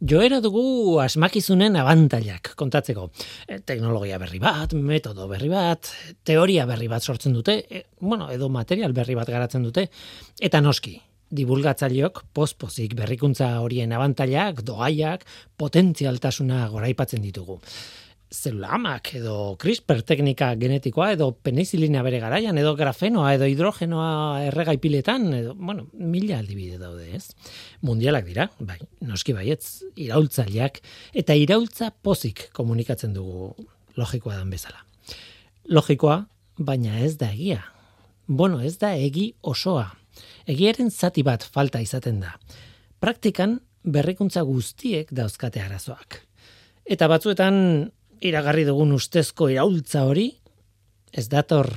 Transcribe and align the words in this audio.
Joera 0.00 0.38
dugu 0.40 0.96
asmakizunen 1.02 1.74
abantailak 1.76 2.54
kontatzeko. 2.56 3.10
E, 3.44 3.58
teknologia 3.68 4.16
berri 4.22 4.38
bat, 4.40 4.72
metodo 4.72 5.26
berri 5.28 5.50
bat, 5.52 5.90
teoria 6.24 6.64
berri 6.64 6.88
bat 6.88 7.04
sortzen 7.04 7.36
dute, 7.36 7.58
e, 7.68 7.82
bueno, 8.00 8.30
edo 8.32 8.48
material 8.48 8.96
berri 8.96 9.18
bat 9.18 9.28
garatzen 9.28 9.66
dute, 9.66 9.90
eta 10.40 10.62
noski, 10.64 10.94
divulgatzaileok 11.36 12.24
pospozik 12.32 12.96
berrikuntza 12.96 13.50
horien 13.60 13.92
abantailak, 13.92 14.64
doaiak, 14.64 15.28
potentzialtasuna 15.60 16.64
goraipatzen 16.72 17.20
ditugu 17.20 17.60
zelulamak 18.30 19.10
edo 19.18 19.56
CRISPR 19.58 20.04
teknika 20.06 20.52
genetikoa 20.58 21.10
edo 21.16 21.32
penizilina 21.42 22.02
bere 22.06 22.20
garaian 22.22 22.58
edo 22.58 22.76
grafenoa 22.78 23.32
edo 23.34 23.48
hidrogenoa 23.50 24.44
erregaipiletan 24.46 25.26
edo, 25.34 25.54
bueno, 25.58 25.88
mila 25.92 26.38
aldibide 26.38 26.78
daude, 26.78 27.08
ez? 27.16 27.34
Mundialak 27.82 28.28
dira, 28.28 28.46
bai, 28.60 28.78
noski 29.02 29.34
baietz, 29.34 29.82
iraultzaileak 29.98 30.78
eta 31.24 31.34
iraultza 31.34 31.90
pozik 31.90 32.48
komunikatzen 32.56 33.14
dugu 33.16 33.50
logikoa 33.98 34.38
dan 34.38 34.50
bezala. 34.54 34.84
Logikoa, 35.70 36.22
baina 36.58 37.00
ez 37.02 37.16
da 37.18 37.32
egia. 37.34 37.64
Bueno, 38.26 38.60
ez 38.62 38.76
da 38.78 38.94
egi 38.94 39.32
osoa. 39.42 39.88
Egiaren 40.46 40.90
zati 40.90 41.24
bat 41.26 41.42
falta 41.42 41.80
izaten 41.82 42.20
da. 42.22 42.36
Praktikan 43.02 43.58
berrikuntza 43.82 44.42
guztiek 44.46 45.10
dauzkate 45.10 45.62
arazoak. 45.62 46.20
Eta 46.84 47.08
batzuetan 47.10 47.90
iragarri 48.20 48.66
dugun 48.68 48.92
ustezko 48.92 49.48
iraultza 49.52 50.04
hori, 50.08 50.28
ez 51.12 51.26
dator, 51.32 51.70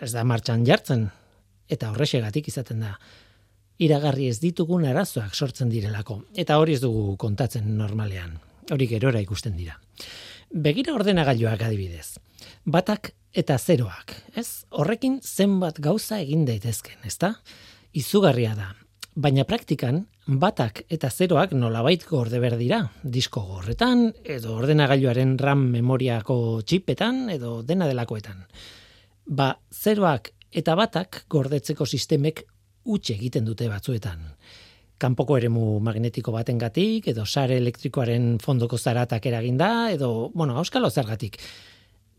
ez 0.00 0.12
da 0.14 0.24
martxan 0.24 0.64
jartzen, 0.66 1.08
eta 1.70 1.90
horrexegatik 1.90 2.48
izaten 2.50 2.84
da, 2.86 2.94
iragarri 3.80 4.28
ez 4.30 4.38
ditugun 4.42 4.86
arazoak 4.88 5.34
sortzen 5.34 5.70
direlako, 5.72 6.20
eta 6.38 6.58
hori 6.60 6.76
ez 6.76 6.82
dugu 6.84 7.16
kontatzen 7.20 7.76
normalean, 7.78 8.36
hori 8.70 8.88
gerora 8.90 9.22
ikusten 9.22 9.56
dira. 9.56 9.78
Begira 10.50 10.94
ordenagailuak 10.96 11.62
adibidez, 11.62 12.18
batak 12.64 13.12
eta 13.32 13.58
zeroak, 13.58 14.14
ez? 14.36 14.64
Horrekin 14.70 15.20
zenbat 15.22 15.78
gauza 15.82 16.18
egin 16.18 16.44
daitezken, 16.48 16.98
ezta? 17.06 17.36
Izugarria 17.94 18.54
da, 18.58 18.72
baina 19.14 19.44
praktikan 19.46 20.04
batak 20.38 20.84
eta 20.92 21.10
zeroak 21.10 21.52
nolabait 21.58 22.04
gorde 22.06 22.38
berdira, 22.38 22.84
disko 23.02 23.42
gorretan, 23.42 24.10
edo 24.22 24.54
ordenagailuaren 24.60 25.36
RAM 25.38 25.64
memoriako 25.72 26.62
txipetan, 26.62 27.28
edo 27.34 27.62
dena 27.66 27.88
delakoetan. 27.90 28.44
Ba, 29.26 29.56
zeroak 29.70 30.30
eta 30.52 30.76
batak 30.78 31.24
gordetzeko 31.30 31.86
sistemek 31.86 32.44
utxe 32.84 33.14
egiten 33.14 33.44
dute 33.44 33.68
batzuetan. 33.68 34.22
Kanpoko 35.00 35.36
eremu 35.38 35.80
magnetiko 35.80 36.32
batengatik 36.32 37.08
edo 37.08 37.24
sare 37.26 37.56
elektrikoaren 37.56 38.38
fondoko 38.38 38.78
zaratak 38.78 39.26
eraginda, 39.26 39.90
edo, 39.90 40.30
bueno, 40.34 40.58
auskalo 40.58 40.90
zergatik. 40.90 41.40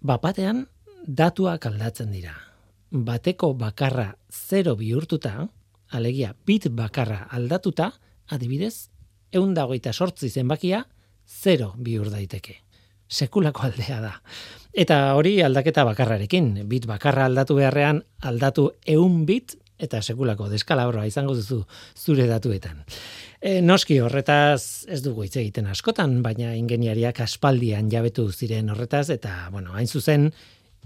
Bapatean, 0.02 0.66
datuak 1.06 1.66
aldatzen 1.70 2.12
dira. 2.12 2.34
Bateko 2.92 3.54
bakarra 3.54 4.16
zero 4.32 4.76
bihurtuta, 4.76 5.48
alegia 5.92 6.34
bit 6.46 6.68
bakarra 6.76 7.28
aldatuta, 7.32 7.92
adibidez, 8.32 8.90
eun 9.32 9.54
dagoita 9.54 9.94
sortzi 9.94 10.30
zenbakia, 10.30 10.86
zero 11.28 11.74
bihur 11.78 12.10
daiteke. 12.12 12.62
Sekulako 13.12 13.68
aldea 13.68 14.00
da. 14.02 14.14
Eta 14.72 15.02
hori 15.20 15.42
aldaketa 15.44 15.84
bakarrarekin, 15.88 16.54
bit 16.68 16.88
bakarra 16.88 17.26
aldatu 17.28 17.58
beharrean, 17.60 18.04
aldatu 18.24 18.70
eun 18.88 19.26
bit, 19.28 19.58
eta 19.82 20.00
sekulako 20.02 20.48
deskalabroa 20.52 21.08
izango 21.10 21.34
duzu 21.36 21.64
zure 21.98 22.28
datuetan. 22.30 22.84
E, 23.42 23.60
noski 23.66 23.98
horretaz 24.00 24.86
ez 24.88 25.02
dugu 25.02 25.26
hitz 25.26 25.36
egiten 25.42 25.68
askotan, 25.72 26.20
baina 26.24 26.54
ingeniariak 26.56 27.24
aspaldian 27.26 27.90
jabetu 27.92 28.30
ziren 28.32 28.70
horretaz, 28.70 29.10
eta, 29.10 29.50
bueno, 29.52 29.74
hain 29.74 29.90
zuzen, 29.90 30.30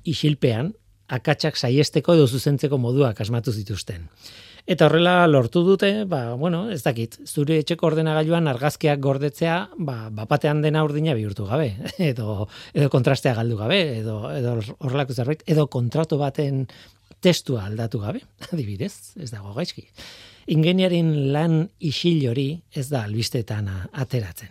isilpean, 0.07 0.71
akatsak 1.11 1.59
saiesteko 1.59 2.15
edo 2.15 2.27
zuzentzeko 2.27 2.79
moduak 2.81 3.19
asmatu 3.21 3.53
zituzten. 3.53 4.07
Eta 4.65 4.87
horrela 4.87 5.27
lortu 5.29 5.61
dute, 5.61 5.91
ba, 6.09 6.33
bueno, 6.33 6.63
ez 6.73 6.81
dakit, 6.81 7.19
zure 7.29 7.59
etxeko 7.61 7.85
ordenagailuan 7.91 8.49
argazkiak 8.49 8.97
gordetzea, 8.99 9.59
ba, 9.77 10.09
bapatean 10.09 10.63
dena 10.65 10.81
urdina 10.87 11.13
bihurtu 11.13 11.45
gabe, 11.45 11.75
edo, 12.11 12.47
edo 12.73 12.89
kontrastea 12.89 13.35
galdu 13.37 13.59
gabe, 13.61 13.81
edo, 13.99 14.17
edo 14.33 14.55
horrelako 14.79 15.13
zerbait, 15.13 15.43
edo 15.45 15.67
kontratu 15.69 16.17
baten 16.17 16.65
testua 17.21 17.67
aldatu 17.69 18.01
gabe, 18.01 18.23
adibidez, 18.51 19.13
ez 19.21 19.29
dago 19.29 19.53
gaizki. 19.53 19.85
Ingeniarin 20.55 21.13
lan 21.33 21.61
isil 21.81 22.25
hori 22.29 22.49
ez 22.73 22.87
da 22.89 23.03
albistetan 23.05 23.69
ateratzen. 23.93 24.49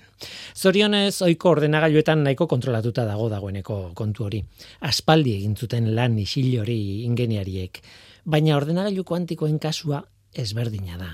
Zorionez, 0.55 1.21
oiko 1.27 1.53
ordenagailuetan 1.55 2.25
nahiko 2.27 2.49
kontrolatuta 2.51 3.05
dago 3.07 3.29
dagoeneko 3.31 3.77
kontu 3.99 4.27
hori. 4.27 4.41
Aspaldi 4.91 5.37
egin 5.37 5.55
zuten 5.55 5.93
lan 5.95 6.19
isil 6.23 6.51
hori 6.63 6.81
ingeniariek 7.07 7.83
baina 8.25 8.57
ordenagailu 8.57 9.05
kuantikoen 9.05 9.59
kasua 9.61 10.03
ezberdina 10.35 10.99
da. 10.99 11.11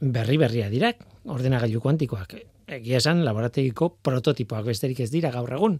Berri 0.00 0.36
berria 0.38 0.68
dira 0.70 0.92
ordenagailu 1.24 1.80
kuantikoak. 1.80 2.36
Egia 2.76 3.00
esan 3.00 3.24
laborategiko 3.24 3.90
prototipoak 4.02 4.66
besterik 4.68 5.00
ez 5.00 5.10
dira 5.12 5.30
gaur 5.32 5.52
egun. 5.56 5.78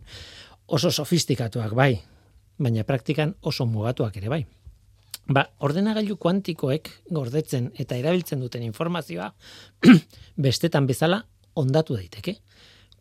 Oso 0.67 0.91
sofistikatuak 0.91 1.75
bai, 1.77 2.01
baina 2.59 2.85
praktikan 2.85 3.35
oso 3.43 3.67
mugatuak 3.67 4.17
ere 4.17 4.33
bai. 4.33 4.45
Ba, 5.25 5.47
ordenagailu 5.65 6.17
kuantikoek 6.21 6.91
gordetzen 7.11 7.71
eta 7.81 7.97
erabiltzen 7.97 8.41
duten 8.41 8.63
informazioa 8.63 9.31
bestetan 10.47 10.87
bezala 10.87 11.23
ondatu 11.55 11.97
daiteke. 11.97 12.37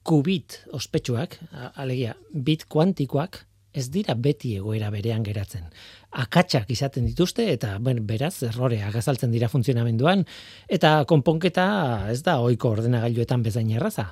Kubit 0.03 0.61
ospetsuak, 0.75 1.37
alegia, 1.79 2.15
bit 2.31 2.65
kuantikoak 2.67 3.45
ez 3.73 3.89
dira 3.89 4.15
beti 4.15 4.53
egoera 4.55 4.91
berean 4.93 5.23
geratzen. 5.25 5.65
Akatsak 6.13 6.69
izaten 6.69 7.07
dituzte 7.09 7.47
eta 7.49 7.79
ben, 7.81 8.03
beraz 8.05 8.43
erroreak 8.45 8.99
azaltzen 8.99 9.31
dira 9.33 9.49
funtzionamenduan 9.49 10.21
eta 10.69 10.99
konponketa 11.09 11.65
ez 12.13 12.21
da 12.25 12.37
ohiko 12.43 12.75
ordenagailuetan 12.77 13.41
bezain 13.45 13.71
erraza. 13.73 14.11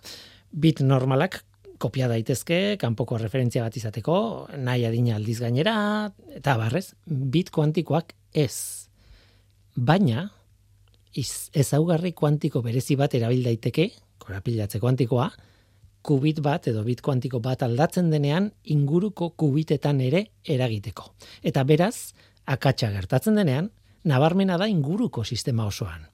Bit 0.52 0.82
normalak 0.82 1.44
kopia 1.82 2.08
daitezke, 2.12 2.78
kanpoko 2.82 3.18
referentzia 3.18 3.64
bat 3.66 3.78
izateko, 3.78 4.16
nahi 4.62 4.86
adina 4.86 5.16
aldiz 5.18 5.40
gainera, 5.42 5.76
eta 6.38 6.54
barrez, 6.60 6.92
bit 7.06 7.50
kuantikoak 7.54 8.14
ez. 8.38 8.88
Baina, 9.76 10.28
ezaugarri 11.16 12.14
kuantiko 12.18 12.62
berezi 12.66 12.98
bat 13.00 13.16
erabil 13.18 13.42
daiteke, 13.48 13.90
korapilatze 14.22 14.82
kuantikoa, 14.84 15.32
kubit 16.02 16.42
bat 16.42 16.68
edo 16.68 16.84
bit 16.84 17.02
kuantiko 17.02 17.40
bat 17.40 17.64
aldatzen 17.64 18.10
denean 18.12 18.52
inguruko 18.74 19.32
kubitetan 19.38 20.02
ere 20.02 20.26
eragiteko. 20.44 21.14
Eta 21.44 21.64
beraz, 21.64 22.14
akatsa 22.46 22.92
gertatzen 22.92 23.38
denean, 23.38 23.70
nabarmena 24.04 24.58
da 24.58 24.68
inguruko 24.68 25.24
sistema 25.24 25.66
osoan. 25.66 26.08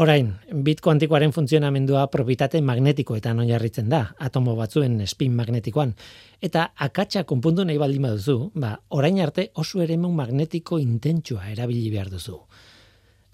Orain, 0.00 0.30
bit 0.64 0.80
kuantikoaren 0.80 1.32
funtzionamendua 1.34 2.06
probitate 2.10 2.60
magnetikoetan 2.62 3.42
oinarritzen 3.42 3.88
da, 3.90 4.04
atomo 4.18 4.54
batzuen 4.56 5.00
spin 5.06 5.34
magnetikoan. 5.36 5.92
Eta 6.40 6.70
akatsa 6.86 7.24
konpundu 7.28 7.66
nahi 7.66 7.78
baldin 7.78 8.06
baduzu, 8.06 8.38
ba, 8.54 8.76
orain 8.96 9.20
arte 9.20 9.50
oso 9.54 9.82
eremu 9.82 10.12
magnetiko 10.14 10.78
intentsua 10.78 11.50
erabili 11.50 11.90
behar 11.90 12.08
duzu 12.14 12.38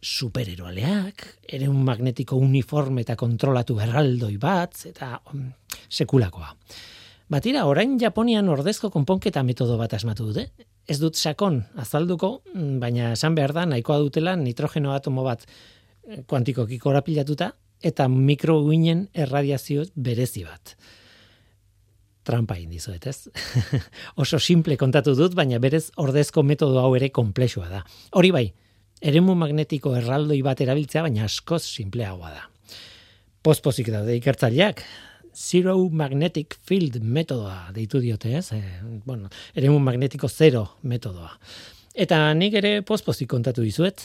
supereroaleak, 0.06 1.24
ere 1.50 1.68
un 1.68 1.82
magnetiko 1.84 2.38
uniforme 2.38 3.02
eta 3.02 3.16
kontrolatu 3.18 3.74
berraldoi 3.78 4.36
bat, 4.38 4.78
eta 4.86 5.16
um, 5.32 5.48
sekulakoa. 5.90 6.52
Batira, 7.32 7.64
orain 7.66 7.96
Japonian 7.98 8.46
ordezko 8.52 8.92
konponketa 8.94 9.42
metodo 9.42 9.74
bat 9.80 9.96
asmatu 9.96 10.28
dute. 10.28 10.46
Ez 10.86 11.00
dut 11.02 11.18
sakon 11.18 11.58
azalduko, 11.82 12.36
mm, 12.52 12.76
baina 12.82 13.08
esan 13.16 13.34
behar 13.34 13.54
da, 13.56 13.64
nahikoa 13.66 13.98
dutela 14.04 14.36
nitrogeno 14.38 14.92
atomo 14.94 15.24
bat 15.26 15.42
eh, 15.42 16.22
kuantiko 16.22 16.68
korapilatuta, 16.82 17.50
eta 17.82 18.06
mikroguinen 18.08 19.08
erradiazio 19.12 19.88
berezi 19.97 20.44
bat. 20.47 20.76
Trampa 22.26 22.56
indizuet, 22.59 23.06
ez? 23.06 23.26
Oso 24.22 24.38
simple 24.38 24.78
kontatu 24.78 25.16
dut, 25.18 25.34
baina 25.34 25.59
berez 25.59 25.91
ordezko 25.98 26.47
metodo 26.47 26.78
hau 26.82 26.94
ere 26.94 27.10
komplexua 27.10 27.66
da. 27.70 27.82
Hori 28.14 28.30
bai, 28.34 28.47
eremu 29.06 29.36
magnetiko 29.38 29.94
erraldoi 29.98 30.41
bat 30.42 30.60
erabiltzea, 30.64 31.04
baina 31.06 31.26
askoz 31.26 31.62
simpleagoa 31.68 32.32
da. 32.34 32.47
Pospozik 33.47 33.92
daude 33.94 34.16
ikertzaileak, 34.18 34.82
Zero 35.36 35.76
Magnetic 35.92 36.56
Field 36.64 36.97
metodoa 37.04 37.68
deitu 37.76 38.00
diote, 38.00 38.32
ez? 38.38 38.54
E, 38.56 38.62
bueno, 39.04 39.28
eremu 39.54 39.78
magnetiko 39.84 40.30
zero 40.32 40.62
metodoa. 40.82 41.28
Eta 41.92 42.32
nik 42.34 42.56
ere 42.56 42.80
pospozik 42.88 43.28
kontatu 43.28 43.60
dizuet, 43.60 44.00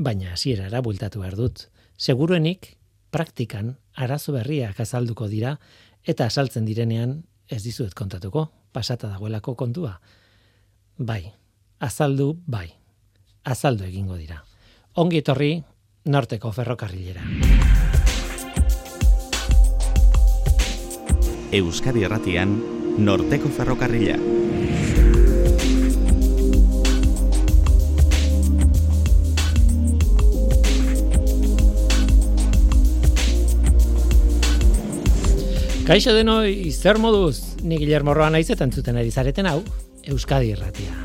baina 0.00 0.32
hasierara 0.32 0.80
bultatu 0.80 1.20
behar 1.20 1.36
dut. 1.36 1.66
Seguruenik, 2.00 2.72
praktikan, 3.12 3.74
arazo 3.92 4.32
berriak 4.32 4.80
azalduko 4.80 5.28
dira, 5.28 5.58
eta 6.08 6.24
asaltzen 6.32 6.64
direnean, 6.64 7.18
ez 7.44 7.60
dizuet 7.62 7.92
kontatuko, 7.92 8.48
pasata 8.72 9.12
dagoelako 9.12 9.58
kontua. 9.60 9.98
Bai, 10.96 11.24
azaldu 11.84 12.32
bai 12.48 12.79
azaldu 13.44 13.84
egingo 13.84 14.16
dira. 14.16 14.42
Ongi 14.96 15.22
etorri 15.22 15.54
norteko 16.04 16.52
ferrokarrilera. 16.52 17.22
Euskadi 21.52 22.04
Erratian, 22.06 22.52
Norteko 22.98 23.48
Ferrokarrila. 23.50 24.14
Kaixo 35.88 36.14
denoi, 36.14 36.70
zer 36.70 37.02
moduz? 37.02 37.56
Ni 37.66 37.80
Guillermo 37.82 38.14
Roa 38.14 38.30
naiz 38.30 38.46
eta 38.54 38.62
entzuten 38.62 39.00
ari 39.00 39.10
zareten 39.10 39.50
hau, 39.50 39.64
Euskadi 40.06 40.52
Erratia. 40.54 40.99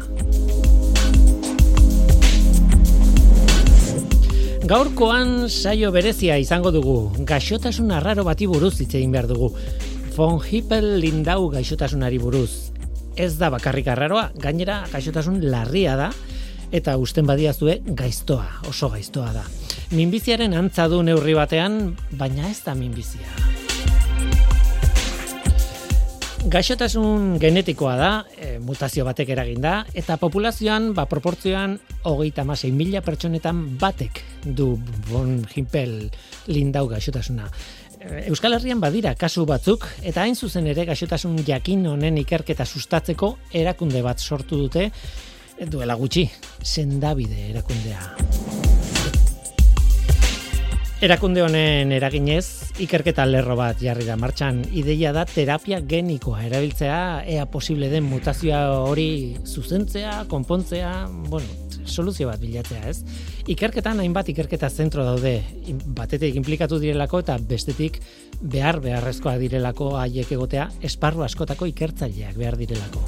Gaurkoan 4.66 5.46
saio 5.46 5.92
berezia 5.94 6.40
izango 6.42 6.72
dugu. 6.74 6.96
Gaixotasun 7.30 7.92
arraro 7.94 8.24
bati 8.26 8.48
buruz 8.50 8.72
hitz 8.82 8.96
egin 8.98 9.12
behar 9.14 9.28
dugu. 9.30 9.52
Von 10.16 10.40
Hippel 10.42 10.88
Lindau 11.04 11.52
gaixotasunari 11.54 12.18
buruz. 12.18 12.72
Ez 13.14 13.36
da 13.38 13.52
bakarrik 13.54 13.92
arraroa, 13.94 14.32
gainera 14.42 14.80
gaixotasun 14.90 15.38
larria 15.52 15.94
da 16.00 16.10
eta 16.74 16.98
usten 16.98 17.30
badiazue 17.30 17.78
gaiztoa, 17.86 18.48
oso 18.72 18.90
gaiztoa 18.90 19.36
da. 19.36 19.46
Minbiziaren 19.94 20.58
antza 20.58 20.90
du 20.90 21.04
neurri 21.06 21.38
batean, 21.38 21.94
baina 22.18 22.50
ez 22.50 22.64
da 22.66 22.74
minbizia. 22.74 23.55
Gaixotasun 26.46 27.40
genetikoa 27.42 27.96
da, 27.98 28.10
e, 28.38 28.60
mutazio 28.62 29.02
batek 29.08 29.32
eragin 29.34 29.64
da, 29.64 29.80
eta 29.98 30.20
populazioan, 30.22 30.92
ba, 30.94 31.08
proportzioan, 31.10 31.74
hogeita 32.06 32.46
masei 32.46 32.70
mila 32.70 33.02
pertsonetan 33.02 33.64
batek 33.82 34.22
du 34.46 34.76
Von 35.10 35.40
Hippel 35.50 36.12
Lindau 36.46 36.86
gaixotasuna. 36.92 37.50
E, 37.98 38.28
Euskal 38.30 38.60
Herrian 38.60 38.84
badira 38.84 39.16
kasu 39.18 39.48
batzuk, 39.50 39.90
eta 40.06 40.22
hain 40.22 40.38
zuzen 40.38 40.70
ere 40.70 40.86
gaixotasun 40.86 41.42
jakin 41.48 41.88
honen 41.96 42.22
ikerketa 42.22 42.70
sustatzeko 42.70 43.36
erakunde 43.50 44.06
bat 44.06 44.22
sortu 44.22 44.62
dute, 44.68 44.92
duela 45.66 45.98
gutxi, 45.98 46.30
sendabide 46.62 47.50
erakundea. 47.56 48.75
Erakunde 51.06 51.44
honen 51.46 51.92
eraginez, 51.94 52.72
ikerketa 52.82 53.28
lerro 53.30 53.54
bat 53.60 53.78
jarri 53.78 54.08
da 54.08 54.16
martxan, 54.18 54.64
ideia 54.74 55.12
da 55.14 55.22
terapia 55.30 55.78
genikoa 55.86 56.40
erabiltzea, 56.48 56.96
ea 57.30 57.44
posible 57.46 57.92
den 57.92 58.08
mutazioa 58.10 58.80
hori 58.88 59.36
zuzentzea, 59.46 60.24
konpontzea, 60.32 60.96
bueno, 61.30 61.46
soluzio 61.86 62.32
bat 62.32 62.42
bilatzea, 62.42 62.90
ez? 62.90 63.04
Ikerketan 63.54 64.02
hainbat 64.02 64.34
ikerketa 64.34 64.72
zentro 64.74 65.06
daude, 65.06 65.36
batetik 65.94 66.42
implikatu 66.42 66.82
direlako 66.82 67.22
eta 67.22 67.38
bestetik 67.54 68.02
behar 68.42 68.82
beharrezkoa 68.82 69.38
direlako 69.46 69.94
haiek 70.02 70.34
egotea, 70.40 70.72
esparru 70.90 71.22
askotako 71.30 71.70
ikertzaileak 71.70 72.34
behar 72.42 72.58
direlako. 72.58 73.06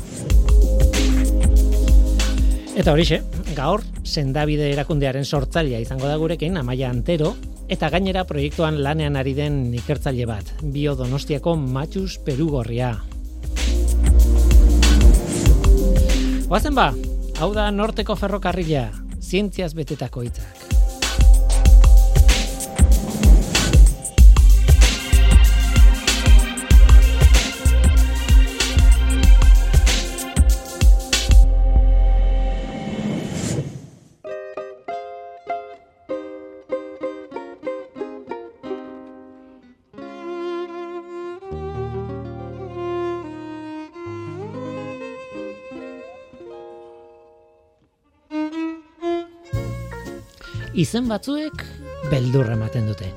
Eta 2.78 2.94
horixe, 2.94 3.24
gaur, 3.58 3.82
sendabide 4.06 4.70
erakundearen 4.78 5.26
sortzailea 5.26 5.82
izango 5.82 6.06
da 6.06 6.22
gurekin, 6.22 6.62
amaia 6.62 6.94
antero, 6.94 7.34
eta 7.68 7.90
gainera 7.92 8.24
proiektuan 8.28 8.80
lanean 8.84 9.20
ari 9.20 9.34
den 9.38 9.60
ikertzaile 9.76 10.28
bat, 10.30 10.52
bio 10.64 10.96
donostiako 10.96 11.56
matxus 11.60 12.18
perugorria. 12.24 12.94
Oazen 16.48 16.78
ba, 16.78 16.94
hau 17.42 17.52
da 17.54 17.68
norteko 17.72 18.16
ferrokarrila, 18.16 18.88
zientziaz 19.20 19.74
betetako 19.76 20.24
hitzak. 20.24 20.57
Izen 50.78 51.08
batzuek 51.10 51.64
beldurra 52.12 52.54
ematen 52.54 52.86
dute. 52.88 53.10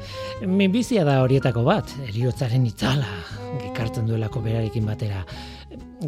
Minbizia 0.48 1.04
da 1.04 1.18
horietako 1.20 1.62
bat, 1.66 1.90
eriotzaren 2.08 2.64
itzala, 2.66 3.08
gekartzen 3.60 4.08
duelako 4.08 4.40
berarekin 4.44 4.86
batera. 4.88 5.20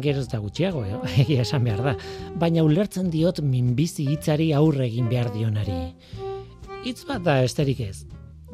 Gero 0.01 0.23
ez 0.23 0.29
da 0.31 0.39
gutxiago, 0.41 0.81
eh? 0.87 0.97
egia 1.23 1.45
esan 1.45 1.63
behar 1.67 1.83
da. 1.85 1.93
Baina 2.41 2.65
ulertzen 2.65 3.11
diot 3.13 3.43
minbizi 3.45 4.07
hitzari 4.09 4.49
aurre 4.57 4.87
egin 4.87 5.11
behar 5.11 5.29
dionari. 5.35 5.77
Hitz 6.83 7.03
bat 7.07 7.21
da 7.23 7.37
esterik 7.45 7.83
ez, 7.85 8.07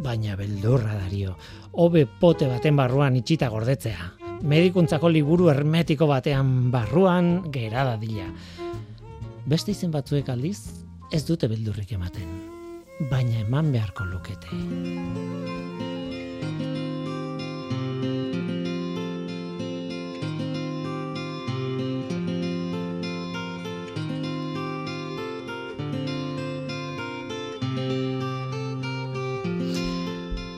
baina 0.03 0.35
beldurra 0.37 0.99
dario. 0.99 1.37
Hobe 1.71 2.05
pote 2.19 2.49
baten 2.51 2.77
barruan 2.77 3.15
itxita 3.21 3.49
gordetzea. 3.49 4.11
Medikuntzako 4.43 5.09
liburu 5.11 5.49
hermetiko 5.51 6.07
batean 6.11 6.69
barruan 6.75 7.49
gerada 7.55 7.95
dila. 7.99 8.27
Beste 9.49 9.71
izen 9.71 9.91
batzuek 9.95 10.29
aldiz, 10.29 10.59
ez 11.11 11.25
dute 11.25 11.49
beldurrik 11.49 11.95
ematen 11.97 12.38
baina 12.99 13.39
eman 13.39 13.71
beharko 13.71 14.03
lukete. 14.03 14.49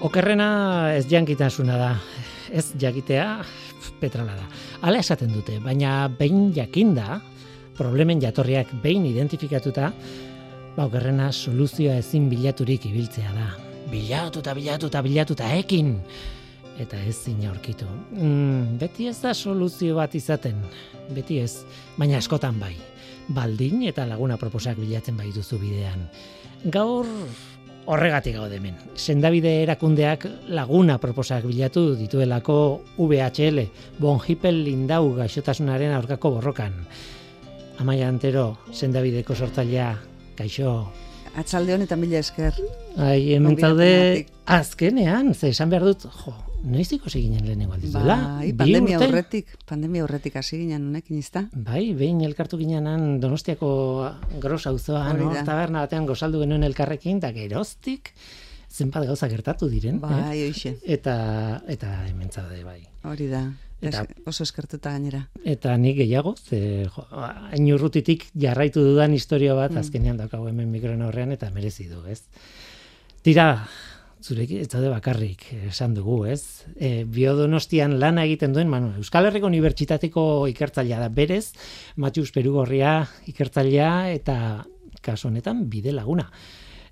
Okerrena 0.01 0.95
ez 0.97 1.05
jankitasuna 1.05 1.77
da, 1.77 1.91
ez 2.49 2.71
jakitea 2.73 3.27
petrala 4.01 4.33
da. 4.33 4.47
Hala 4.81 4.97
esaten 4.97 5.29
dute, 5.29 5.59
baina 5.61 6.09
behin 6.17 6.49
jakinda, 6.57 7.21
problemen 7.77 8.19
jatorriak 8.19 8.73
behin 8.81 9.05
identifikatuta, 9.05 9.91
Ba, 10.71 10.85
okerrena 10.87 11.31
soluzioa 11.35 11.97
ezin 11.99 12.29
bilaturik 12.31 12.85
ibiltzea 12.87 13.33
da. 13.35 13.49
Bilatu 13.91 14.39
eta 14.39 14.53
bilatu 14.55 14.87
eta 14.87 15.01
bilatu 15.03 15.35
eta 15.35 15.49
ekin! 15.59 15.97
Eta 16.79 16.97
ez 17.03 17.17
zina 17.25 17.49
aurkitu. 17.51 17.85
Mm, 18.15 18.77
beti 18.79 19.09
ez 19.11 19.17
da 19.19 19.33
soluzio 19.35 19.97
bat 19.97 20.13
izaten. 20.15 20.61
Beti 21.11 21.41
ez, 21.43 21.65
baina 21.97 22.21
askotan 22.21 22.55
bai. 22.59 22.71
Baldin 23.35 23.83
eta 23.89 24.05
laguna 24.07 24.37
proposak 24.39 24.79
bilatzen 24.79 25.17
bai 25.19 25.27
duzu 25.35 25.59
bidean. 25.59 26.05
Gaur 26.71 27.09
horregatik 27.91 28.37
gaude 28.37 28.55
hemen. 28.55 28.77
Sendabide 28.95 29.51
erakundeak 29.65 30.23
laguna 30.55 30.95
proposak 31.03 31.43
bilatu 31.49 31.97
dituelako 31.99 32.57
VHL, 32.97 33.65
Bon 33.99 34.21
Hippel 34.23 34.63
Lindau 34.63 35.17
gaixotasunaren 35.19 35.91
aurkako 35.97 36.37
borrokan. 36.37 36.79
Amaia 37.83 38.07
antero, 38.07 38.55
sendabideko 38.71 39.35
sortzailea 39.35 40.10
kaixo. 40.41 40.75
Atzalde 41.37 41.77
honetan 41.77 41.99
mila 42.01 42.19
esker. 42.19 42.57
Ai, 42.99 43.31
hemen 43.37 43.55
zaude 43.55 43.91
azkenean, 44.51 45.31
ze 45.33 45.53
esan 45.53 45.69
behar 45.71 45.85
dut, 45.87 46.03
jo, 46.11 46.33
noiz 46.67 46.89
ikusi 46.91 47.21
ginen 47.23 47.45
lehenengo 47.47 47.77
aldiz, 47.77 47.93
bai, 47.95 48.51
pandemia 48.59 48.99
aurretik, 48.99 49.55
pandemia 49.69 50.03
aurretik 50.03 50.35
hasi 50.41 50.59
ginen 50.65 50.89
honekin 50.89 51.21
izta. 51.21 51.45
Bai, 51.55 51.93
behin 51.95 52.19
elkartu 52.27 52.59
ginenan 52.59 53.21
Donostiako 53.23 53.71
gros 54.43 54.65
auzoa, 54.67 55.07
no? 55.15 55.31
Taberna 55.47 55.85
batean 55.85 56.09
gozaldu 56.09 56.43
genuen 56.43 56.67
elkarrekin, 56.67 57.23
da 57.23 57.31
geroztik, 57.31 58.11
zenbat 58.67 59.07
gauza 59.07 59.31
gertatu 59.31 59.71
diren. 59.71 60.03
Bai, 60.03 60.49
eh? 60.49 60.77
Eta, 60.99 61.15
eta 61.71 61.95
hemen 62.09 62.31
zaude, 62.31 62.65
bai. 62.67 62.81
Hori 63.07 63.31
da. 63.31 63.45
Eta, 63.81 64.03
oso 64.29 64.45
eskertuta 64.45 64.91
gainera. 64.93 65.23
Eta 65.43 65.73
nik 65.81 65.95
gehiago, 65.97 66.35
ze 66.37 66.87
hain 67.11 67.69
urrutitik 67.73 68.27
jarraitu 68.37 68.83
dudan 68.85 69.15
historia 69.17 69.55
bat, 69.57 69.73
mm. 69.73 69.81
azkenean 69.81 70.19
daukago 70.21 70.47
hemen 70.51 70.69
mikroen 70.69 71.01
horrean, 71.01 71.33
eta 71.33 71.49
merezi 71.55 71.87
du, 71.89 72.03
ez? 72.05 72.21
Tira, 73.25 73.47
zurek 74.21 74.53
ez 74.59 74.67
daude 74.69 74.91
bakarrik, 74.93 75.47
esan 75.71 75.95
dugu, 75.97 76.19
ez? 76.29 76.65
E, 76.77 77.03
biodonostian 77.09 77.97
lana 77.99 78.25
egiten 78.29 78.53
duen, 78.53 78.69
manu, 78.69 78.93
Euskal 79.01 79.29
Herriko 79.29 79.49
Unibertsitateko 79.49 80.25
ikertzailea 80.53 81.01
da, 81.01 81.09
berez, 81.09 81.47
Matxus 81.97 82.29
Perugorria 82.35 82.99
ikertzailea, 83.33 83.93
eta 84.13 84.35
kasu 85.01 85.31
honetan 85.31 85.65
bide 85.73 85.95
laguna. 85.95 86.27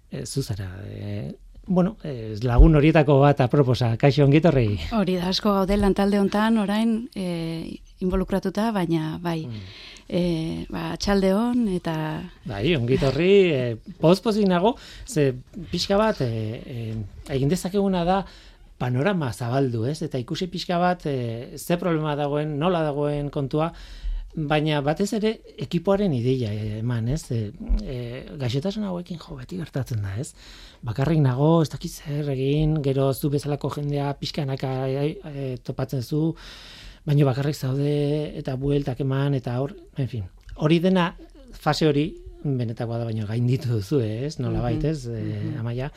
E, 0.10 0.25
zuzara, 0.25 0.72
e, 0.89 1.36
bueno, 1.70 1.96
ez 2.04 2.42
lagun 2.44 2.76
horietako 2.76 3.20
bat 3.22 3.40
aproposa, 3.46 3.94
kaixo 4.02 4.26
ongitorri. 4.26 4.74
Hori 4.98 5.20
da, 5.20 5.30
asko 5.30 5.54
gaude 5.54 5.78
lantalde 5.78 6.20
hontan 6.20 6.58
orain 6.58 6.96
e, 7.16 7.78
involukratuta, 8.02 8.72
baina 8.74 9.20
bai, 9.22 9.44
mm. 9.46 9.78
e, 10.10 10.24
ba, 10.74 10.96
txalde 10.98 11.32
hon, 11.38 11.68
eta... 11.78 11.96
Bai, 12.50 12.64
ongitorri, 12.76 13.34
e, 13.54 13.94
poz 14.02 14.20
nago, 14.50 14.76
ze 15.06 15.34
pixka 15.72 15.98
bat, 15.98 16.22
e, 16.26 16.60
e, 16.66 16.96
egin 17.38 17.54
dezakeguna 17.54 18.04
da, 18.04 18.24
panorama 18.80 19.32
zabaldu, 19.32 19.86
ez? 19.86 20.02
Eta 20.02 20.18
ikusi 20.18 20.48
pixka 20.48 20.80
bat, 20.80 21.06
e, 21.06 21.58
ze 21.58 21.78
problema 21.78 22.16
dagoen, 22.16 22.58
nola 22.58 22.82
dagoen 22.82 23.30
kontua, 23.30 23.74
baina 24.36 24.81
batez 24.86 25.09
ere 25.17 25.31
ekipoaren 25.57 26.13
ideia 26.13 26.51
eman, 26.79 27.07
ez? 27.09 27.24
E, 27.33 27.39
e, 27.81 27.98
gaixotasun 28.39 28.86
hauekin 28.86 29.17
jo 29.17 29.38
beti 29.39 29.57
gertatzen 29.57 30.03
da, 30.05 30.13
ez? 30.21 30.33
Bakarrik 30.86 31.19
nago, 31.24 31.62
ez 31.63 31.69
dakit 31.74 31.91
zer 31.91 32.29
egin, 32.36 32.77
gero 32.86 33.12
zu 33.13 33.31
bezalako 33.33 33.71
jendea 33.77 34.13
pixkanaka 34.19 34.71
e, 34.88 35.09
e, 35.33 35.50
topatzen 35.65 36.03
zu, 36.03 36.36
baina 37.05 37.25
bakarrik 37.25 37.57
zaude 37.57 38.38
eta 38.38 38.55
bueltak 38.55 39.01
eman 39.01 39.33
eta 39.33 39.59
hor, 39.59 39.75
en 39.98 40.07
fin. 40.07 40.25
Hori 40.55 40.79
dena 40.79 41.13
fase 41.51 41.88
hori 41.88 42.09
benetakoa 42.43 43.00
da 43.01 43.09
baino 43.09 43.25
gainditu 43.27 43.74
duzu, 43.74 44.00
ez? 44.05 44.38
Nola 44.39 44.62
baitez, 44.63 45.07
e, 45.09 45.55
amaia 45.59 45.89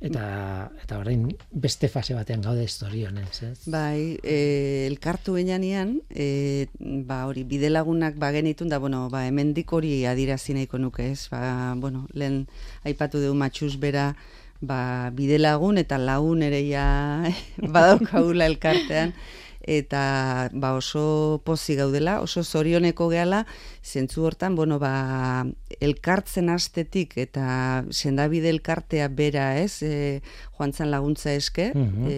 eta 0.00 0.70
eta 0.82 0.98
orain 0.98 1.26
beste 1.52 1.88
fase 1.92 2.14
batean 2.16 2.40
gaude 2.40 2.64
historia 2.64 3.10
honez, 3.10 3.42
ez? 3.44 3.58
Bai, 3.68 4.16
e, 4.24 4.86
elkartu 4.88 5.36
einanean, 5.36 5.98
e, 6.08 6.66
ba 6.80 7.26
hori 7.28 7.44
bidelagunak 7.44 8.16
ba 8.18 8.32
genitun 8.32 8.72
da 8.72 8.80
bueno, 8.80 9.08
ba 9.12 9.26
hemendik 9.28 9.72
hori 9.72 10.06
adirazi 10.08 10.56
nahiko 10.56 10.80
nuke, 10.80 11.10
ez? 11.12 11.28
Ba, 11.28 11.74
bueno, 11.76 12.06
lehen 12.12 12.46
aipatu 12.84 13.20
du 13.20 13.34
matxus 13.34 13.76
bera 13.76 14.14
ba 14.60 15.10
bidelagun 15.16 15.80
eta 15.80 15.96
lagun 15.98 16.42
ere 16.44 16.60
ja 16.68 16.86
badaukagula 17.76 18.48
elkartean 18.48 19.14
eta 19.62 20.48
ba 20.52 20.72
oso 20.74 21.40
pozi 21.44 21.76
gaudela, 21.76 22.20
oso 22.20 22.42
zorioneko 22.44 23.08
gehala, 23.12 23.44
zentzu 23.82 24.24
hortan, 24.24 24.56
bueno, 24.56 24.78
ba, 24.78 25.46
elkartzen 25.80 26.48
astetik 26.50 27.16
eta 27.20 27.84
sendabide 27.90 28.50
elkartea 28.50 29.08
bera, 29.08 29.58
ez, 29.60 29.82
e, 29.82 30.20
joan 30.56 30.72
zan 30.72 30.90
laguntza 30.90 31.34
eske, 31.34 31.72
mm 31.74 32.08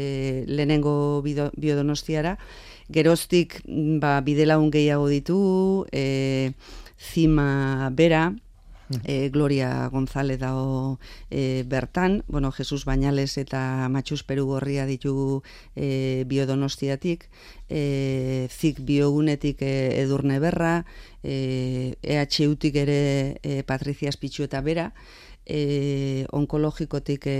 lehenengo 0.52 1.22
biodonostiara, 1.22 2.36
geroztik 2.92 3.60
ba, 4.00 4.20
bide 4.20 4.46
lagun 4.46 4.70
gehiago 4.70 5.08
ditu, 5.10 5.40
e, 5.92 6.52
zima 6.98 7.90
bera, 7.92 8.30
e, 9.04 9.28
Gloria 9.30 9.88
González 9.88 10.38
dago 10.38 10.98
e, 11.30 11.64
bertan, 11.66 12.24
bueno, 12.28 12.52
Jesus 12.52 12.84
Bañales 12.84 13.38
eta 13.38 13.88
Matxus 13.88 14.22
Peru 14.22 14.46
Gorria 14.46 14.86
ditu 14.86 15.42
e, 15.76 16.24
biodonostiatik, 16.26 17.28
e, 17.68 18.48
zik 18.50 18.80
biogunetik 18.80 19.62
e, 19.62 20.00
edurne 20.02 20.38
berra, 20.38 20.84
e, 21.22 21.96
EHUtik 22.02 22.76
ere 22.76 23.38
e, 23.42 23.62
Patrizia 23.62 24.10
Espitxu 24.10 24.44
eta 24.44 24.60
bera, 24.60 24.92
e, 25.46 26.24
onkologikotik 26.32 27.26
e, 27.26 27.36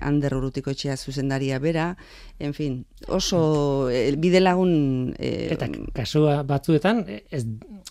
ander 0.00 0.36
urutiko 0.36 0.72
etxea 0.72 0.96
zuzendaria 0.96 1.58
bera, 1.62 1.92
en 2.38 2.54
fin, 2.56 2.82
oso 3.08 3.90
e, 3.90 4.04
bide 4.16 4.40
lagun... 4.40 5.14
E, 5.18 5.52
eta 5.56 5.68
kasua 5.96 6.40
batzuetan, 6.48 7.04
ez, 7.30 7.44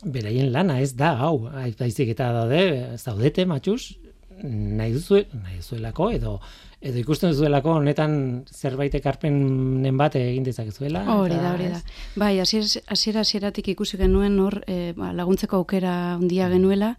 beraien 0.03 0.51
lana 0.53 0.79
ez 0.81 0.93
da, 0.97 1.13
hau, 1.27 1.47
baizik 1.79 2.13
eta 2.15 2.31
daude, 2.35 2.63
zaudete, 2.97 3.45
matxuz, 3.49 3.97
nahi 4.41 4.93
duzu, 4.95 5.23
nahi 5.37 5.59
duzuelako, 5.59 6.11
edo 6.17 6.39
edo 6.81 6.97
ikusten 6.97 7.29
duzuelako 7.29 7.75
honetan 7.77 8.13
zerbait 8.49 8.95
ekarpenen 8.97 9.97
bat 9.99 10.15
egin 10.17 10.45
dezakezuela. 10.47 11.03
Hori 11.13 11.37
da, 11.37 11.53
hori 11.53 11.69
da. 11.69 11.81
Bai, 12.17 12.31
hasiera 12.41 13.21
hasieratik 13.21 13.69
ikusi 13.75 13.99
genuen 14.01 14.39
hor 14.41 14.57
e, 14.65 14.93
ba, 14.97 15.11
laguntzeko 15.13 15.61
aukera 15.61 15.93
handia 16.15 16.49
genuela, 16.49 16.95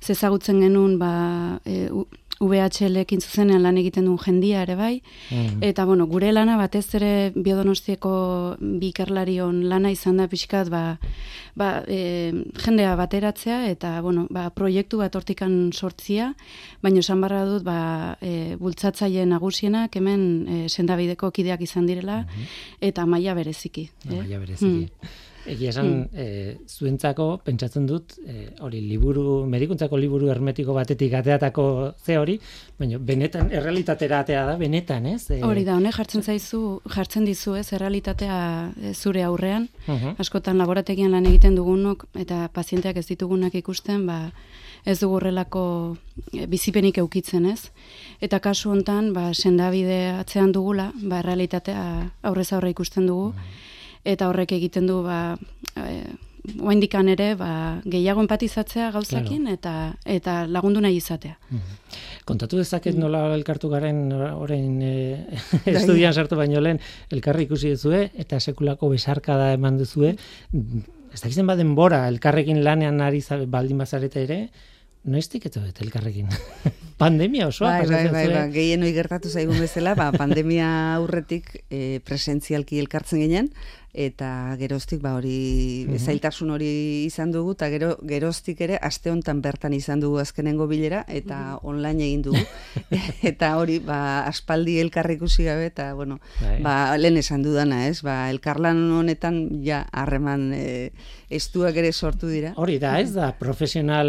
zezagutzen 0.00 0.62
genuen 0.62 0.94
ba, 1.02 1.10
e, 1.66 1.88
VHL-ekin 2.40 3.22
zuzenean 3.24 3.62
lan 3.64 3.78
egiten 3.80 4.04
duen 4.04 4.18
jendia 4.20 4.62
ere 4.66 4.76
bai, 4.76 4.92
mm. 5.30 5.62
eta 5.64 5.86
bueno, 5.88 6.06
gure 6.10 6.32
lana 6.32 6.58
batez 6.60 6.84
ere 6.98 7.12
biodonostieko 7.34 8.12
bikerlarion 8.60 9.62
lana 9.70 9.92
izan 9.94 10.20
da 10.20 10.26
pixkat, 10.28 10.68
ba, 10.72 10.82
ba, 11.56 11.70
e, 11.88 12.32
jendea 12.64 12.94
bateratzea, 13.00 13.62
eta 13.72 13.94
bueno, 14.04 14.26
ba, 14.30 14.50
proiektu 14.50 15.00
bat 15.00 15.16
hortikan 15.16 15.72
sortzia, 15.72 16.32
baina 16.84 17.00
esan 17.00 17.24
barra 17.24 17.44
dut, 17.48 17.64
ba, 17.64 18.16
e, 18.20 18.56
bultzatzaile 18.60 19.24
nagusienak 19.30 19.96
hemen 19.96 20.26
e, 20.44 20.58
sendabideko 20.68 21.32
kideak 21.32 21.64
izan 21.64 21.88
direla, 21.88 22.24
mm 22.26 22.52
eta 22.86 23.04
maila 23.08 23.32
bereziki. 23.34 23.86
Maila 24.10 24.38
bereziki. 24.38 24.86
Mm. 24.86 25.14
Egia 25.46 25.70
esan, 25.70 25.88
hmm. 25.88 26.18
e, 26.18 26.56
zuentzako, 26.66 27.26
pentsatzen 27.46 27.86
dut, 27.86 28.16
e, 28.26 28.48
hori 28.66 28.80
liburu, 28.88 29.44
medikuntzako 29.50 29.98
liburu 30.00 30.30
hermetiko 30.32 30.74
batetik 30.74 31.14
ateatako 31.20 31.66
ze 32.04 32.18
hori, 32.18 32.36
baina 32.78 32.98
benetan, 32.98 33.52
errealitatera 33.54 34.20
atea 34.24 34.44
da, 34.50 34.56
benetan, 34.60 35.06
ez? 35.12 35.30
E, 35.30 35.40
hori 35.46 35.64
da, 35.66 35.76
honek 35.78 35.94
jartzen 36.00 36.26
zaizu, 36.26 36.62
jartzen 36.96 37.28
dizu, 37.28 37.54
ez, 37.60 37.68
errealitatea 37.78 38.38
zure 38.94 39.22
aurrean, 39.26 39.68
askotan 40.18 40.58
laborategian 40.58 41.14
lan 41.14 41.28
egiten 41.30 41.54
dugunok, 41.58 42.08
eta 42.18 42.46
pazienteak 42.54 42.98
ez 42.98 43.06
ditugunak 43.12 43.54
ikusten, 43.54 44.06
ba, 44.08 44.18
ez 44.86 44.98
dugurrelako 45.00 45.62
bizipenik 46.50 46.98
eukitzen, 47.02 47.46
ez? 47.50 47.70
Eta 48.22 48.38
kasu 48.42 48.70
hontan, 48.74 49.12
ba, 49.14 49.30
sendabide 49.34 50.00
atzean 50.16 50.52
dugula, 50.54 50.90
ba, 51.02 51.22
realitatea 51.26 51.86
aurrez 52.26 52.52
aurre 52.54 52.70
ikusten 52.74 53.06
dugu, 53.10 53.32
eta 54.06 54.30
horrek 54.30 54.54
egiten 54.56 54.86
du 54.86 55.02
ba 55.04 55.36
e, 55.74 56.04
oindikan 56.62 57.08
ere 57.10 57.32
ba, 57.38 57.80
gehiago 57.90 58.22
empatizatzea 58.22 58.90
gauzakin 58.94 59.48
eta 59.50 59.72
eta 60.04 60.36
lagundu 60.46 60.80
nahi 60.80 61.00
izatea. 61.00 61.36
Mhm. 61.50 61.80
Kontatu 62.26 62.60
dezaket 62.60 62.96
nola 62.98 63.24
elkartu 63.34 63.70
garen 63.72 64.12
orain 64.12 64.80
e, 64.82 64.94
estudian 65.78 66.14
sartu 66.14 66.38
baino 66.38 66.62
lehen 66.62 66.80
elkarri 67.10 67.46
ikusi 67.48 67.74
duzue 67.74 68.10
eta 68.14 68.40
sekulako 68.40 68.90
besarkada 68.94 69.52
eman 69.58 69.78
duzue. 69.78 70.16
Ez 71.12 71.20
da 71.22 71.44
baden 71.48 71.74
bora 71.74 72.06
elkarrekin 72.08 72.62
lanean 72.64 73.00
ari 73.00 73.22
baldin 73.46 73.78
bazarete 73.78 74.22
ere, 74.22 74.40
noiztik 75.04 75.46
eta 75.46 75.62
elkarrekin? 75.80 76.28
pandemia 76.98 77.48
osoa 77.48 77.78
bai, 77.78 77.86
bai, 77.86 78.08
bai, 78.08 78.26
bai, 78.32 78.44
gehien 78.54 78.82
hoi 78.82 78.92
gertatu 78.96 79.28
zaigun 79.28 79.58
bezala, 79.60 79.94
ba, 79.98 80.10
pandemia 80.16 80.68
aurretik 80.96 81.50
e, 81.68 82.00
presentzialki 82.04 82.80
elkartzen 82.80 83.20
ginen, 83.24 83.50
eta 83.96 84.52
geroztik 84.60 85.00
ba 85.00 85.14
hori 85.16 85.88
mm 85.88 85.94
zailtasun 85.96 86.52
hori 86.52 86.68
izan 87.06 87.32
dugu 87.32 87.54
eta 87.56 87.70
gero 87.72 87.88
geroztik 88.06 88.60
ere 88.60 88.76
aste 88.84 89.10
hontan 89.10 89.40
bertan 89.42 89.72
izan 89.72 90.02
dugu 90.04 90.20
azkenengo 90.20 90.66
bilera 90.68 91.02
eta 91.08 91.38
mm 91.56 91.64
online 91.66 92.04
egin 92.04 92.22
dugu. 92.22 92.42
Eta 93.30 93.56
hori 93.56 93.78
ba 93.80 94.26
aspaldi 94.28 94.76
elkar 94.78 95.08
ikusi 95.10 95.46
gabe 95.48 95.66
eta 95.70 95.94
bueno 95.94 96.18
bai. 96.40 96.60
ba 96.62 96.96
lehen 96.98 97.16
esan 97.16 97.42
dudana 97.42 97.86
ez? 97.88 98.02
Ba 98.04 98.28
elkarlan 98.30 98.78
honetan 99.00 99.62
ja 99.64 99.86
harreman 99.92 100.52
e, 100.54 100.92
estuak 101.30 101.76
ere 101.76 101.92
sortu 101.92 102.28
dira. 102.28 102.52
Hori 102.56 102.78
da 102.78 103.00
ez 103.00 103.14
da 103.14 103.32
profesional 103.38 104.06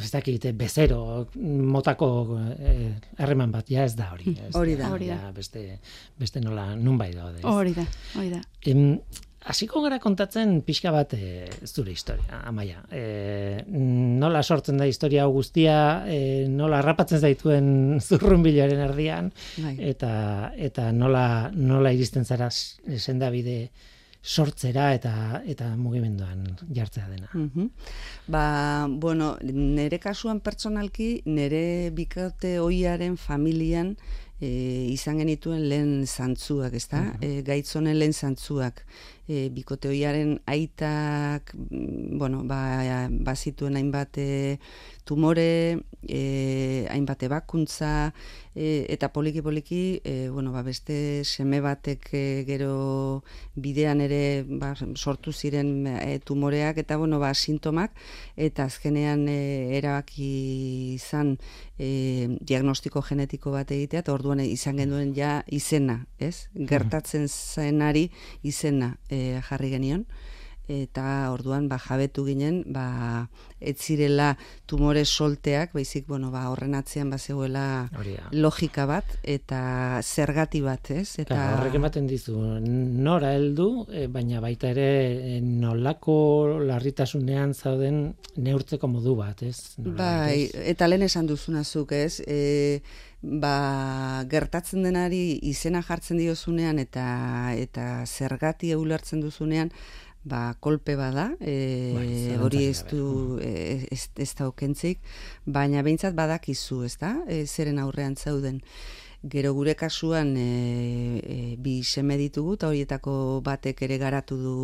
ez 0.00 0.10
dakit 0.10 0.48
bezero 0.56 1.28
motako 1.36 2.17
e, 2.58 2.74
harreman 3.18 3.52
bat 3.54 3.70
ja 3.70 3.86
ez 3.88 3.94
da 3.98 4.10
hori 4.14 4.36
hori 4.54 4.76
da, 4.76 4.90
hori 4.94 5.08
da. 5.12 5.32
beste 5.36 5.78
beste 6.18 6.42
nola 6.44 6.70
nunbait 6.76 7.16
daude 7.16 7.42
hori 7.42 7.74
da 7.76 7.86
hori 8.16 8.30
da 8.34 8.42
hasiko 9.48 9.80
gara 9.84 9.98
kontatzen 10.02 10.58
pixka 10.66 10.90
bat 10.92 11.14
e, 11.16 11.46
zure 11.66 11.92
historia, 11.94 12.42
amaia. 12.48 12.82
E, 12.92 13.62
nola 13.68 14.42
sortzen 14.42 14.80
da 14.80 14.88
historia 14.88 15.26
guztia, 15.32 15.78
e, 16.10 16.46
nola 16.52 16.82
rapatzen 16.84 17.22
zaituen 17.22 17.70
zurrun 18.08 18.44
bilaren 18.44 18.82
erdian, 18.88 19.30
bai. 19.62 19.76
eta, 19.92 20.10
eta 20.68 20.90
nola, 20.92 21.50
nola 21.54 21.94
iristen 21.96 22.28
zara 22.28 22.50
sendabide 22.50 23.60
sortzera 24.22 24.92
eta 24.94 25.42
eta 25.46 25.70
mugimenduan 25.76 26.44
jartzea 26.74 27.08
dena. 27.08 27.28
Mm 27.34 27.68
Ba, 28.28 28.86
bueno, 28.90 29.36
nere 29.42 29.98
kasuan 29.98 30.40
pertsonalki, 30.40 31.22
nere 31.24 31.90
bikote 31.96 32.58
oiaren 32.60 33.16
familian 33.16 33.96
e, 34.40 34.48
izan 34.92 35.18
genituen 35.22 35.68
lehen 35.68 36.06
zantzuak, 36.06 36.74
ezta? 36.74 37.00
Mm 37.00 37.12
-hmm. 37.20 37.42
gaitzonen 37.46 37.98
lehen 37.98 38.12
zantzuak 38.12 38.84
e, 39.28 39.48
bikoteoiaren 39.52 40.38
aitak, 40.48 41.52
mm, 41.54 42.18
bueno, 42.18 42.42
ba, 42.48 43.08
bazituen 43.10 43.76
hainbat 43.76 44.18
e, 44.18 44.58
tumore, 45.08 45.80
e, 46.04 46.86
hainbat 46.92 47.22
ebakuntza, 47.24 48.12
e, 48.52 48.84
eta 48.92 49.08
poliki 49.14 49.40
poliki, 49.40 50.00
e, 50.04 50.28
bueno, 50.28 50.52
ba, 50.52 50.60
beste 50.66 51.24
seme 51.24 51.62
batek 51.64 52.10
e, 52.12 52.22
gero 52.48 53.24
bidean 53.56 54.02
ere 54.04 54.44
ba, 54.44 54.74
sortu 54.76 55.32
ziren 55.32 55.88
e, 55.88 56.18
tumoreak, 56.20 56.82
eta 56.84 57.00
bueno, 57.00 57.18
ba, 57.22 57.32
sintomak, 57.32 57.96
eta 58.36 58.68
azkenean 58.68 59.24
e, 59.32 59.40
erabaki 59.80 60.30
izan 60.98 61.38
e, 61.78 62.28
diagnostiko 62.40 63.00
genetiko 63.00 63.56
bat 63.56 63.72
egitea, 63.72 64.04
eta 64.04 64.12
orduan 64.12 64.44
izan 64.44 64.76
genuen 64.84 65.16
ja 65.16 65.38
izena, 65.48 66.02
ez? 66.20 66.48
Gertatzen 66.52 67.30
zenari 67.32 68.10
izena, 68.44 68.98
e, 69.08 69.40
jarri 69.48 69.72
genion 69.78 70.04
eta 70.68 71.32
orduan 71.32 71.68
ba 71.68 71.78
jabetu 71.80 72.24
ginen 72.28 72.62
ba 72.68 73.28
ez 73.60 73.76
zirela 73.80 74.36
tumore 74.66 75.04
solteak 75.04 75.72
baizik 75.72 76.06
bueno 76.06 76.30
ba 76.30 76.48
horren 76.50 76.74
atzean 76.74 77.10
bazegoela 77.10 77.88
logika 78.32 78.86
bat 78.86 79.04
eta 79.24 80.00
zergati 80.02 80.60
bat 80.60 80.90
ez? 80.90 81.18
Eta 81.18 81.34
Ka, 81.34 81.48
horrek 81.56 81.74
ematen 81.80 82.06
dizu 82.06 82.36
nora 82.60 83.32
heldu 83.34 83.86
e, 83.90 84.06
baina 84.06 84.40
baita 84.44 84.70
ere 84.70 84.88
e, 85.36 85.40
nolako 85.40 86.60
larritasunean 86.68 87.54
zauden 87.54 88.14
neurtzeko 88.36 88.88
modu 88.88 89.16
bat 89.16 89.42
ez? 89.42 89.74
Bai 89.78 90.48
eta 90.52 90.86
lehen 90.86 91.08
esan 91.08 91.26
duzunazuk 91.26 91.92
ez? 91.96 92.20
E, 92.26 92.80
ba, 93.22 94.24
gertatzen 94.30 94.84
denari 94.86 95.38
izena 95.50 95.82
jartzen 95.82 96.20
diozunean 96.20 96.78
eta 96.78 97.06
eta 97.58 98.04
zergati 98.06 98.70
eulertzen 98.76 99.24
duzunean 99.24 99.72
ba, 100.24 100.54
kolpe 100.60 100.96
bada, 100.96 101.32
e, 101.40 101.56
bai, 101.94 102.38
hori 102.42 102.64
ez 102.68 102.84
du 102.90 103.38
e, 103.42 103.86
ez, 103.90 104.08
ez 104.16 104.30
da 104.38 104.48
okentzik, 104.48 105.00
baina 105.46 105.82
behintzat 105.82 106.16
badakizu, 106.18 106.82
ez 106.88 106.96
da, 107.00 107.14
e, 107.26 107.44
zeren 107.46 107.78
aurrean 107.78 108.16
zauden. 108.16 108.62
Gero 109.18 109.50
gure 109.50 109.74
kasuan 109.74 110.36
e, 110.38 110.42
e, 111.18 111.38
bi 111.58 111.80
seme 111.82 112.14
ditugu, 112.20 112.54
eta 112.54 112.68
horietako 112.70 113.14
batek 113.42 113.82
ere 113.82 113.96
garatu 113.98 114.36
du 114.38 114.58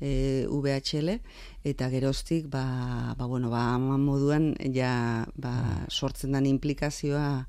e, 0.00 0.42
VHL, 0.50 1.20
eta 1.62 1.88
geroztik, 1.92 2.48
ba, 2.50 3.14
ba, 3.18 3.26
bueno, 3.26 3.50
ba, 3.50 3.78
moduan, 3.78 4.56
ja, 4.74 5.26
ba, 5.36 5.52
mm. 5.52 5.90
sortzen 5.90 6.34
den 6.34 6.50
implikazioa, 6.50 7.46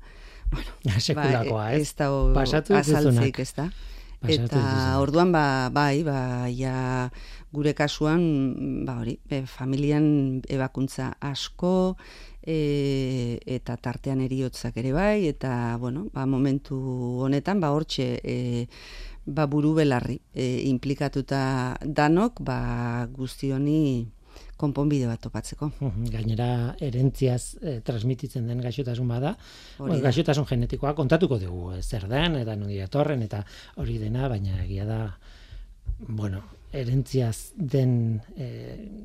bueno, 0.52 0.78
ba, 1.18 1.72
ez, 1.74 1.88
ez 1.88 1.92
da 1.98 2.12
azaltzik, 2.78 3.42
ez 3.42 3.52
da. 3.56 3.68
Eta 4.24 4.96
orduan 5.02 5.32
ba, 5.34 5.68
bai, 5.68 6.00
ba, 6.04 6.46
ja, 6.48 7.10
gure 7.54 7.74
kasuan 7.74 8.84
ba 8.86 8.98
hori, 9.00 9.18
e, 9.30 9.44
familian 9.46 10.42
ebakuntza 10.50 11.12
asko 11.22 11.96
e, 12.42 13.38
eta 13.46 13.76
tartean 13.78 14.24
eriotzak 14.24 14.76
ere 14.82 14.92
bai 14.92 15.26
eta 15.30 15.76
bueno, 15.80 16.08
ba, 16.12 16.26
momentu 16.26 16.76
honetan 17.24 17.62
ba 17.62 17.72
hortxe 17.76 18.18
e, 18.22 18.36
ba 19.24 19.46
buru 19.46 19.72
belarri 19.78 20.18
e, 20.34 20.66
implikatuta 20.68 21.78
danok 21.80 22.42
ba 22.44 23.06
guzti 23.12 23.52
honi 23.52 24.10
konponbide 24.56 25.06
bat 25.10 25.20
topatzeko. 25.22 25.70
Gainera 26.12 26.74
erentziaz 26.82 27.56
e, 27.60 27.78
transmititzen 27.86 28.46
den 28.48 28.62
gaixotasun 28.62 29.08
bada, 29.10 29.34
bueno, 29.78 29.98
gaixotasun 30.02 30.46
genetikoa 30.48 30.94
kontatuko 30.98 31.38
dugu, 31.42 31.72
e, 31.74 31.82
zer 31.82 32.06
den 32.10 32.38
eta 32.42 32.56
non 32.58 32.70
datorren 32.70 33.24
eta 33.26 33.42
hori 33.82 33.98
dena, 34.02 34.28
baina 34.30 34.62
egia 34.64 34.86
da 34.88 35.00
bueno, 36.08 36.42
erentziaz 36.74 37.52
den 37.54 38.20
e, 38.36 38.48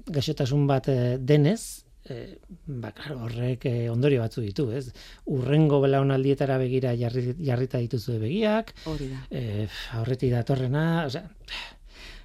gaixotasun 0.10 0.66
bat 0.70 0.90
e, 0.92 0.98
denez, 1.22 1.86
e, 2.10 2.38
ba, 2.66 2.92
claro, 2.96 3.20
horrek 3.28 3.66
e, 3.70 3.74
ondorio 3.92 4.24
batzu 4.24 4.44
ditu, 4.46 4.70
ez? 4.76 4.90
Urrengo 5.30 5.82
belaunaldietara 5.84 6.58
begira 6.62 6.96
jarri, 7.00 7.36
jarrita 7.46 7.82
dituzu 7.84 8.18
begiak, 8.24 8.74
hori 8.90 9.12
da. 9.14 9.22
E, 9.30 9.68
aurreti 10.00 10.32
datorrena, 10.34 10.86
osea, 11.06 11.28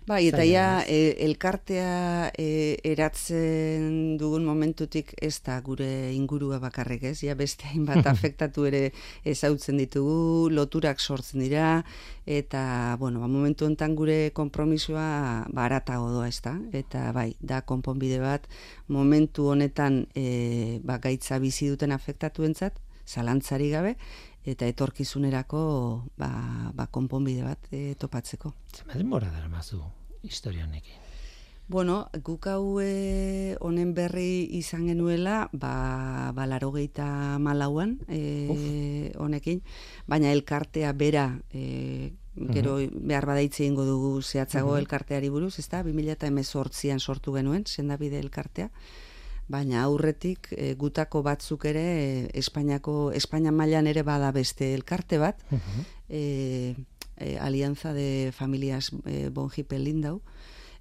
Bai, 0.04 0.26
eta 0.28 0.44
ja, 0.44 0.82
e, 0.84 1.14
elkartea 1.24 2.28
e, 2.36 2.76
eratzen 2.84 4.18
dugun 4.20 4.44
momentutik 4.44 5.14
ez 5.16 5.38
da 5.46 5.54
gure 5.64 5.86
ingurua 6.12 6.58
bakarrik 6.60 7.06
ez, 7.08 7.14
ja 7.24 7.32
beste 7.38 7.64
hainbat 7.70 8.04
afektatu 8.12 8.66
ere 8.68 8.82
ezautzen 9.24 9.80
ditugu, 9.80 10.50
loturak 10.52 11.00
sortzen 11.00 11.40
dira, 11.40 11.70
eta, 12.28 12.98
bueno, 13.00 13.22
ba, 13.24 13.30
momentu 13.32 13.64
hontan 13.64 13.96
gure 13.96 14.18
kompromisoa 14.36 15.48
baratago 15.56 16.12
doa 16.12 16.28
ez 16.28 16.42
da, 16.44 16.52
eta 16.76 17.06
bai, 17.16 17.30
da 17.40 17.62
konponbide 17.64 18.20
bat, 18.20 18.44
momentu 18.92 19.48
honetan 19.56 20.02
e, 20.12 20.82
ba, 20.84 21.00
gaitza 21.00 21.40
bizi 21.40 21.72
duten 21.72 21.96
afektatu 21.96 22.44
entzat, 22.44 22.76
zalantzari 23.08 23.72
gabe, 23.72 23.96
eta 24.44 24.66
etorkizunerako 24.68 25.60
ba, 26.20 26.30
ba 26.74 26.86
konponbide 26.86 27.42
bat 27.42 27.70
e, 27.72 27.94
topatzeko. 27.98 28.52
Zer 28.76 28.98
denbora 29.00 29.30
dara 29.32 29.48
mazu 29.48 29.80
historia 30.22 30.64
honekin? 30.64 31.00
Bueno, 31.66 32.10
guk 32.20 32.44
hau 32.52 32.80
e, 32.84 33.56
honen 33.64 33.94
berri 33.96 34.44
izan 34.58 34.84
genuela, 34.90 35.48
ba, 35.52 36.30
ba 36.36 36.44
laro 36.46 36.70
malauan 37.40 38.00
e, 38.06 39.12
honekin, 39.16 39.62
baina 40.06 40.30
elkartea 40.30 40.92
bera, 40.92 41.40
e, 41.54 42.12
gero 42.36 42.76
mhm. 42.76 43.08
behar 43.08 43.24
badaitze 43.24 43.64
ingo 43.64 43.84
dugu 43.84 44.20
zehatzago 44.22 44.72
uh 44.72 44.78
elkarteari 44.78 45.30
buruz, 45.30 45.58
ez 45.58 45.68
da, 45.68 45.82
2000 45.82 46.12
eta 46.12 46.26
emezortzian 46.26 47.00
sortu 47.00 47.32
genuen, 47.32 47.64
sendabide 47.64 48.18
elkartea, 48.18 48.70
baina 49.48 49.82
aurretik 49.84 50.48
e, 50.56 50.74
gutako 50.80 51.22
batzuk 51.22 51.66
ere 51.68 51.84
e, 51.84 52.08
Espainiako 52.40 53.12
Espainia 53.12 53.52
mailan 53.52 53.86
ere 53.86 54.02
bada 54.02 54.32
beste 54.32 54.74
elkarte 54.74 55.18
bat. 55.18 55.40
Uh 56.08 56.74
Alianza 57.40 57.92
de 57.94 58.32
Familias 58.34 58.90
e, 59.06 59.28
Bonjipe 59.30 59.78
Lindau 59.78 60.20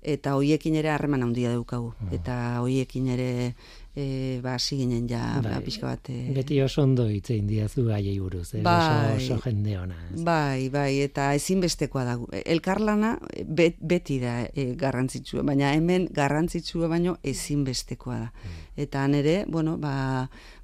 eta 0.04 0.36
hoiekin 0.36 0.76
ere 0.76 0.92
harreman 0.92 1.24
handia 1.24 1.52
daukagu. 1.54 1.94
Eta 2.12 2.60
hoiekin 2.62 3.08
ere 3.14 3.56
e, 3.96 4.40
ba 4.42 4.56
hasi 4.56 4.78
ginen 4.78 5.08
ja 5.10 5.40
ba, 5.42 5.50
bai, 5.50 5.62
pixka 5.66 5.88
bat 5.88 6.10
e... 6.10 6.32
beti 6.34 6.60
oso 6.62 6.82
ondo 6.82 7.06
hitze 7.10 7.36
indiazu 7.38 7.86
gaiei 7.86 8.18
buruz 8.20 8.56
eh? 8.56 8.62
bai, 8.66 9.16
oso, 9.18 9.36
oso 9.36 9.42
jende 9.46 9.78
ona 9.78 9.98
bai 10.26 10.70
bai 10.74 11.02
eta 11.06 11.34
ezinbestekoa 11.38 12.04
da. 12.08 12.18
Elkarlana 12.44 13.14
beti 13.46 14.20
da 14.24 14.42
e, 14.50 14.74
garrantzitsua 14.80 15.46
baina 15.46 15.74
hemen 15.78 16.10
garrantzitsua 16.12 16.90
baino 16.90 17.18
ezinbestekoa 17.24 18.20
da. 18.20 18.34
Mm. 18.34 18.68
eta 18.88 19.06
han 19.06 19.16
ere 19.22 19.38
bueno 19.48 19.78
ba 19.78 19.96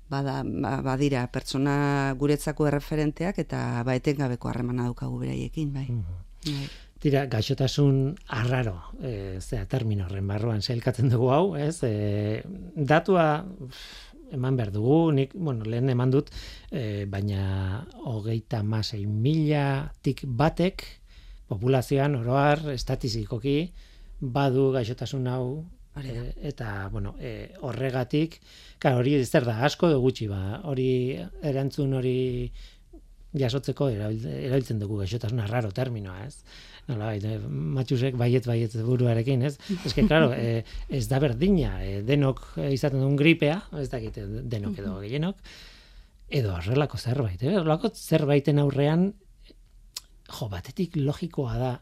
bada 0.09 0.41
ba, 0.43 0.79
badira 0.81 1.27
pertsona 1.29 2.15
guretzako 2.17 2.67
erreferenteak 2.67 3.39
eta 3.45 3.83
ba 3.85 3.95
etengabeko 3.95 4.49
harremana 4.49 4.89
daukagu 4.89 5.19
beraiekin 5.21 5.73
bai, 5.73 5.87
bai. 6.45 6.67
Tira, 6.99 7.23
gaixotasun 7.31 8.17
arraro, 8.35 8.73
e, 8.99 9.39
zera, 9.39 9.63
termino 9.71 10.03
horren 10.03 10.27
barruan 10.27 10.59
zelkatzen 10.59 11.07
dugu 11.13 11.29
hau, 11.31 11.43
ez? 11.55 11.77
E, 11.87 12.41
datua 12.75 13.45
eman 14.35 14.57
behar 14.59 14.73
dugu, 14.75 14.97
nik, 15.15 15.31
bueno, 15.33 15.63
lehen 15.63 15.87
eman 15.93 16.11
dut, 16.11 16.27
e, 16.75 17.05
baina 17.07 17.85
hogeita 18.03 18.59
masei 18.67 19.05
mila 19.07 19.93
tik 20.03 20.25
batek, 20.27 20.83
populazioan, 21.47 22.19
oroar, 22.19 22.65
estatizikoki, 22.75 23.57
badu 24.19 24.67
gaixotasun 24.75 25.31
hau, 25.31 25.45
e, 26.03 26.33
eta, 26.51 26.89
bueno, 26.91 27.15
e, 27.15 27.53
horregatik, 27.63 28.41
ka, 28.77 28.97
hori 28.99 29.15
zer 29.23 29.47
da, 29.47 29.61
asko 29.69 29.87
edo 29.87 30.03
gutxi, 30.03 30.27
ba, 30.27 30.59
hori 30.67 30.91
erantzun 31.47 31.95
hori 31.95 32.19
jasotzeko 33.37 33.89
erabiltzen 33.93 34.79
dugu 34.81 34.99
gaixotasun 35.03 35.41
arraro 35.43 35.71
terminoa, 35.75 36.25
ez? 36.25 36.41
Nola, 36.89 37.11
bai, 37.11 37.35
matxusek 37.77 38.15
baiet 38.17 38.47
baiet 38.49 38.73
buruarekin, 38.85 39.43
ez? 39.45 39.55
Que, 39.93 40.07
claro, 40.07 40.31
e, 40.33 40.63
ez 40.89 41.05
da 41.11 41.19
berdina, 41.21 41.75
e, 41.85 41.99
denok 42.05 42.41
izaten 42.71 43.03
duen 43.03 43.17
gripea, 43.19 43.59
ez 43.77 43.89
dakit, 43.91 44.17
denok 44.49 44.79
edo 44.81 44.95
gehienok, 45.03 45.43
edo 46.41 46.55
horrelako 46.55 46.97
zerbait, 46.97 47.43
eh? 47.43 47.53
Horrelako 47.59 47.93
zerbaiten 47.93 48.61
aurrean, 48.63 49.11
jo, 50.29 50.49
batetik 50.49 50.97
logikoa 50.97 51.57
da 51.61 51.75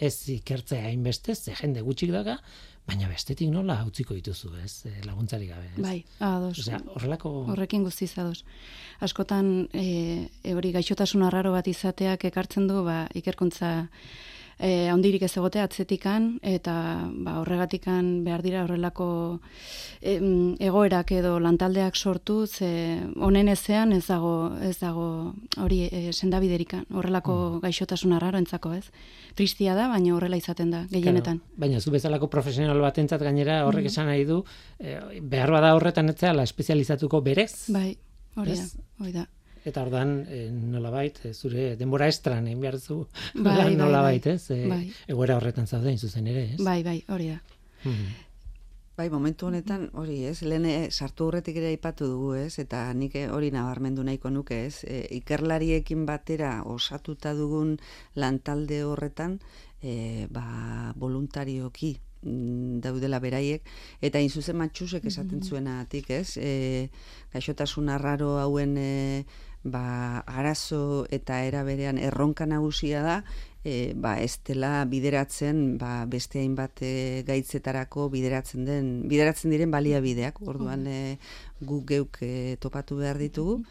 ez 0.00 0.16
ikertzea 0.32 0.88
hainbeste, 0.88 1.36
ze 1.36 1.54
jende 1.60 1.84
gutxik 1.84 2.12
daga, 2.14 2.38
baina 2.84 3.08
bestetik 3.08 3.48
nola 3.48 3.78
utziko 3.88 4.14
dituzu, 4.16 4.50
ez? 4.60 4.84
E, 4.88 4.92
laguntzari 5.06 5.48
gabe, 5.48 5.70
ez? 5.72 5.80
Bai, 5.80 5.98
ados. 6.20 6.58
Osea, 6.60 6.80
horrelako... 6.96 7.32
Horrekin 7.54 7.84
guztiz 7.86 8.10
ados. 8.20 8.44
Askotan, 9.04 9.68
e, 9.72 10.28
hori 10.52 10.72
gaixotasun 10.76 11.24
arraro 11.24 11.54
bat 11.56 11.68
izateak 11.70 12.26
ekartzen 12.30 12.68
du, 12.68 12.82
ba, 12.84 13.04
ikerkuntza 13.16 13.72
e, 14.58 14.92
ondirik 14.92 15.22
ez 15.26 15.32
egote 15.36 15.60
atzetikan, 15.62 16.38
eta 16.42 16.74
ba, 17.24 17.38
horregatikan 17.42 18.24
behar 18.24 18.42
dira 18.44 18.62
horrelako 18.64 19.08
e, 20.00 20.16
egoerak 20.64 21.12
edo 21.16 21.36
lantaldeak 21.42 21.96
sortu, 21.96 22.46
ze 22.46 23.00
honen 23.16 23.48
ezean 23.48 23.92
ez 23.92 24.04
dago, 24.06 24.54
ez 24.62 24.76
dago 24.80 25.34
hori 25.62 25.84
e, 25.90 26.12
sendabiderikan, 26.12 26.86
horrelako 26.92 27.36
mm. 27.36 27.60
gaixotasun 27.66 28.16
arraro 28.16 28.38
entzako 28.38 28.74
ez. 28.78 28.84
Tristia 29.34 29.74
da, 29.74 29.88
baina 29.90 30.14
horrela 30.14 30.38
izaten 30.38 30.70
da, 30.70 30.84
gehienetan. 30.90 31.40
baina 31.56 31.80
zu 31.80 31.90
bezalako 31.90 32.28
profesional 32.30 32.80
bat 32.80 32.98
entzat 32.98 33.22
gainera 33.22 33.64
horrek 33.66 33.88
mm. 33.88 33.92
esan 33.92 34.10
nahi 34.10 34.26
du, 34.28 34.42
e, 34.78 34.98
behar 35.20 35.54
bada 35.54 35.74
horretan 35.74 36.10
etzea 36.14 36.34
la 36.34 36.46
espezializatuko 36.46 37.22
berez. 37.22 37.70
Bai, 37.74 37.96
hori 38.36 38.58
da, 38.58 38.68
hori 39.00 39.16
da 39.20 39.26
eta 39.64 39.82
ordan 39.82 40.18
e, 40.28 40.44
nolabait 40.52 41.18
e, 41.24 41.32
zure 41.34 41.74
denbora 41.80 42.08
estran 42.12 42.46
egin 42.50 42.60
behar 42.60 42.78
zu 42.78 43.06
bai, 43.34 43.56
bai, 43.56 43.72
nolabait, 43.76 44.24
bai, 44.24 44.34
ez? 44.36 44.50
E, 44.50 44.68
bai. 44.68 44.84
Egoera 45.08 45.38
horretan 45.40 45.66
zauden 45.66 45.98
zuzen 45.98 46.28
ere, 46.28 46.50
ez? 46.54 46.60
Bai, 46.62 46.82
bai, 46.86 47.00
hori 47.08 47.32
da. 47.32 47.40
Hmm. 47.84 48.14
Bai, 48.94 49.08
momentu 49.10 49.48
honetan 49.48 49.88
hori, 49.98 50.20
ez? 50.28 50.36
Lehen 50.46 50.68
sartu 50.92 51.26
horretik 51.26 51.56
ere 51.58 51.72
aipatu 51.72 52.06
dugu, 52.06 52.28
ez? 52.38 52.60
Eta 52.62 52.84
nik 52.94 53.16
hori 53.34 53.48
nabarmendu 53.50 54.04
nahiko 54.06 54.30
nuke, 54.30 54.60
ez? 54.68 54.84
E, 54.86 55.00
ikerlariekin 55.16 56.04
batera 56.06 56.60
osatuta 56.70 57.32
dugun 57.34 57.72
lantalde 58.14 58.84
horretan, 58.86 59.40
e, 59.82 60.28
ba, 60.30 60.44
voluntarioki 60.94 61.96
mm, 62.22 62.78
daudela 62.86 63.18
beraiek, 63.18 63.66
eta 63.98 64.22
hain 64.22 64.30
zuzen 64.30 64.60
matxusek 64.62 65.10
esaten 65.10 65.42
zuenatik, 65.42 66.12
ez? 66.14 66.38
E, 66.38 66.54
gaixotasun 67.34 67.90
arraro 67.90 68.36
hauen 68.38 68.78
e, 68.78 69.24
ba, 69.64 70.20
arazo 70.28 71.06
eta 71.10 71.42
era 71.44 71.64
berean 71.64 71.98
erronka 71.98 72.46
nagusia 72.46 73.02
da, 73.02 73.16
e, 73.64 73.94
ba, 73.96 74.18
ez 74.20 74.38
dela 74.44 74.84
bideratzen 74.84 75.78
ba, 75.80 76.04
beste 76.06 76.38
hainbat 76.38 76.84
e, 76.84 77.24
gaitzetarako 77.26 78.10
bideratzen 78.12 78.68
den 78.68 78.92
bideratzen 79.08 79.50
diren 79.54 79.72
baliabideak. 79.72 80.42
Orduan 80.44 80.86
e, 80.86 81.16
gu 81.64 81.80
geuk 81.88 82.20
e, 82.22 82.56
topatu 82.60 83.00
behar 83.00 83.18
ditugu. 83.18 83.62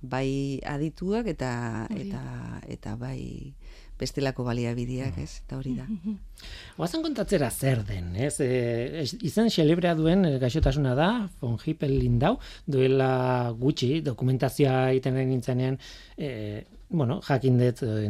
Bai 0.00 0.60
adituak 0.64 1.28
eta 1.28 1.86
eta 1.90 2.22
eta 2.68 2.96
bai 3.00 3.54
bestelako 4.00 4.44
baliabideak, 4.46 5.18
ez? 5.22 5.40
Eta 5.46 5.58
hori 5.58 5.74
da. 5.78 5.86
Oazen 6.80 7.04
kontatzera 7.04 7.50
zer 7.50 7.82
den, 7.88 8.12
ez? 8.16 8.34
E, 8.44 9.04
izan 9.26 9.50
xelebrea 9.52 9.94
duen 9.98 10.26
e, 10.28 10.36
gaixotasuna 10.42 10.94
da, 10.98 11.10
von 11.40 11.56
Hippel 11.62 11.96
lindau, 11.96 12.36
duela 12.66 13.52
gutxi, 13.58 14.00
dokumentazioa 14.04 14.90
iten 14.98 15.16
nintzenean, 15.22 15.78
e, 16.16 16.30
bueno, 16.88 17.20
jakin 17.24 17.58
dut 17.58 17.82
eh, 17.82 18.06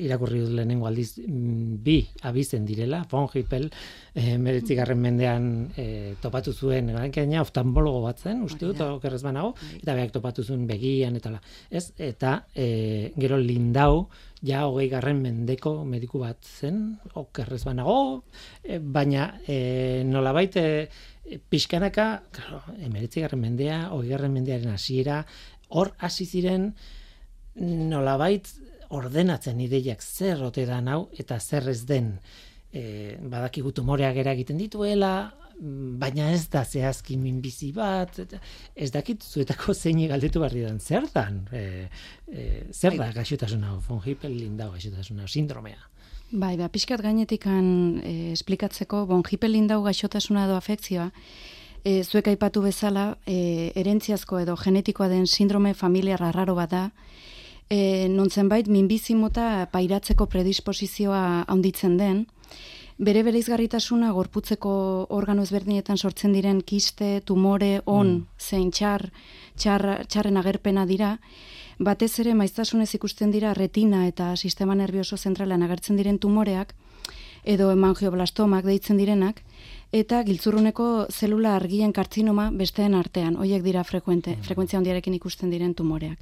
irakurri 0.00 0.40
dut 0.40 0.54
lehenengo 0.56 0.86
aldiz 0.88 1.18
mm, 1.20 1.76
bi 1.84 1.98
abizen 2.22 2.64
direla, 2.64 3.02
von 3.10 3.28
Hippel 3.32 3.68
eh, 4.14 4.36
meretzigarren 4.38 5.00
mendean 5.00 5.48
eh, 5.76 6.14
topatu 6.22 6.52
zuen, 6.52 6.92
gaina 7.12 7.42
oftalmologo 7.42 8.00
bat 8.06 8.20
zen, 8.24 8.42
uste 8.46 8.66
dut, 8.66 8.80
okerrez 8.80 9.22
banago, 9.22 9.54
bai. 9.60 9.80
eta 9.82 9.96
beak 9.98 10.14
topatu 10.16 10.44
zuen 10.44 10.66
begian, 10.66 11.16
eta 11.20 11.34
la, 11.34 11.42
ez, 11.70 11.90
eta 11.98 12.38
eh, 12.54 13.12
gero 13.18 13.36
lindau, 13.40 14.08
ja 14.44 14.64
hogei 14.68 14.88
garren 14.92 15.22
mendeko 15.24 15.76
mediku 15.88 16.20
bat 16.24 16.40
zen, 16.44 16.98
okerrez 17.20 17.62
banago, 17.64 18.24
eh, 18.62 18.78
baina 18.78 19.34
eh, 19.46 20.02
nola 20.06 20.32
baite 20.36 20.64
eh, 20.84 21.38
pixkanaka, 21.48 22.08
claro, 22.32 22.60
emeretzigarren 22.78 23.40
mendea, 23.40 23.78
hogei 23.92 24.12
garren 24.12 24.32
mendearen 24.36 24.74
hasiera, 24.74 25.24
hor 25.68 25.94
hasi 25.98 26.26
ziren, 26.26 26.72
nolabait 27.54 28.48
ordenatzen 28.94 29.60
ideiak 29.60 30.02
zer 30.02 30.42
ote 30.42 30.66
da 30.66 30.80
nau 30.80 31.08
eta 31.18 31.38
zer 31.40 31.68
ez 31.68 31.84
den. 31.86 32.18
E, 32.74 33.16
badakigu 33.30 33.70
tumoreak 33.72 34.16
egiten 34.26 34.58
dituela 34.58 35.32
baina 35.60 36.32
ez 36.34 36.48
da 36.50 36.64
zehazki 36.64 37.16
minbizi 37.16 37.70
bat 37.72 38.18
ez 38.74 38.90
dakit 38.90 39.22
zuetako 39.22 39.74
zein 39.74 40.00
galdetu 40.08 40.40
barri 40.40 40.62
dan. 40.62 40.80
Zer 40.80 41.06
dan? 41.14 41.44
E, 41.52 41.88
e, 42.26 42.46
zer 42.72 42.96
da 42.98 43.12
gaixotasuna 43.12 43.78
von 43.88 44.00
Hippel 44.04 44.34
lindau 44.34 44.72
gaixotasuna 44.72 45.28
sindromea. 45.28 45.90
Bai, 46.32 46.56
ba, 46.56 46.68
pixkat 46.68 47.02
gainetikan 47.04 48.00
e, 48.02 48.32
esplikatzeko, 48.32 49.04
bon, 49.06 49.22
lindau 49.46 49.82
gaixotasuna 49.84 50.46
edo 50.46 50.56
afekzioa, 50.56 51.10
e, 51.84 52.02
zuek 52.02 52.28
aipatu 52.28 52.62
bezala, 52.62 53.18
e, 53.26 53.70
erentziazko 53.76 54.40
edo 54.40 54.56
genetikoa 54.56 55.08
den 55.08 55.26
sindrome 55.26 55.74
familiar 55.74 56.22
arraro 56.22 56.54
bat 56.54 56.70
da, 56.70 56.90
e, 57.70 58.08
non 58.08 58.30
zenbait 58.30 58.68
minbizimota 58.68 59.66
pairatzeko 59.72 60.26
predisposizioa 60.26 61.44
handitzen 61.48 61.96
den, 61.98 62.24
bere 62.98 63.24
bereizgarritasuna 63.26 64.12
gorputzeko 64.14 64.72
organo 65.10 65.42
ezberdinetan 65.42 65.98
sortzen 65.98 66.32
diren 66.32 66.60
kiste, 66.62 67.20
tumore, 67.26 67.80
on, 67.86 68.06
mm. 68.06 68.26
zein 68.38 68.70
txar, 68.70 69.08
txar, 69.56 70.06
txarren 70.06 70.38
agerpena 70.38 70.86
dira, 70.86 71.18
batez 71.78 72.12
ere 72.22 72.34
maiztasunez 72.38 72.92
ikusten 72.94 73.32
dira 73.34 73.54
retina 73.54 74.06
eta 74.06 74.36
sistema 74.36 74.74
nervioso 74.74 75.16
zentralean 75.16 75.62
agertzen 75.66 75.96
diren 75.96 76.18
tumoreak, 76.18 76.74
edo 77.44 77.70
emangioblastomak 77.72 78.64
deitzen 78.64 78.96
direnak, 78.96 79.42
eta 79.92 80.22
giltzurruneko 80.24 81.06
zelula 81.10 81.56
argien 81.56 81.92
kartzinoma 81.92 82.50
besteen 82.54 82.94
artean, 82.94 83.36
hoiek 83.36 83.62
dira 83.62 83.82
frekuente, 83.84 84.36
mm. 84.36 84.46
frekuentzia 84.46 84.78
handiarekin 84.78 85.18
ikusten 85.18 85.50
diren 85.50 85.74
tumoreak. 85.74 86.18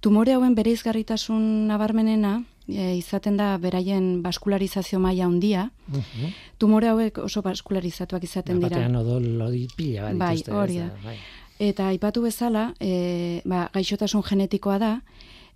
Tumore 0.00 0.34
hauen 0.36 0.54
bereizgarritasun 0.54 1.66
nabarmenena 1.66 2.36
e, 2.68 2.94
izaten 2.98 3.38
da 3.38 3.56
beraien 3.58 4.20
baskularizazio 4.22 5.00
maila 5.02 5.26
handia. 5.26 5.70
Uh 5.90 6.30
Tumore 6.58 6.88
hauek 6.90 7.18
oso 7.18 7.42
baskularizatuak 7.42 8.24
izaten 8.24 8.60
dira. 8.60 8.76
Batean 8.76 8.96
odol 8.96 9.26
lodi 9.38 9.66
pila 9.76 10.08
bat 10.08 10.18
bai, 10.18 10.36
hori 10.50 10.78
da. 10.82 10.90
Bai. 11.04 11.16
Eta 11.58 11.88
aipatu 11.90 12.22
bezala, 12.22 12.72
e, 12.78 13.40
ba, 13.44 13.66
gaixotasun 13.74 14.22
genetikoa 14.22 14.78
da, 14.78 14.92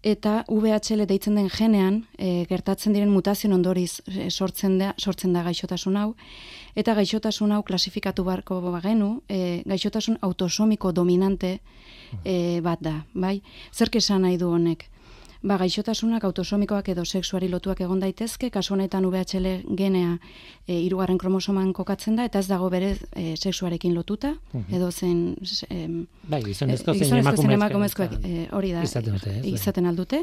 eta 0.03 0.43
VHL 0.49 1.07
deitzen 1.07 1.39
den 1.39 1.49
genean, 1.51 2.01
e, 2.19 2.45
gertatzen 2.51 2.93
diren 2.93 3.11
mutazio 3.15 3.51
ondoriz 3.55 4.01
e, 4.11 4.29
sortzen, 4.31 4.79
da, 4.81 4.95
sortzen 4.99 5.33
da 5.33 5.45
gaixotasun 5.47 5.97
hau, 5.97 6.09
eta 6.75 6.95
gaixotasun 6.99 7.53
hau 7.55 7.63
klasifikatu 7.63 8.25
barko 8.27 8.59
bagenu, 8.65 9.23
e, 9.29 9.63
gaixotasun 9.67 10.19
autosomiko 10.23 10.91
dominante, 10.91 11.61
e, 12.25 12.61
bat 12.65 12.81
da, 12.83 13.03
bai? 13.15 13.41
Zerk 13.73 13.97
esan 13.97 14.23
nahi 14.27 14.39
du 14.39 14.51
honek? 14.53 14.89
Ba, 15.43 15.57
gaixotasunak 15.59 16.23
autosomikoak 16.23 16.93
edo 16.93 17.03
sexuari 17.05 17.49
lotuak 17.51 17.81
egon 17.83 17.99
daitezke, 17.99 18.51
kasu 18.55 18.77
honetan 18.77 19.09
VHL 19.11 19.49
genea 19.75 20.13
e, 20.69 20.77
irugarren 20.77 21.19
kromosoman 21.19 21.73
kokatzen 21.75 22.15
da, 22.17 22.27
eta 22.31 22.39
ez 22.39 22.47
dago 22.47 22.69
bere 22.71 22.93
e, 23.19 23.35
sexuarekin 23.35 23.95
lotuta, 23.95 24.37
edo 24.71 24.91
zen... 24.93 25.35
E, 25.67 25.81
bai, 26.31 26.45
gizonezko 26.47 26.95
zen 26.95 27.57
emakumezkoak 27.57 28.21
hori 28.55 28.71
da, 28.77 28.85
izaten, 28.87 29.19
dute, 29.19 29.41
bai. 29.41 29.57
izaten 29.57 29.91
aldute. 29.91 30.23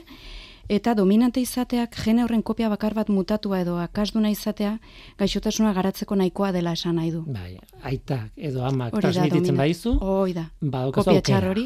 Eta 0.70 0.94
dominante 0.94 1.42
izateak 1.42 1.96
gene 1.98 2.22
horren 2.24 2.44
kopia 2.46 2.68
bakar 2.70 2.94
bat 2.94 3.08
mutatua 3.10 3.64
edo 3.64 3.80
akasduna 3.82 4.30
izatea 4.30 4.76
gaixotasuna 5.18 5.74
garatzeko 5.74 6.16
nahikoa 6.16 6.52
dela 6.54 6.76
esan 6.78 7.00
nahi 7.02 7.10
du. 7.12 7.24
Bai, 7.26 7.58
aitak 7.90 8.30
edo 8.38 8.62
amak 8.64 8.94
transmititzen 8.94 9.58
baizu. 9.58 9.96
Hoi 9.98 10.36
da. 10.38 10.46
Kopia 10.94 11.24
txar 11.26 11.50
hori, 11.50 11.66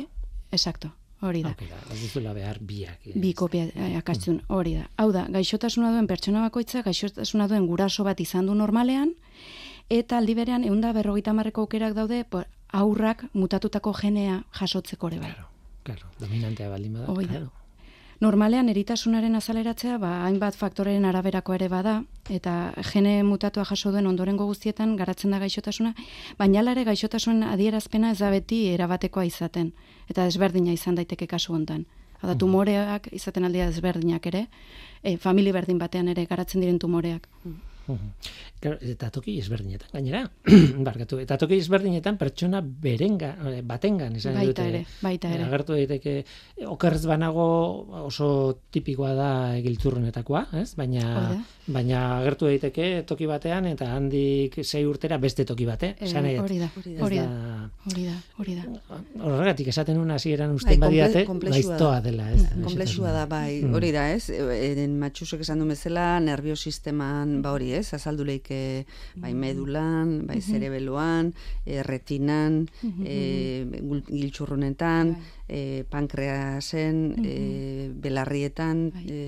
Exacto. 0.53 0.93
Hori 1.23 1.41
da. 1.43 1.53
Okay, 1.55 1.69
ez 1.93 1.99
duzula 2.01 2.33
behar 2.35 2.57
biak. 2.59 3.05
Bi 3.15 3.31
kopia 3.37 3.69
eh, 3.71 3.93
akatzun, 3.95 4.41
hori 4.51 4.73
da. 4.75 4.89
Hau 4.99 5.07
da, 5.15 5.23
gaixotasuna 5.31 5.93
duen 5.95 6.07
pertsona 6.09 6.41
bakoitza, 6.43 6.81
gaixotasuna 6.83 7.47
duen 7.47 7.67
guraso 7.69 8.03
bat 8.03 8.19
izan 8.19 8.49
du 8.49 8.57
normalean, 8.59 9.13
eta 9.87 10.19
aldi 10.19 10.35
berean, 10.35 10.65
egun 10.67 10.83
da, 10.83 10.91
berrogeita 10.91 11.31
marreko 11.33 11.63
aukerak 11.63 11.95
daude, 11.95 12.25
por, 12.27 12.49
aurrak 12.73 13.23
mutatutako 13.33 13.93
genea 14.01 14.41
jasotzeko 14.59 15.13
ere 15.13 15.21
bai. 15.23 15.31
Claro, 15.31 15.47
claro, 15.87 16.11
dominantea 16.19 16.69
baldin 16.69 16.99
bada. 16.99 17.15
Claro. 17.23 17.51
Normalean 18.23 18.69
eritasunaren 18.71 19.35
azaleratzea 19.35 19.97
ba 19.99 20.09
hainbat 20.23 20.55
faktoreren 20.55 21.03
araberako 21.09 21.55
ere 21.57 21.67
bada 21.71 21.95
eta 22.31 22.53
gene 22.91 23.15
mutatua 23.27 23.65
jaso 23.67 23.91
duen 23.91 24.07
ondorengo 24.07 24.45
guztietan 24.47 24.93
garatzen 24.95 25.35
da 25.35 25.39
gaixotasuna, 25.41 25.91
baina 26.39 26.63
ere 26.71 26.85
gaixotasunen 26.87 27.43
adierazpena 27.49 28.11
ez 28.11 28.19
da 28.19 28.29
beti 28.31 28.61
erabatekoa 28.75 29.25
izaten 29.25 29.73
eta 30.07 30.29
desberdina 30.29 30.71
izan 30.71 30.95
daiteke 30.95 31.27
kasu 31.27 31.53
hontan. 31.57 31.85
Hada 32.21 32.37
tumoreak 32.39 33.09
izaten 33.11 33.43
aldia 33.43 33.67
desberdinak 33.67 34.25
ere, 34.31 34.47
e, 35.03 35.17
famili 35.17 35.51
berdin 35.51 35.77
batean 35.77 36.07
ere 36.07 36.25
garatzen 36.25 36.61
diren 36.61 36.79
tumoreak. 36.79 37.27
Claro, 38.63 38.77
eta 38.79 39.09
toki 39.11 39.33
ezberdinetan 39.41 39.91
gainera, 39.91 40.21
barkatu, 40.87 41.17
eta 41.19 41.35
toki 41.39 41.57
ezberdinetan 41.59 42.15
pertsona 42.19 42.61
berenga, 42.63 43.33
eh, 43.51 43.59
batengan, 43.67 44.15
esan 44.15 44.37
baita 44.39 44.63
dute. 44.63 44.67
Ere, 44.69 44.83
baita 45.03 45.31
ere, 45.35 45.47
Agertu 45.49 45.75
daiteke, 45.75 46.13
okerrez 46.71 47.03
banago 47.09 47.47
oso 48.05 48.29
tipikoa 48.71 49.11
da 49.17 49.31
giltzurrunetakoa, 49.65 50.45
ez? 50.61 50.69
Baina, 50.79 51.35
baina 51.67 52.05
agertu 52.21 52.47
daiteke 52.47 52.87
toki 53.09 53.27
batean, 53.27 53.67
eta 53.73 53.89
handik 53.97 54.55
sei 54.63 54.85
urtera 54.87 55.19
beste 55.19 55.43
toki 55.49 55.67
bate, 55.67 55.91
e, 55.99 56.13
hori 56.39 56.61
da, 56.61 56.71
hori 57.03 57.19
da, 57.19 57.27
hori 57.83 58.07
da, 58.07 58.15
hori 58.39 58.57
da. 58.61 59.01
Horregatik, 59.19 59.73
esaten 59.75 59.99
una 59.99 60.15
hasieran 60.21 60.55
usten 60.55 60.79
bai, 60.79 60.87
badiate, 60.87 61.25
baiztoa 61.49 61.99
dela, 62.05 62.29
ez? 62.31 62.47
Komplexua 62.63 63.11
da, 63.11 63.27
bai, 63.27 63.59
mm. 63.59 63.75
hori 63.75 63.91
da, 63.91 64.07
ez? 64.15 64.31
Eren 64.31 64.95
matxusek 65.03 65.43
esan 65.43 65.59
du 65.59 65.67
bezala, 65.67 66.07
nerviosisteman, 66.23 67.41
ba 67.43 67.51
hori, 67.57 67.72
ez? 67.73 67.93
Azaldu 67.93 68.25
daiteke 68.27 68.85
bai 69.21 69.33
medulan, 69.37 70.25
bai 70.27 70.39
zerebeloan, 70.41 71.33
e, 71.65 71.81
retinan, 71.83 72.63
e, 73.03 73.17
giltxurrunetan, 74.09 75.15
e, 75.47 75.83
pankreasen, 75.89 77.03
e, 77.23 77.35
belarrietan, 78.03 78.89
e, 79.03 79.19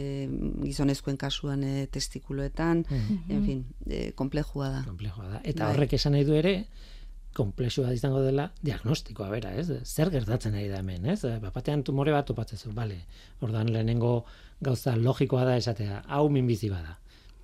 gizonezkoen 0.64 1.18
kasuan 1.18 1.64
e, 1.64 1.88
testikuloetan, 1.92 2.86
en 3.30 3.46
fin, 3.46 3.64
e, 3.90 4.12
komplejua 4.16 4.70
da. 4.70 4.84
Komplejua 4.88 5.30
da. 5.30 5.42
Eta 5.44 5.66
bai. 5.66 5.74
horrek 5.74 5.98
esan 6.00 6.16
nahi 6.18 6.28
du 6.28 6.38
ere, 6.38 6.58
komplexua 7.36 7.92
izango 7.94 8.22
dela 8.24 8.48
diagnostikoa 8.64 9.28
bera, 9.34 9.52
ez? 9.60 9.68
Zer 9.84 10.10
gertatzen 10.14 10.56
nahi 10.56 10.70
da 10.72 10.80
hemen, 10.80 11.06
ez? 11.12 11.20
Bapatean 11.44 11.84
tumore 11.84 12.16
bat 12.16 12.28
topatzezu, 12.32 12.72
bale. 12.74 13.02
Ordan 13.44 13.74
lehenengo 13.76 14.18
gauza 14.64 14.96
logikoa 14.96 15.44
da 15.50 15.58
esatea, 15.60 16.04
hau 16.08 16.30
minbizi 16.32 16.72
bada. 16.72 16.96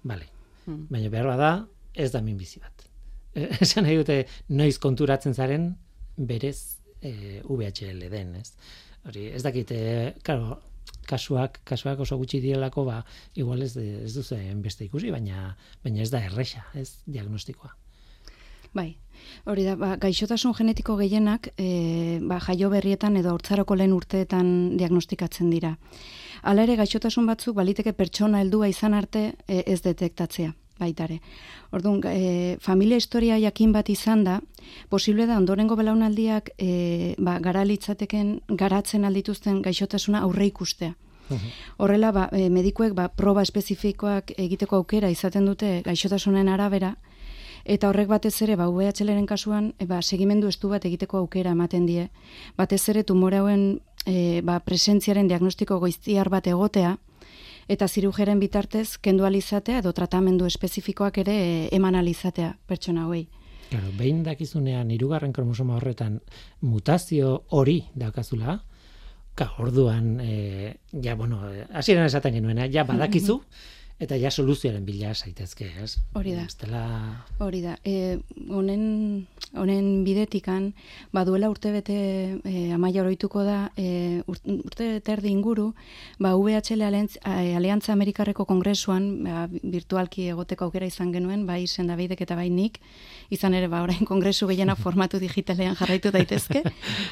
Bale. 0.07 0.31
Hmm. 0.65 0.85
Baina 0.89 1.09
behar 1.09 1.37
da, 1.39 1.51
ez 1.93 2.11
da 2.13 2.21
min 2.21 2.37
bizi 2.37 2.61
bat. 2.61 2.87
Esan 3.63 3.87
nahi 3.87 3.97
dute, 4.01 4.23
noiz 4.49 4.77
konturatzen 4.83 5.33
zaren, 5.33 5.71
berez 6.17 6.77
e, 7.01 7.41
VHL 7.47 8.09
den, 8.11 8.35
ez? 8.41 8.51
Hori, 9.07 9.29
ez 9.33 9.41
dakite, 9.43 9.79
karo, 10.27 10.59
kasuak, 11.09 11.61
kasuak 11.67 12.01
oso 12.03 12.17
gutxi 12.19 12.41
direlako, 12.43 12.85
ba, 12.85 13.01
igual 13.35 13.63
ez, 13.65 13.75
ez 13.77 14.13
duzen 14.13 14.61
beste 14.61 14.85
ikusi, 14.85 15.11
baina, 15.13 15.55
baina 15.83 16.03
ez 16.03 16.11
da 16.13 16.21
erresa, 16.27 16.65
ez 16.77 17.01
diagnostikoa. 17.07 17.73
Bai, 18.71 18.93
hori 19.51 19.65
da, 19.67 19.75
ba, 19.75 19.95
gaixotasun 19.99 20.53
genetiko 20.55 20.95
gehienak 20.99 21.49
e, 21.59 22.19
ba, 22.23 22.39
jaio 22.45 22.69
berrietan 22.71 23.17
edo 23.19 23.33
hortzaroko 23.35 23.75
lehen 23.75 23.95
urteetan 23.95 24.77
diagnostikatzen 24.79 25.49
dira. 25.51 25.73
Hala 26.41 26.65
ere, 26.65 26.75
gaixotasun 26.79 27.27
batzuk 27.29 27.55
baliteke 27.55 27.93
pertsona 27.93 28.41
heldua 28.41 28.67
izan 28.71 28.93
arte 28.97 29.31
e, 29.47 29.63
ez 29.65 29.81
detektatzea 29.81 30.53
baitare. 30.81 31.19
Orduan, 31.71 32.01
e, 32.09 32.57
familia 32.59 32.97
historia 32.97 33.37
jakin 33.39 33.71
bat 33.75 33.89
izan 33.93 34.23
da, 34.25 34.39
posible 34.89 35.27
da 35.29 35.37
ondorengo 35.37 35.77
belaunaldiak 35.77 36.51
e, 36.57 37.13
ba, 37.19 37.37
gara 37.39 37.63
litzateken 37.67 38.39
garatzen 38.63 39.05
aldituzten 39.05 39.61
gaixotasuna 39.61 40.25
aurre 40.25 40.49
ikustea. 40.49 40.95
Horrela, 41.77 42.11
ba, 42.11 42.25
e, 42.35 42.49
medikuek 42.51 42.91
ba, 42.97 43.07
proba 43.07 43.45
espezifikoak 43.45 44.33
egiteko 44.35 44.81
aukera 44.81 45.11
izaten 45.13 45.45
dute 45.47 45.77
gaixotasunen 45.85 46.49
arabera, 46.51 46.95
eta 47.63 47.87
horrek 47.87 48.09
batez 48.09 48.33
ere, 48.43 48.57
ba, 48.59 48.67
VHLren 48.67 49.29
kasuan, 49.29 49.71
e, 49.79 49.87
ba, 49.87 50.01
segimendu 50.01 50.49
estu 50.51 50.73
bat 50.73 50.85
egiteko 50.89 51.21
aukera 51.21 51.53
ematen 51.55 51.85
die. 51.87 52.09
Batez 52.57 52.81
ere, 52.91 53.05
tumore 53.07 53.39
hauen 53.39 53.79
e, 54.05 54.41
ba, 54.43 54.59
presentziaren 54.59 55.27
diagnostiko 55.27 55.79
goiztiar 55.79 56.29
bat 56.29 56.47
egotea, 56.47 56.97
eta 57.71 57.87
zirujeren 57.87 58.39
bitartez 58.39 58.97
kendu 58.97 59.25
alizatea 59.25 59.79
edo 59.79 59.93
tratamendu 59.93 60.47
espezifikoak 60.49 61.21
ere 61.23 61.35
e, 61.37 61.69
eman 61.75 61.95
alizatea 61.95 62.55
pertsona 62.67 63.05
hauei. 63.05 63.27
Claro, 63.69 63.93
behin 63.95 64.23
dakizunean 64.23 64.91
hirugarren 64.91 65.31
kromosoma 65.31 65.77
horretan 65.77 66.19
mutazio 66.61 67.43
hori 67.55 67.77
daukazula, 67.95 68.57
ka 69.35 69.53
orduan 69.63 70.17
e, 70.19 70.75
ja 71.03 71.15
bueno, 71.15 71.39
hasieran 71.71 72.09
esaten 72.09 72.35
genuena, 72.35 72.67
ja 72.67 72.83
badakizu 72.83 73.39
eta 74.01 74.17
ja 74.17 74.31
soluzioaren 74.33 74.85
bila 74.85 75.13
zaitezke, 75.13 75.67
ez? 75.83 75.95
Hori 76.17 76.33
da. 76.33 76.45
Estela 76.49 76.81
Hori 77.39 77.61
da. 77.61 77.75
E, 77.85 78.17
honen 78.49 79.27
honen 79.53 80.03
bidetikan 80.05 80.71
baduela 81.13 81.49
urtebete 81.51 81.95
e, 82.47 82.71
amaia 82.73 83.03
oroituko 83.03 83.43
da 83.45 83.59
e, 83.77 84.21
urte 84.25 84.87
terdi 85.05 85.29
inguru 85.29 85.71
ba 86.19 86.33
VHL 86.39 86.85
Aliantza 86.87 87.93
Amerikarreko 87.93 88.45
kongresuan 88.45 89.09
ba, 89.25 89.47
virtualki 89.51 90.29
egoteko 90.31 90.69
aukera 90.69 90.87
izan 90.87 91.11
genuen 91.11 91.45
bai 91.45 91.65
Sendabidek 91.67 92.21
eta 92.25 92.35
bai 92.39 92.49
nik 92.49 92.79
izan 93.31 93.55
ere 93.57 93.69
ba 93.71 93.81
orain 93.85 94.05
kongresu 94.07 94.47
gehiena 94.51 94.75
formatu 94.83 95.19
digitalean 95.21 95.75
jarraitu 95.79 96.11
daitezke 96.11 96.63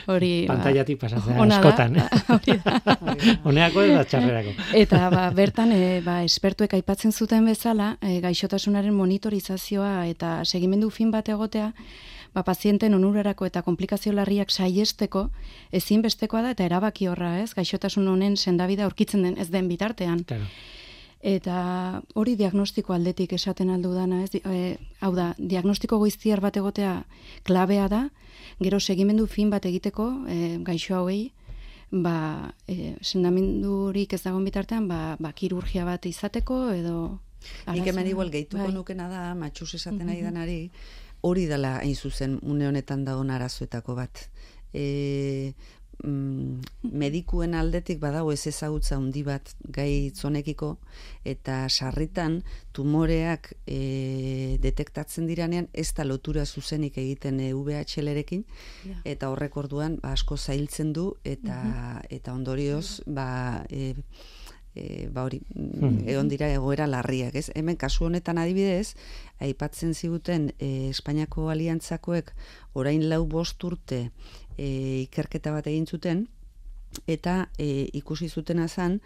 hori 0.08 0.46
ba, 0.48 0.56
pantailatik 0.56 1.00
pasatzea 1.02 1.48
askotan 1.48 1.98
hori 2.36 2.60
da 2.66 2.98
honeako 3.50 3.88
ez 3.88 3.96
da 3.96 4.04
txarrerako 4.12 4.54
eta 4.84 5.02
ba, 5.14 5.26
bertan 5.36 5.74
e, 5.76 5.82
ba 6.06 6.22
espertuek 6.28 6.78
aipatzen 6.80 7.12
zuten 7.12 7.50
bezala 7.50 7.96
e, 8.02 8.20
gaixotasunaren 8.24 8.94
monitorizazioa 8.94 10.06
eta 10.12 10.40
segimendu 10.46 10.90
fin 10.94 11.12
bat 11.12 11.30
egotea 11.30 11.72
ba, 12.34 12.44
pazienten 12.44 12.94
onurarako 12.94 13.48
eta 13.50 13.64
komplikazio 13.66 14.14
larriak 14.14 14.52
saiesteko 14.52 15.28
ezinbestekoa 15.76 16.44
da 16.46 16.56
eta 16.56 16.68
erabaki 16.68 17.10
horra, 17.10 17.38
ez? 17.44 17.54
Gaixotasun 17.58 18.08
honen 18.08 18.38
sendabida 18.38 18.86
aurkitzen 18.86 19.26
den 19.26 19.38
ez 19.38 19.50
den 19.54 19.70
bitartean. 19.72 20.24
Claro. 20.30 20.50
Eta 21.20 22.02
hori 22.16 22.38
diagnostiko 22.40 22.94
aldetik 22.96 23.34
esaten 23.36 23.70
aldu 23.70 23.92
dana, 23.94 24.22
ez? 24.24 24.40
E, 24.40 24.78
hau 25.04 25.12
da, 25.16 25.34
diagnostiko 25.38 25.98
goiztiar 26.00 26.40
bat 26.40 26.56
egotea 26.56 27.04
klabea 27.44 27.90
da, 27.92 28.06
gero 28.64 28.80
segimendu 28.80 29.28
fin 29.28 29.50
bat 29.50 29.66
egiteko 29.66 30.08
e, 30.32 30.58
gaixo 30.64 30.96
hauei, 30.96 31.34
ba, 31.92 32.54
e, 32.68 32.96
sendamendurik 33.02 34.14
ez 34.14 34.22
dagoen 34.24 34.48
bitartean, 34.48 34.88
ba, 34.88 35.18
ba, 35.20 35.34
kirurgia 35.34 35.84
bat 35.86 36.06
izateko 36.06 36.70
edo... 36.72 37.20
Nik 37.68 37.88
hemen 37.88 38.08
igual 38.08 38.32
gehituko 38.32 38.66
bai. 38.66 38.74
nukena 38.76 39.08
da, 39.12 39.34
matxus 39.36 39.74
esaten 39.76 40.08
mm 40.08 40.24
danari, 40.24 40.60
hori 41.22 41.46
dela 41.48 41.78
hain 41.80 41.96
zuzen 41.96 42.40
une 42.44 42.68
honetan 42.68 43.04
dagoen 43.06 43.32
arazoetako 43.32 43.96
bat. 43.96 44.28
E, 44.74 45.54
mm, 46.04 46.90
medikuen 46.92 47.54
aldetik 47.56 48.00
badago 48.00 48.32
ez 48.34 48.48
ezagutza 48.48 48.98
handi 48.98 49.24
bat 49.24 49.54
gai 49.78 50.12
zonekiko 50.16 50.78
eta 51.28 51.62
sarritan 51.70 52.42
tumoreak 52.74 53.54
e, 53.68 54.58
detektatzen 54.62 55.28
diranean 55.28 55.70
ez 55.74 55.92
da 55.94 56.06
lotura 56.08 56.46
zuzenik 56.46 56.98
egiten 56.98 57.40
e, 57.40 57.52
VHL-erekin 57.54 58.46
eta 59.06 59.30
horrek 59.30 59.58
orduan 59.58 60.00
ba, 60.02 60.14
asko 60.14 60.38
zailtzen 60.38 60.94
du 60.94 61.14
eta, 61.24 62.02
eta 62.10 62.34
ondorioz 62.34 63.02
ba, 63.08 63.66
e, 63.70 63.94
e, 64.76 65.08
ba 65.12 65.24
hori, 65.28 65.42
hmm. 65.56 66.04
egon 66.10 66.30
dira 66.32 66.50
egoera 66.54 66.88
larriak, 66.88 67.36
ez? 67.36 67.50
Hemen 67.56 67.78
kasu 67.80 68.06
honetan 68.08 68.40
adibidez, 68.42 68.96
aipatzen 69.44 69.94
ziguten 69.94 70.52
e, 70.58 70.90
Espainiako 70.90 71.50
aliantzakoek 71.54 72.34
orain 72.80 73.08
lau 73.10 73.26
bost 73.30 73.64
urte 73.64 74.10
e, 74.60 75.06
ikerketa 75.08 75.56
bat 75.56 75.68
egin 75.72 75.88
zuten, 75.88 76.28
eta 77.08 77.50
e, 77.58 77.88
ikusi 77.96 78.28
zuten 78.30 78.60
azan, 78.60 79.00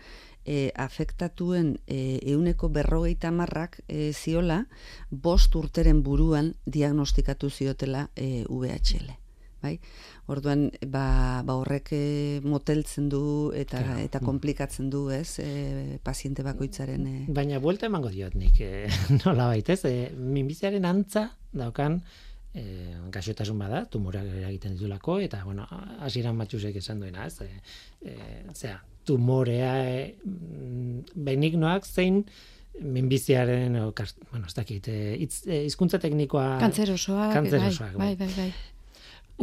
e, 0.46 0.72
afektatuen 0.76 1.76
e, 1.88 2.20
euneko 2.34 2.70
berrogeita 2.74 3.32
marrak 3.32 3.82
e, 3.88 4.12
ziola, 4.13 4.63
bost 5.10 5.56
urteren 5.56 6.02
buruan 6.04 6.54
diagnostikatu 6.66 7.50
ziotela 7.50 8.08
e, 8.16 8.46
VHL. 8.50 9.20
Bai? 9.63 9.78
Orduan 10.28 10.66
ba, 10.92 11.39
ba 11.48 11.56
horrek 11.56 11.94
eh, 11.96 12.42
moteltzen 12.44 13.08
du 13.12 13.52
eta 13.56 13.80
eta 14.02 14.20
mm. 14.20 14.26
komplikatzen 14.28 14.89
du, 14.92 15.06
ez? 15.16 15.39
E, 15.39 16.00
paziente 16.04 16.44
bakoitzaren 16.44 17.08
e... 17.08 17.16
Baina 17.32 17.62
vuelta 17.63 17.88
emango 17.88 18.12
diot 18.12 18.36
nik, 18.36 18.60
e, 18.68 18.89
nola 19.24 19.48
baitez, 19.54 19.80
e, 19.88 20.12
minbiziaren 20.20 20.84
antza 20.89 21.30
daukan 21.56 22.02
e, 22.54 22.63
gaixotasun 23.13 23.60
bada, 23.60 23.84
tumorak 23.89 24.28
egiten 24.48 24.78
ditulako, 24.78 25.20
eta, 25.26 25.44
bueno, 25.46 25.68
hasieran 26.06 26.38
matxusek 26.39 26.78
esan 26.82 27.04
duena, 27.04 27.28
ez? 27.28 27.42
E, 27.42 27.62
e, 28.13 28.18
zera, 28.54 28.82
tumorea 29.06 29.74
e, 29.89 30.04
benignoak 31.16 31.86
zein 31.86 32.24
minbiziaren, 32.82 33.76
o, 33.84 33.89
bueno, 34.32 34.48
ez 34.48 34.56
dakit, 34.58 34.88
izkuntza 35.63 36.00
teknikoa... 36.02 36.56
Kantzerosoak, 36.63 37.34
kantzerosoak, 37.36 37.98
bai, 38.00 38.13
bai, 38.16 38.30
bai. 38.38 38.48
bai 38.48 38.54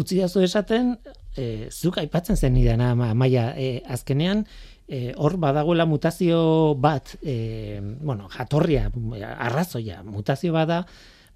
utzi 0.00 0.20
dazu 0.20 0.42
esaten, 0.44 0.94
e, 1.36 1.68
zuk 1.70 1.98
aipatzen 2.00 2.38
zen 2.38 2.56
idana, 2.56 2.92
maia, 2.94 3.50
e, 3.58 3.82
azkenean, 3.90 4.44
e, 4.88 5.12
hor 5.16 5.36
badagoela 5.42 5.86
mutazio 5.86 6.74
bat, 6.78 7.16
e, 7.22 7.80
bueno, 8.00 8.28
jatorria, 8.30 8.90
arrazoia, 9.36 10.02
mutazio 10.06 10.54
bada, 10.56 10.84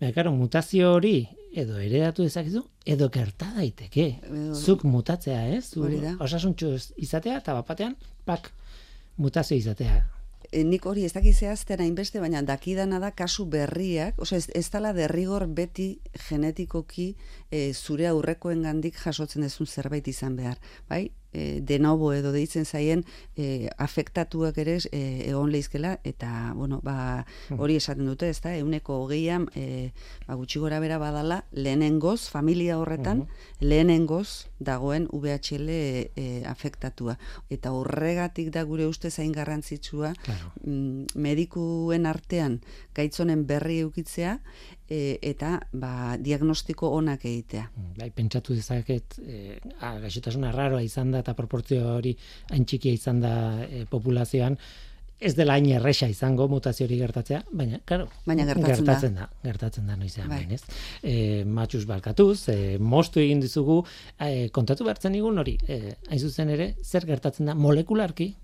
Baina, 0.00 0.30
mutazio 0.34 0.94
hori 0.96 1.28
edo 1.54 1.78
eredatu 1.78 2.24
dezakezu, 2.26 2.64
edo 2.86 3.08
gerta 3.14 3.50
daiteke. 3.56 4.08
Zuk 4.54 4.84
mutatzea, 4.88 5.46
ez? 5.54 5.70
Osasuntxu 6.18 6.74
izatea, 6.96 7.38
eta 7.42 7.54
bapatean, 7.54 7.96
pak, 8.26 8.50
mutazio 9.16 9.56
izatea. 9.56 10.02
E, 10.50 10.62
nik 10.66 10.84
hori 10.86 11.04
ez 11.06 11.12
dakiz 11.14 11.36
zehazten 11.40 11.80
hainbeste, 11.82 12.20
baina 12.22 12.42
dakidana 12.46 13.00
da 13.02 13.10
kasu 13.16 13.46
berriak, 13.50 14.18
oza, 14.22 14.38
ez, 14.38 14.48
ez 14.54 14.68
tala 14.70 14.92
derrigor 14.96 15.46
beti 15.48 15.88
genetikoki 16.28 17.14
e, 17.50 17.72
zure 17.72 18.08
aurrekoen 18.10 18.62
gandik 18.66 18.98
jasotzen 19.00 19.46
dezun 19.46 19.66
zerbait 19.66 20.08
izan 20.10 20.36
behar. 20.36 20.60
Bai? 20.90 21.08
E, 21.34 21.60
de 21.60 21.78
novo 21.78 22.12
edo 22.14 22.32
deitzen 22.32 22.64
zaien 22.64 23.04
e, 23.36 23.68
afektatuak 23.76 24.58
ere 24.62 24.78
e, 24.90 25.02
egon 25.28 25.50
leizkela 25.52 25.98
eta 26.04 26.52
bueno, 26.54 26.80
ba, 26.82 27.26
hmm. 27.48 27.60
hori 27.60 27.76
esaten 27.76 28.06
dute, 28.06 28.30
ezta? 28.30 28.54
Euneko 28.56 29.02
hogeian 29.02 29.48
e, 29.58 29.92
ba, 30.28 30.38
gutxi 30.38 30.62
gora 30.62 30.80
bera 30.80 30.98
badala 31.02 31.42
lehenengoz, 31.52 32.28
familia 32.30 32.78
horretan, 32.78 33.24
uh 33.24 33.42
lehenengoz 33.64 34.50
dagoen 34.60 35.06
VHL 35.12 35.68
e, 35.70 36.42
afektatua. 36.46 37.16
Eta 37.50 37.72
horregatik 37.72 38.50
da 38.52 38.64
gure 38.68 38.86
uste 38.86 39.10
zain 39.10 39.32
garrantzitsua 39.32 40.12
claro. 40.24 40.50
mm, 40.62 41.16
medikuen 41.16 42.06
artean 42.06 42.60
gaitzonen 42.94 43.46
berri 43.48 43.80
eukitzea 43.84 44.38
e, 44.88 45.18
eta 45.22 45.58
ba, 45.72 46.16
diagnostiko 46.20 46.90
onak 46.96 47.24
egitea. 47.24 47.66
Mm, 47.70 47.92
bai, 48.00 48.10
pentsatu 48.14 48.56
dezaket, 48.56 49.18
e, 49.24 49.58
a, 49.80 49.96
gaixotasuna 50.02 50.52
raroa 50.54 50.82
izan 50.84 51.14
da 51.14 51.22
eta 51.24 51.36
proportzio 51.38 51.96
hori 51.96 52.14
hain 52.52 52.66
txikia 52.68 52.92
izan 52.94 53.22
da 53.24 53.34
e, 53.64 53.84
populazioan, 53.90 54.58
ez 55.24 55.32
dela 55.38 55.54
hain 55.56 55.68
erresa 55.72 56.08
izango 56.10 56.46
mutazio 56.50 56.84
hori 56.88 56.98
gertatzea, 57.00 57.40
baina, 57.52 57.78
claro, 57.86 58.08
baina 58.26 58.44
gertatzen, 58.48 58.84
gertatzen 58.84 59.14
da. 59.20 59.28
Gertatzen 59.44 59.86
da 59.88 59.96
noizean, 59.96 60.28
bai. 60.28 60.42
ez? 60.52 60.60
E, 61.00 61.14
matxus 61.46 61.84
balkatuz, 61.88 62.48
e, 62.52 62.76
mostu 62.78 63.22
egin 63.22 63.40
dizugu, 63.40 63.80
e, 64.18 64.48
kontatu 64.52 64.84
behartzen 64.84 65.14
igun 65.16 65.40
hori, 65.40 65.56
e, 65.68 65.94
hain 66.10 66.20
zuzen 66.20 66.52
ere, 66.52 66.74
zer 66.82 67.06
gertatzen 67.08 67.48
da 67.48 67.54
molekularki, 67.56 68.34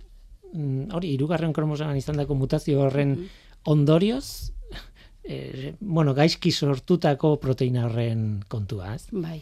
mm, 0.55 0.89
hori, 0.97 1.13
irugarren 1.19 1.53
kromosoman 1.53 2.01
izan 2.01 2.23
dako 2.23 2.39
mutazio 2.39 2.87
horren 2.87 3.17
mm 3.19 3.47
ondorioz, 3.69 4.53
e, 5.25 5.75
bueno, 5.81 6.15
gaizki 6.15 6.53
sortutako 6.53 7.37
proteina 7.41 7.87
horren 7.87 8.43
kontua, 8.49 8.95
ez? 8.95 9.07
Bai. 9.13 9.41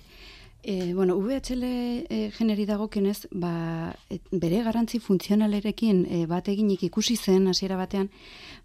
E, 0.60 0.92
bueno, 0.92 1.16
VHL 1.16 1.62
e, 1.64 2.30
generi 2.36 2.66
dagokionez, 2.66 3.28
ba, 3.30 3.94
et, 4.10 4.20
bere 4.32 4.58
garantzi 4.66 4.98
funtzionalerekin 4.98 6.02
e, 6.10 6.18
bat 6.26 6.48
eginik 6.50 6.82
ikusi 6.82 7.14
zen 7.16 7.46
hasiera 7.48 7.78
batean, 7.78 8.10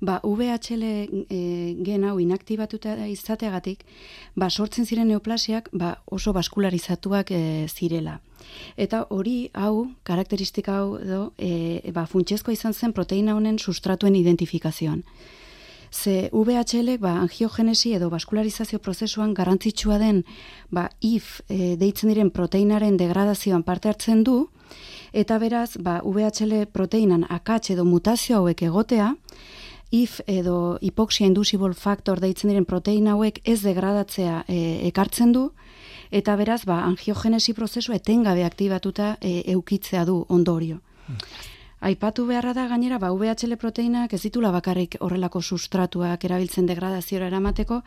ba, 0.02 0.17
VHL 0.23 0.84
e, 0.84 1.39
gen 1.86 2.04
hau 2.10 2.17
inaktibatuta 2.19 2.97
izateagatik, 3.08 3.86
ba, 4.36 4.49
sortzen 4.49 4.89
ziren 4.89 5.08
neoplasiak 5.08 5.69
ba, 5.71 5.93
oso 6.12 6.34
baskularizatuak 6.34 7.32
e, 7.32 7.43
zirela. 7.69 8.17
Eta 8.76 9.06
hori 9.13 9.52
hau, 9.54 9.88
karakteristika 10.04 10.82
hau, 10.82 10.97
do, 10.97 11.21
e, 11.38 11.80
ba, 11.93 12.08
funtsezko 12.10 12.52
izan 12.52 12.73
zen 12.73 12.91
proteina 12.91 13.38
honen 13.38 13.62
sustratuen 13.62 14.17
identifikazioan. 14.17 15.06
Ze 15.93 16.29
VHL 16.34 16.97
ba, 16.97 17.12
angiogenesi 17.21 17.93
edo 17.93 18.10
baskularizazio 18.10 18.79
prozesuan 18.82 19.34
garrantzitsua 19.38 19.99
den 20.01 20.23
ba, 20.73 20.88
IF 21.06 21.43
e, 21.47 21.75
deitzen 21.77 22.10
diren 22.10 22.32
proteinaren 22.34 22.97
degradazioan 22.97 23.62
parte 23.63 23.91
hartzen 23.91 24.23
du, 24.25 24.47
eta 25.13 25.38
beraz 25.38 25.77
ba, 25.77 25.99
VHL 26.01 26.65
proteinan 26.73 27.27
akatz 27.29 27.69
edo 27.75 27.86
mutazio 27.86 28.41
hauek 28.41 28.65
egotea, 28.65 29.13
IF 29.93 30.19
edo 30.25 30.79
hipoxia 30.82 31.29
inducible 31.29 31.77
factor 31.77 32.19
deitzen 32.19 32.49
diren 32.49 32.65
proteina 32.65 33.13
hauek 33.13 33.43
ez 33.45 33.60
degradatzea 33.62 34.43
e, 34.49 34.88
ekartzen 34.89 35.32
du, 35.32 35.51
eta 36.10 36.34
beraz 36.41 36.63
ba, 36.65 36.82
angiogenesi 36.89 37.53
prozesu 37.53 37.93
etengabe 37.93 38.49
aktibatuta 38.49 39.19
e, 39.21 39.43
eukitzea 39.53 40.08
du 40.10 40.23
ondorio. 40.29 40.82
Hmm. 41.06 41.21
Aipatu 41.84 42.24
beharra 42.24 42.54
da 42.56 42.63
gainera 42.72 42.96
ba 42.96 43.10
VHL 43.12 43.58
proteinak 43.60 44.13
ez 44.15 44.22
ditula 44.24 44.54
bakarrik 44.56 44.96
horrelako 45.04 45.41
sustratuak 45.43 46.22
erabiltzen 46.24 46.69
degradaziora 46.69 47.28
eramateko, 47.28 47.82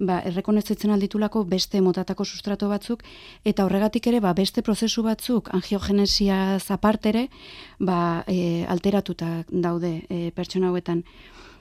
ba 0.00 0.16
errekonozitzen 0.30 0.90
alditulako 0.90 1.44
beste 1.52 1.78
motatako 1.80 2.26
sustrato 2.26 2.66
batzuk 2.72 3.04
eta 3.44 3.68
horregatik 3.68 4.08
ere 4.10 4.18
ba 4.24 4.32
beste 4.34 4.66
prozesu 4.66 5.04
batzuk 5.06 5.52
angiogenesia 5.54 6.58
zapartere 6.58 7.28
ba 7.78 8.24
e, 8.26 8.66
alteratuta 8.66 9.44
daude 9.52 9.94
e, 10.10 10.32
pertsona 10.34 10.74
hauetan 10.74 11.04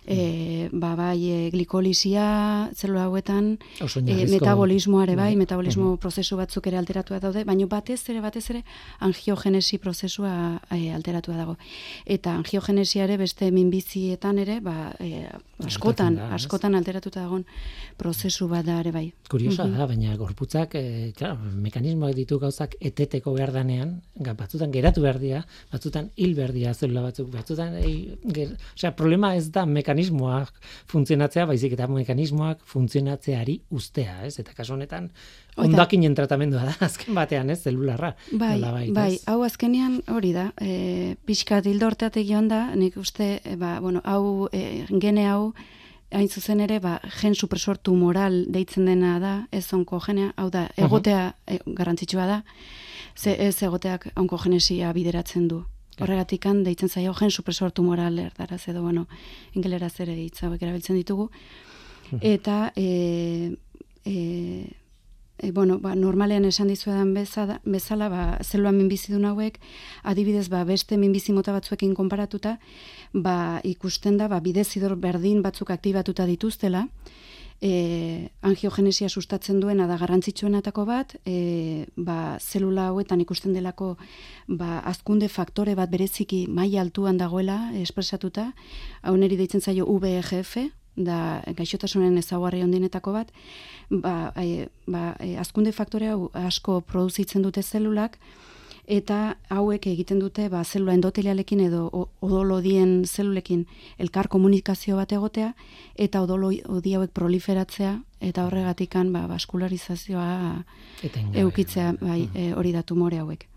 e, 0.07 0.69
ba, 0.71 0.95
bai, 0.95 1.19
e, 1.31 1.49
glikolizia 1.49 2.69
zelula 2.75 3.05
hauetan, 3.05 3.57
e, 3.81 4.25
metabolismoare 4.29 5.15
bai, 5.15 5.33
bai, 5.33 5.39
metabolismo 5.39 5.95
prozesu 5.97 6.37
batzuk 6.37 6.67
ere 6.69 6.77
alteratua 6.77 7.19
daude, 7.19 7.43
baina 7.45 7.65
batez 7.69 7.99
ere, 8.09 8.21
batez 8.21 8.43
ere, 8.53 8.61
angiogenesi 9.05 9.79
prozesua 9.81 10.61
e, 10.69 10.91
alteratua 10.93 11.37
dago. 11.39 11.57
Eta 12.05 12.35
angiogenesiare 12.37 13.17
beste 13.17 13.49
minbizietan 13.51 14.39
ere, 14.43 14.59
ba, 14.61 14.93
e, 14.99 15.25
askotan, 15.65 16.19
askotan 16.37 16.75
alteratuta 16.77 17.23
dagoen 17.25 17.45
prozesu 17.97 18.47
bat 18.51 18.65
da 18.65 18.79
ere 18.83 18.93
bai. 18.93 19.05
Kuriosa 19.29 19.67
da, 19.71 19.89
baina 19.89 20.15
gorputzak, 20.19 20.77
e, 20.77 21.11
claro, 21.17 21.39
mekanismoak 21.65 22.13
ditu 22.15 22.39
gauzak 22.39 22.77
eteteko 22.79 23.33
behar 23.33 23.53
danean, 23.55 23.97
batzutan 24.15 24.71
geratu 24.71 25.01
behar 25.01 25.19
dira, 25.19 25.43
batzutan 25.73 26.11
hil 26.15 26.35
behar 26.37 26.53
dira 26.53 26.73
zelula 26.73 27.07
batzuk, 27.09 27.31
batzutan, 27.33 27.75
e, 27.81 28.17
ger, 28.35 28.53
osea, 28.75 28.93
problema 28.95 29.33
ez 29.35 29.49
da 29.51 29.65
mekanismo 29.65 29.94
mekanismoak 29.95 30.51
funtzionatzea, 30.91 31.45
baizik 31.47 31.73
eta 31.75 31.87
mekanismoak 31.87 32.61
funtzionatzeari 32.67 33.59
ustea, 33.71 34.25
ez? 34.25 34.39
Eta 34.39 34.53
kasu 34.55 34.73
honetan, 34.75 35.09
ondakinen 35.57 36.15
tratamendua 36.15 36.65
da, 36.65 36.75
azken 36.87 37.15
batean, 37.15 37.49
ez? 37.49 37.61
Zelularra. 37.63 38.15
Bai, 38.31 38.59
bai, 38.93 39.17
hau 39.27 39.41
azkenean 39.43 40.01
hori 40.11 40.33
da, 40.35 40.51
e, 40.61 41.15
pixka 41.25 41.61
dildorteat 41.61 42.17
egion 42.17 42.47
da, 42.47 42.75
nik 42.75 42.97
uste, 42.97 43.39
e, 43.43 43.55
ba, 43.55 43.79
bueno, 43.81 44.01
hau, 44.03 44.49
e, 44.51 44.85
gene 45.01 45.27
hau, 45.29 45.53
hain 46.15 46.29
zuzen 46.29 46.61
ere, 46.61 46.79
ba, 46.79 46.99
gen 47.21 47.35
supresor 47.35 47.77
tumoral 47.77 48.43
deitzen 48.51 48.85
dena 48.85 49.17
da, 49.19 49.35
ez 49.51 49.67
onko 49.73 49.99
genea, 50.03 50.33
hau 50.37 50.49
da, 50.49 50.67
egotea 50.77 51.31
e, 51.47 51.59
garrantzitsua 51.65 52.27
da, 52.29 52.41
ze 53.15 53.35
ez 53.39 53.55
egoteak 53.63 54.09
onko 54.19 54.37
genesia 54.43 54.91
bideratzen 54.93 55.47
du. 55.47 55.63
Horregatik 55.99 56.41
kan, 56.43 56.63
deitzen 56.65 56.89
zaio 56.89 57.13
gen 57.15 57.31
supresor 57.31 57.71
tumoral 57.71 58.19
erdaraz 58.19 58.65
edo, 58.67 58.81
bueno, 58.83 59.05
ingelera 59.55 59.89
zere 59.89 60.15
hitzauek 60.15 60.61
erabiltzen 60.61 60.97
ditugu. 60.99 61.29
Eta, 62.21 62.73
e, 62.75 63.55
e, 64.03 64.15
e, 65.37 65.51
bueno, 65.51 65.79
ba, 65.79 65.95
normalean 65.95 66.45
esan 66.45 66.67
dizuedan 66.67 67.13
bezala, 67.15 67.59
bezala 67.63 68.09
ba, 68.09 68.23
zelua 68.43 68.73
minbizidun 68.75 69.25
hauek, 69.25 69.59
adibidez, 70.03 70.49
ba, 70.49 70.63
beste 70.67 70.97
minbizi 70.97 71.33
mota 71.33 71.55
batzuekin 71.55 71.95
konparatuta, 71.95 72.57
ba, 73.13 73.61
ikusten 73.63 74.19
da, 74.19 74.27
ba, 74.27 74.41
bidezidor 74.43 74.97
berdin 74.99 75.41
batzuk 75.45 75.71
aktibatuta 75.71 76.27
dituztela, 76.27 76.87
e, 77.61 78.29
angiogenesia 78.41 79.09
sustatzen 79.09 79.59
duena 79.59 79.87
da 79.87 79.97
garrantzitsuenatako 79.97 80.85
bat, 80.85 81.15
e, 81.25 81.85
ba, 81.95 82.37
zelula 82.39 82.89
hauetan 82.91 83.21
ikusten 83.21 83.53
delako 83.53 83.95
ba, 84.47 84.79
azkunde 84.85 85.29
faktore 85.29 85.75
bat 85.75 85.91
bereziki 85.91 86.45
maila 86.47 86.81
altuan 86.81 87.17
dagoela 87.17 87.59
espresatuta, 87.81 88.51
hau 89.01 89.15
neri 89.17 89.37
deitzen 89.37 89.61
zaio 89.61 89.85
VEGF, 89.85 90.57
da 90.95 91.43
gaixotasunen 91.57 92.17
ezaugarri 92.17 92.63
ondinetako 92.63 93.11
bat, 93.11 93.31
ba, 93.89 94.31
e, 94.39 94.67
ba, 94.87 95.15
e, 95.19 95.35
azkunde 95.37 95.71
faktore 95.75 96.11
hau 96.13 96.29
asko 96.33 96.81
produzitzen 96.81 97.43
dute 97.43 97.63
zelulak, 97.63 98.19
eta 98.87 99.37
hauek 99.49 99.87
egiten 99.87 100.19
dute 100.19 100.47
ba 100.49 100.63
zelula 100.63 100.93
endotelialekin 100.93 101.59
edo 101.67 102.07
odolodien 102.21 103.05
zelulekin 103.05 103.65
elkar 103.99 104.27
komunikazio 104.27 104.97
bat 104.97 105.11
egotea 105.11 105.53
eta 105.95 106.21
odolo 106.21 106.51
odi 106.77 106.93
hauek 106.93 107.11
proliferatzea 107.11 107.99
eta 108.21 108.45
horregatikan 108.45 109.11
ba 109.13 109.25
baskularizazioa 109.27 110.63
eukitzea 111.33 111.93
bai 112.01 112.29
e, 112.33 112.53
hori 112.53 112.71
da 112.71 112.83
tumore 112.83 113.19
hauek. 113.19 113.47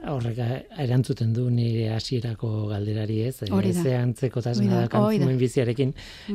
Horrek 0.00 0.38
erantzuten 0.80 1.34
du 1.36 1.50
nire 1.52 1.90
hasierako 1.92 2.68
galderari 2.70 3.18
ez, 3.26 3.34
ze 3.82 3.96
antzeko 3.96 4.40
tasna 4.40 4.86
da. 4.88 5.00
minbiziarekin 5.26 5.92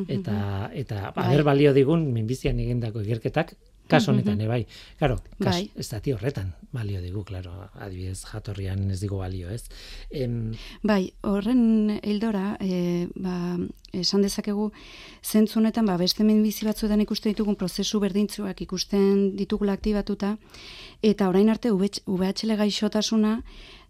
eta 0.08 0.70
eta 0.74 1.12
bai. 1.16 1.42
balio 1.44 1.74
digun 1.74 2.12
minbizian 2.14 2.60
egindako 2.60 3.02
ikerketak 3.02 3.56
Kaso 3.88 4.12
honetan, 4.12 4.40
mm 4.40 4.48
bai. 4.50 4.66
Claro, 4.98 5.20
bai. 5.38 5.70
ez 5.76 5.90
da 5.90 6.00
horretan 6.16 6.54
balio 6.76 7.02
digu, 7.02 7.24
claro, 7.24 7.52
adibidez 7.74 8.26
jatorrian 8.26 8.90
ez 8.92 9.00
digu 9.00 9.20
balio, 9.22 9.50
ez? 9.50 9.64
Em... 10.10 10.54
Bai, 10.84 11.14
horren 11.22 12.00
hildora, 12.02 12.58
e, 12.60 13.08
ba, 13.16 13.58
esan 13.94 14.26
dezakegu, 14.26 14.72
zentzu 15.24 15.60
honetan, 15.62 15.86
ba, 15.86 15.98
beste 16.02 16.26
bizi 16.26 16.66
batzuetan 16.66 17.02
ikusten 17.06 17.36
ditugun 17.36 17.56
prozesu 17.56 18.02
berdintzuak 18.04 18.62
ikusten 18.66 19.36
ditugula 19.38 19.78
aktibatuta, 19.78 20.36
eta 21.02 21.30
orain 21.30 21.50
arte 21.50 21.72
VHL 21.72 22.58
gaixotasuna, 22.58 23.42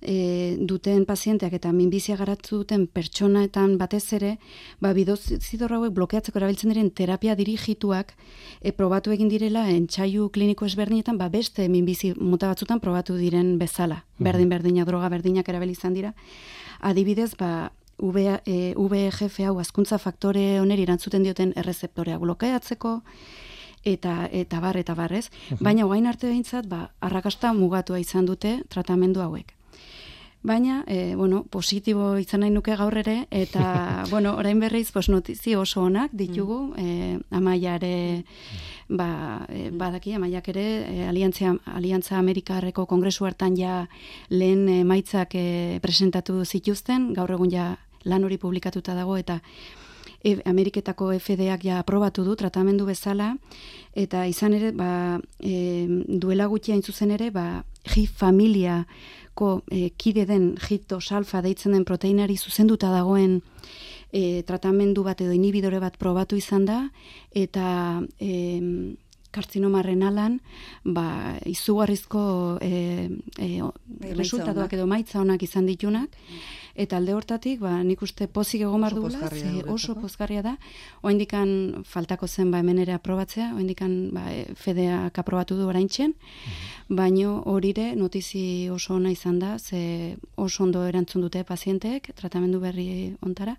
e, 0.07 0.55
duten 0.59 1.05
pazienteak 1.05 1.53
eta 1.57 1.71
minbizia 1.73 2.15
garatu 2.15 2.61
duten 2.61 2.85
pertsonaetan 2.87 3.77
batez 3.81 4.13
ere, 4.17 4.35
ba, 4.79 4.93
bidozidor 4.93 5.73
hauek 5.77 5.93
blokeatzeko 5.97 6.39
erabiltzen 6.39 6.73
diren 6.73 6.91
terapia 6.95 7.35
dirigituak 7.35 8.13
e, 8.61 8.71
probatu 8.71 9.11
egin 9.15 9.31
direla 9.31 9.65
entzaiu 9.73 10.29
kliniko 10.29 10.65
ezberdinetan, 10.69 11.17
ba, 11.17 11.29
beste 11.29 11.67
minbizi 11.69 12.13
mota 12.19 12.51
batzutan 12.53 12.79
probatu 12.79 13.17
diren 13.17 13.57
bezala. 13.59 14.03
Berdin 14.19 14.49
berdina 14.49 14.85
droga 14.85 15.09
berdinak 15.09 15.49
erabil 15.49 15.73
izan 15.73 15.97
dira. 15.97 16.13
Adibidez, 16.79 17.33
ba, 17.39 17.71
VGF 17.97 19.39
e, 19.39 19.49
hau 19.49 19.57
azkuntza 19.59 19.97
faktore 19.97 20.59
oneri 20.61 20.83
erantzuten 20.83 21.23
dioten 21.23 21.53
errezeptoreak 21.55 22.19
blokeatzeko, 22.21 22.99
eta 23.85 24.27
eta 24.33 24.59
bar 24.59 24.77
eta 24.81 24.95
barrez, 24.97 25.29
baina 25.61 25.85
orain 25.85 26.09
arte 26.09 26.27
behintzat 26.27 26.67
ba 26.67 26.89
arrakasta 26.99 27.53
mugatua 27.53 28.01
izan 28.01 28.25
dute 28.25 28.57
tratamendu 28.69 29.21
hauek. 29.21 29.53
Baina, 30.45 30.83
e, 30.85 31.15
bueno, 31.15 31.43
positibo 31.49 32.19
izan 32.21 32.43
nahi 32.43 32.51
nuke 32.53 32.75
gaur 32.77 32.93
ere, 33.01 33.15
eta, 33.33 33.63
bueno, 34.11 34.35
orain 34.37 34.59
berriz, 34.61 34.91
pues, 34.93 35.07
notizi 35.09 35.55
oso 35.57 35.81
onak 35.81 36.13
ditugu, 36.13 36.59
mm. 36.67 36.83
e, 36.85 37.19
amaiare, 37.33 37.95
ba, 38.87 39.07
e, 39.49 39.71
badaki, 39.73 40.13
amaiak 40.19 40.51
ere, 40.53 40.67
e, 40.85 41.07
Aliantzia, 41.09 41.55
Aliantza 41.65 42.19
Amerikarreko 42.19 42.85
kongresu 42.85 43.25
hartan 43.25 43.57
ja 43.57 43.87
lehen 44.29 44.69
e, 44.69 44.83
maitzak 44.85 45.33
e, 45.33 45.47
presentatu 45.81 46.45
zituzten, 46.45 47.09
gaur 47.17 47.33
egun 47.33 47.49
ja 47.49 47.71
lan 48.05 48.29
hori 48.29 48.37
publikatuta 48.37 48.93
dago, 48.93 49.17
eta 49.17 49.39
e, 50.21 50.37
Ameriketako 50.45 51.09
FDAk 51.17 51.65
ja 51.65 51.79
aprobatu 51.81 52.21
du 52.21 52.35
tratamendu 52.37 52.85
bezala, 52.85 53.33
eta 53.97 54.27
izan 54.29 54.53
ere, 54.53 54.75
ba, 54.77 55.17
e, 55.41 55.87
duela 56.05 56.45
gutxi 56.53 56.77
hain 56.77 56.85
zuzen 56.85 57.17
ere, 57.17 57.33
ba, 57.33 57.63
hi 57.93 58.05
familia, 58.07 58.85
ko 59.35 59.61
e, 59.69 59.89
kide 59.99 60.25
den 60.25 60.55
jito 60.61 61.01
salfa 61.01 61.41
deitzen 61.43 61.75
den 61.75 61.85
proteinari 61.85 62.37
zuzenduta 62.37 62.91
dagoen 62.93 63.41
e, 64.11 64.43
tratamendu 64.47 65.03
bat 65.03 65.21
edo 65.21 65.35
inhibidore 65.35 65.81
bat 65.83 65.97
probatu 65.99 66.39
izan 66.39 66.65
da, 66.65 66.79
eta 67.35 68.01
e, 68.19 68.31
kartzinomarren 69.35 70.05
alan, 70.07 70.39
ba, 70.85 71.35
izugarrizko 71.49 72.23
e, 72.63 73.09
e, 73.35 73.49
resultatuak 74.15 74.77
edo 74.77 74.87
maitza 74.87 75.19
onak 75.19 75.43
izan 75.43 75.67
ditunak, 75.67 76.15
eta 76.75 76.97
alde 76.99 77.13
hortatik, 77.15 77.61
ba, 77.63 77.77
nik 77.83 78.01
uste 78.03 78.27
pozik 78.27 78.65
egon 78.65 78.83
bar 78.83 78.93
dugula, 78.93 79.29
oso 79.71 79.95
pozgarria 79.95 80.41
da, 80.43 80.55
oindikan 81.07 81.83
faltako 81.87 82.27
zen 82.27 82.51
ba, 82.51 82.59
hemen 82.59 82.81
ere 82.83 82.93
aprobatzea, 82.97 83.53
oindikan 83.55 83.95
ba, 84.15 84.25
e, 84.33 84.43
fedeak 84.59 85.17
aprobatu 85.23 85.55
du 85.55 85.69
orain 85.71 85.87
txen, 85.87 86.11
mhm. 86.11 86.95
baino 86.99 87.37
horire 87.51 87.93
notizi 87.95 88.69
oso 88.69 88.95
ona 88.99 89.11
izan 89.15 89.39
da, 89.39 89.55
ze 89.59 90.17
oso 90.35 90.63
ondo 90.63 90.83
erantzun 90.85 91.23
dute 91.23 91.43
pazienteek, 91.47 92.11
tratamendu 92.15 92.59
berri 92.59 93.15
ontara, 93.21 93.55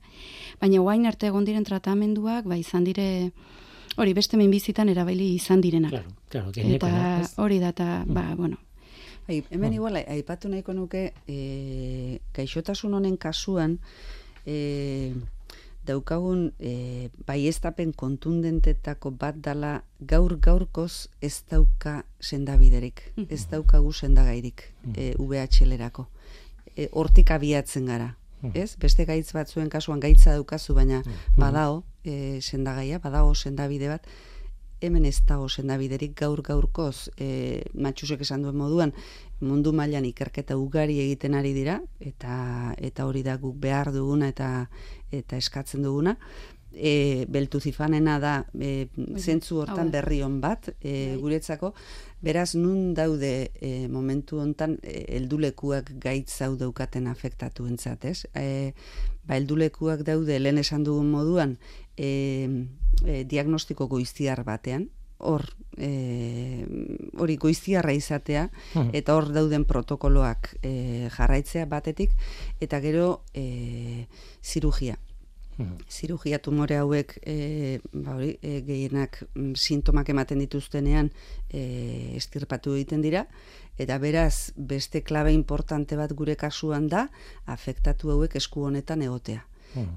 baina 0.60 0.84
guain 0.84 1.06
arte 1.06 1.32
egon 1.32 1.48
diren 1.48 1.64
tratamenduak, 1.64 2.44
ba, 2.44 2.60
izan 2.60 2.84
dire, 2.84 3.32
hori 3.96 4.12
beste 4.12 4.36
bizitan 4.36 4.88
erabaili 4.92 5.34
izan 5.34 5.60
direnak. 5.60 5.90
Claro, 5.90 6.12
claro, 6.28 6.52
eta 6.54 6.92
hori 7.40 7.58
da, 7.58 7.72
eta, 7.72 8.04
ba, 8.06 8.22
mm. 8.22 8.36
bueno, 8.36 8.56
Bai, 9.26 9.42
hemen 9.50 9.72
igual, 9.74 9.96
aipatu 9.96 10.48
nahiko 10.48 10.72
nuke, 10.72 11.12
e, 11.26 12.20
gaixotasun 12.34 12.94
honen 12.94 13.16
kasuan, 13.18 13.80
e, 14.46 15.14
daukagun 15.86 16.52
e, 16.58 17.08
bai 17.26 17.46
ez 17.46 17.58
kontundentetako 17.96 19.10
bat 19.10 19.36
dala 19.38 19.82
gaur 20.00 20.36
gaurkoz 20.38 21.08
ez 21.20 21.42
dauka 21.50 22.04
sendabiderik, 22.20 23.02
ez 23.28 23.46
daukagu 23.50 23.92
sendagairik 23.92 24.62
e, 24.94 25.14
VHL-erako. 25.18 26.06
E, 26.76 26.88
hortik 26.92 27.30
abiatzen 27.30 27.86
gara, 27.86 28.14
ez? 28.54 28.76
Beste 28.78 29.04
gaitz 29.06 29.32
batzuen 29.32 29.68
kasuan 29.68 30.00
gaitza 30.00 30.32
daukazu, 30.32 30.74
baina 30.74 31.02
badao 31.36 31.84
e, 32.04 32.40
sendagaia, 32.42 32.98
badao 32.98 33.34
sendabide 33.34 33.88
bat, 33.88 34.06
hemen 34.80 35.06
ez 35.08 35.20
dago 35.26 35.48
sendabiderik 35.48 36.14
gaur 36.18 36.42
gaurkoz 36.44 37.08
e, 37.16 37.62
matxusek 37.74 38.20
esan 38.26 38.42
duen 38.44 38.56
moduan 38.56 38.92
mundu 39.40 39.72
mailan 39.72 40.04
ikerketa 40.08 40.56
ugari 40.56 40.98
egiten 41.00 41.34
ari 41.34 41.52
dira 41.56 41.80
eta 42.00 42.74
eta 42.76 43.06
hori 43.06 43.22
da 43.22 43.36
guk 43.40 43.56
behar 43.60 43.92
duguna 43.92 44.28
eta 44.28 44.50
eta 45.12 45.36
eskatzen 45.36 45.82
duguna 45.86 46.16
e, 46.76 47.24
beltu 47.28 47.60
zifanena 47.60 48.18
da 48.20 48.34
e, 48.60 48.88
zentzu 49.16 49.62
hortan 49.62 49.90
berri 49.90 50.20
hon 50.22 50.40
bat 50.40 50.68
e, 50.80 50.92
bai. 50.92 51.16
guretzako 51.22 51.72
beraz 52.20 52.54
nun 52.54 52.94
daude 52.94 53.50
e, 53.60 53.88
momentu 53.88 54.40
hontan 54.40 54.78
e, 54.82 55.04
heldulekuak 55.16 55.94
gaitz 56.02 56.40
hau 56.42 56.54
daukaten 56.56 57.06
afektatu 57.06 57.66
entzat, 57.68 58.04
ez? 58.04 58.24
E, 58.34 58.72
ba, 59.24 59.36
heldulekuak 59.36 60.04
daude 60.06 60.38
lehen 60.40 60.58
esan 60.62 60.84
dugun 60.84 61.10
moduan 61.12 61.56
e, 61.96 62.48
e, 63.04 63.24
diagnostiko 63.24 63.88
goiztiar 63.88 64.44
batean, 64.44 64.90
hor 65.18 65.44
e, 65.76 66.66
hori 67.16 67.36
goiztiarra 67.40 67.94
izatea 67.96 68.48
hmm. 68.74 68.92
eta 68.96 69.16
hor 69.16 69.30
dauden 69.32 69.64
protokoloak 69.64 70.52
e, 70.62 71.08
jarraitzea 71.16 71.66
batetik 71.70 72.12
eta 72.60 72.80
gero 72.84 73.22
e, 73.32 74.06
zirugia 74.44 74.98
hmm. 75.56 75.78
zirugia 75.88 76.38
tumore 76.38 76.76
hauek 76.76 77.16
e, 77.24 77.80
ba 77.92 78.16
hori, 78.18 78.36
e, 78.42 78.60
gehienak 78.66 79.22
mm, 79.32 79.54
sintomak 79.56 80.12
ematen 80.12 80.44
dituztenean 80.44 81.10
e, 81.48 82.12
estirpatu 82.20 82.76
egiten 82.76 83.04
dira 83.04 83.26
eta 83.80 83.98
beraz 83.98 84.52
beste 84.56 85.02
klabe 85.02 85.32
importante 85.32 85.96
bat 85.96 86.12
gure 86.12 86.36
kasuan 86.36 86.88
da 86.92 87.08
afektatu 87.46 88.12
hauek 88.12 88.36
esku 88.36 88.64
honetan 88.68 89.02
egotea. 89.04 89.44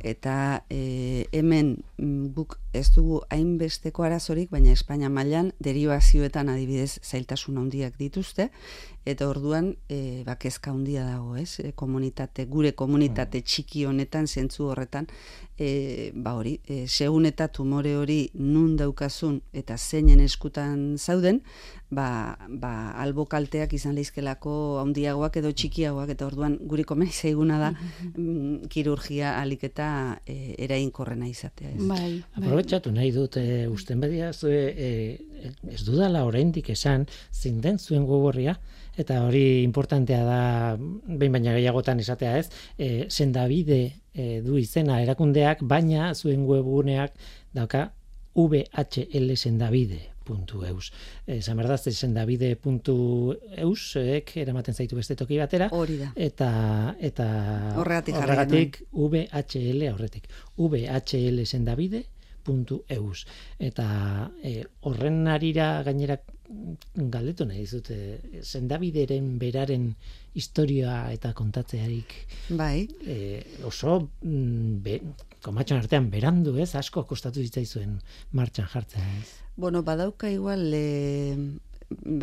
Eta 0.03 0.63
e, 0.69 1.27
hemen 1.31 1.77
mm, 1.97 2.33
guk 2.35 2.57
ez 2.73 2.89
dugu 2.93 3.21
hainbesteko 3.33 4.03
arazorik, 4.03 4.51
baina 4.51 4.71
Espainia 4.71 5.09
mailan 5.09 5.51
derivazioetan 5.59 6.49
adibidez 6.49 6.99
zailtasun 7.03 7.57
handiak 7.57 7.97
dituzte, 7.97 8.49
eta 9.09 9.29
orduan 9.29 9.73
e, 9.89 10.23
bakezka 10.27 10.71
handia 10.71 11.05
dago, 11.07 11.35
ez? 11.39 11.59
E, 11.63 11.71
komunitate, 11.75 12.45
gure 12.45 12.73
komunitate 12.77 13.41
hmm. 13.41 13.47
txiki 13.49 13.85
honetan, 13.89 14.27
zentzu 14.27 14.69
horretan, 14.69 15.07
e, 15.57 16.11
ba 16.13 16.35
hori, 16.37 16.59
e, 16.67 16.85
segun 16.87 17.25
eta 17.29 17.49
tumore 17.51 17.95
hori 17.97 18.19
nun 18.39 18.75
daukazun 18.79 19.41
eta 19.53 19.77
zeinen 19.77 20.21
eskutan 20.23 20.97
zauden, 20.97 21.41
ba, 21.89 22.37
ba 22.47 22.91
albo 23.01 23.25
kalteak 23.25 23.73
izan 23.73 23.95
leizkelako 23.97 24.53
handiagoak 24.83 25.39
edo 25.41 25.51
txikiagoak 25.51 26.13
eta 26.13 26.27
orduan 26.27 26.57
guri 26.69 26.85
komeni 26.87 27.11
zaiguna 27.11 27.57
da 27.59 27.71
mm, 27.73 28.69
kirurgia 28.69 29.35
alik 29.41 29.65
eta 29.71 29.89
e, 30.25 30.55
erainkorrena 30.67 31.27
izatea. 31.29 31.73
Ez. 31.73 31.87
Bai, 31.89 32.21
bai. 32.37 32.47
Aprobetxatu 32.59 32.91
nahi 32.91 33.13
dut 33.15 33.37
e, 33.39 33.67
usten 33.71 34.01
bedia 34.03 34.33
zue, 34.33 34.57
e, 34.75 35.47
ez 35.71 35.79
dudala 35.87 36.25
oraindik 36.27 36.67
esan 36.73 37.05
zinden 37.31 37.79
zuen 37.79 38.03
gogorria 38.03 38.57
eta 38.99 39.21
hori 39.23 39.63
importantea 39.63 40.25
da 40.27 40.41
behin 40.75 41.37
baina 41.37 41.53
gehiagotan 41.55 42.03
esatea 42.03 42.33
ez 42.41 42.49
e, 42.75 43.07
sendabide 43.07 43.79
e, 44.11 44.41
du 44.43 44.57
izena 44.59 44.99
erakundeak 45.05 45.63
baina 45.63 46.11
zuen 46.13 46.43
webuneak 46.49 47.15
dauka 47.55 47.93
VHL 48.35 49.35
sendabide 49.37 50.01
eus. 50.69 50.91
Esan 51.25 51.57
berdaz, 51.57 51.87
sendabide.eus, 51.89 53.83
ek, 54.03 54.35
eramaten 54.43 54.75
zaitu 54.75 54.99
beste 54.99 55.15
toki 55.17 55.39
batera. 55.39 55.71
Hori 55.73 55.97
da. 56.03 56.11
Eta, 56.13 56.49
eta 56.99 57.25
horregatik, 57.81 58.19
horregatik 58.19 58.77
VHL 58.93 59.87
horretik. 59.89 60.29
VHL 60.59 61.45
sendabide 61.47 62.03
eus. 62.89 63.25
Eta 63.59 64.31
e, 64.43 64.63
horren 64.81 65.27
arira 65.27 65.81
gainera 65.83 66.19
galdetu 66.95 67.45
nahi 67.45 67.61
dizute 67.61 68.41
sendabideren 68.41 69.37
beraren 69.37 69.91
historia 70.33 71.11
eta 71.13 71.33
kontatzearik 71.37 72.15
bai. 72.57 72.87
e, 73.05 73.43
oso 73.69 74.09
mm, 74.23 74.79
be, 74.81 74.99
komatxon 75.45 75.77
artean 75.77 76.09
berandu 76.09 76.57
ez? 76.57 76.73
Asko 76.75 77.05
kostatu 77.05 77.43
zitzaizuen 77.45 77.99
martxan 78.33 78.69
jartzen 78.73 79.05
ez? 79.19 79.29
Bueno, 79.57 79.83
badauka 79.83 80.29
igual 80.31 80.73
e, 80.73 81.37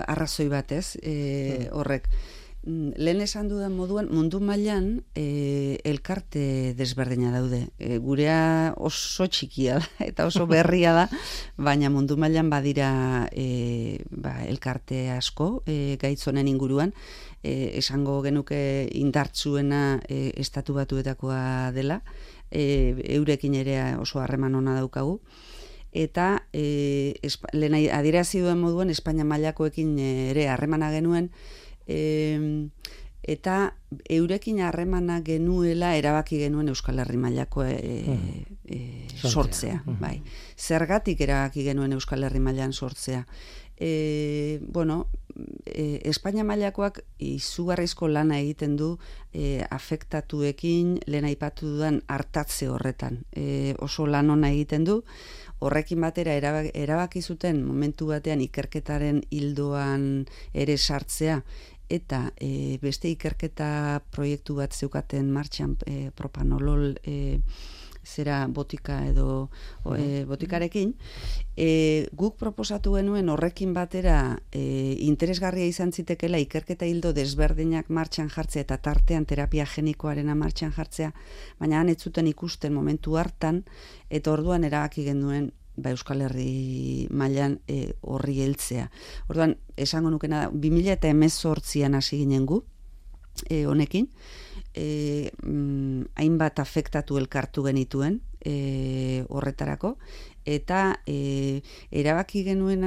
arrazoi 0.06 0.48
bat, 0.48 0.72
ez? 0.72 0.96
E, 1.02 1.68
horrek. 1.72 2.08
mm, 2.08 2.45
lehen 2.66 3.20
esan 3.22 3.46
dudan 3.46 3.70
moduan 3.78 4.08
mundu 4.10 4.40
mailan 4.42 5.04
e, 5.14 5.78
elkarte 5.86 6.74
desberdina 6.74 7.30
daude. 7.30 7.68
E, 7.78 7.98
gurea 8.02 8.74
oso 8.76 9.28
txikia 9.30 9.78
da 9.78 9.86
eta 10.10 10.26
oso 10.26 10.48
berria 10.50 10.92
da, 10.96 11.06
baina 11.56 11.90
mundu 11.94 12.16
mailan 12.18 12.50
badira 12.50 13.28
e, 13.30 14.02
ba, 14.10 14.42
elkarte 14.50 15.12
asko 15.14 15.62
e, 15.66 15.96
gaitzonen 16.02 16.50
inguruan. 16.50 16.90
E, 17.46 17.78
esango 17.78 18.18
genuke 18.26 18.58
indartzuena 18.98 20.00
e, 20.08 20.32
estatu 20.34 20.74
batuetakoa 20.74 21.70
dela. 21.76 22.00
E, 22.50 22.96
eurekin 23.14 23.54
ere 23.54 23.78
oso 24.02 24.18
harreman 24.22 24.58
ona 24.58 24.74
daukagu 24.74 25.20
eta 25.96 26.46
e, 26.52 27.14
lehen 27.56 27.74
adierazi 27.94 28.42
duen 28.42 28.58
moduan 28.60 28.90
Espainia 28.92 29.24
mailakoekin 29.24 29.94
ere 30.02 30.44
harremana 30.52 30.90
genuen 30.92 31.30
e, 31.86 32.68
eta 33.26 33.74
eurekin 34.08 34.60
harremana 34.62 35.20
genuela 35.26 35.94
erabaki 35.98 36.38
genuen 36.38 36.68
Euskal 36.70 37.00
Herri 37.02 37.18
mailako 37.18 37.64
e, 37.66 38.18
e, 38.64 38.80
sortzea, 39.16 39.82
bai. 40.00 40.20
Zergatik 40.56 41.20
erabaki 41.26 41.64
genuen 41.66 41.96
Euskal 41.96 42.22
Herri 42.26 42.40
mailan 42.40 42.72
sortzea. 42.72 43.26
E, 43.78 44.60
bueno, 44.62 45.08
e, 45.66 46.00
Espainia 46.08 46.44
mailakoak 46.48 47.02
izugarrizko 47.20 48.08
lana 48.08 48.38
egiten 48.40 48.76
du 48.78 48.94
e, 49.34 49.66
afektatuekin 49.68 51.00
lehen 51.06 51.26
aipatu 51.28 51.74
dudan 51.74 52.00
hartatze 52.08 52.70
horretan. 52.72 53.24
E, 53.36 53.74
oso 53.84 54.06
lan 54.06 54.30
ona 54.30 54.54
egiten 54.54 54.86
du, 54.88 55.02
horrekin 55.58 56.00
batera 56.00 56.34
erabaki 56.72 57.22
zuten 57.22 57.62
momentu 57.64 58.10
batean 58.12 58.42
ikerketaren 58.44 59.22
hildoan 59.32 60.26
ere 60.52 60.76
sartzea 60.76 61.42
eta 61.88 62.32
e, 62.36 62.78
beste 62.82 63.10
ikerketa 63.12 64.02
proiektu 64.10 64.58
bat 64.58 64.74
zeukaten 64.74 65.30
martxan 65.32 65.76
e, 65.86 66.10
propanolol 66.16 66.94
e, 67.04 67.42
zera 68.06 68.46
botika 68.46 69.00
edo 69.06 69.50
e, 69.96 70.24
botikarekin, 70.28 70.94
e, 71.56 72.06
guk 72.14 72.38
proposatu 72.38 72.94
genuen 72.94 73.28
horrekin 73.32 73.74
batera 73.74 74.38
e, 74.52 74.62
interesgarria 75.08 75.66
izan 75.66 75.92
zitekela 75.92 76.38
ikerketa 76.38 76.86
hildo 76.86 77.12
desberdinak 77.16 77.90
martxan 77.90 78.30
jartzea 78.30 78.62
eta 78.62 78.78
tartean 78.78 79.26
terapia 79.26 79.66
genikoarena 79.74 80.38
martxan 80.38 80.72
jartzea, 80.76 81.12
baina 81.58 81.80
han 81.80 81.90
ez 81.90 81.98
zuten 81.98 82.30
ikusten 82.30 82.74
momentu 82.74 83.18
hartan, 83.18 83.64
eta 84.08 84.32
orduan 84.32 84.64
erabaki 84.64 85.04
genuen 85.10 85.50
ba 85.76 85.92
Euskal 85.94 86.24
Herri 86.26 87.06
mailan 87.10 87.60
e, 87.68 87.92
horri 88.02 88.40
heltzea. 88.44 88.88
Orduan, 89.28 89.56
esango 89.76 90.10
nukena, 90.10 90.46
2000 90.52 90.96
eta 90.96 91.12
emezortzian 91.12 91.94
hasi 91.94 92.22
ginen 92.24 92.46
gu, 92.46 92.62
e, 93.48 93.66
honekin, 93.66 94.08
e, 94.74 95.30
mm, 95.42 96.16
hainbat 96.16 96.60
afektatu 96.60 97.18
elkartu 97.20 97.64
genituen 97.66 98.20
e, 98.40 99.24
horretarako, 99.28 99.96
eta 100.46 101.00
e, 101.06 101.62
erabaki 101.90 102.44
genuen 102.46 102.86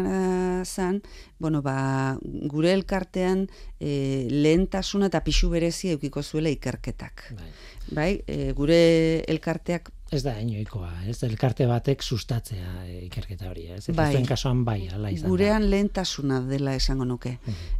zan, 0.66 1.02
bueno, 1.40 1.62
ba, 1.62 2.18
gure 2.24 2.72
elkartean 2.74 3.48
e, 3.80 4.28
lehentasuna 4.32 5.12
eta 5.12 5.22
pixu 5.26 5.52
berezia 5.52 5.98
eukiko 5.98 6.24
zuela 6.24 6.50
ikerketak. 6.54 7.28
Bai, 7.36 7.52
bai 7.92 8.12
e, 8.28 8.54
gure 8.58 8.80
elkarteak 9.28 9.92
Ez 10.10 10.24
da 10.26 10.34
inoikoa, 10.42 10.90
ez? 11.10 11.20
Elkarte 11.28 11.68
batek 11.70 12.02
sustatzea 12.02 12.72
e, 12.88 12.96
ikerketa 13.06 13.50
hori, 13.52 13.68
ez? 13.76 13.84
Bai, 13.94 14.08
zuen 14.16 14.26
kasuan 14.26 14.64
bai, 14.66 14.80
ala 14.94 15.12
izan 15.14 15.30
Gurean 15.30 15.68
lehentasuna 15.70 16.40
dela 16.50 16.74
esango 16.78 17.06
nuke. 17.06 17.36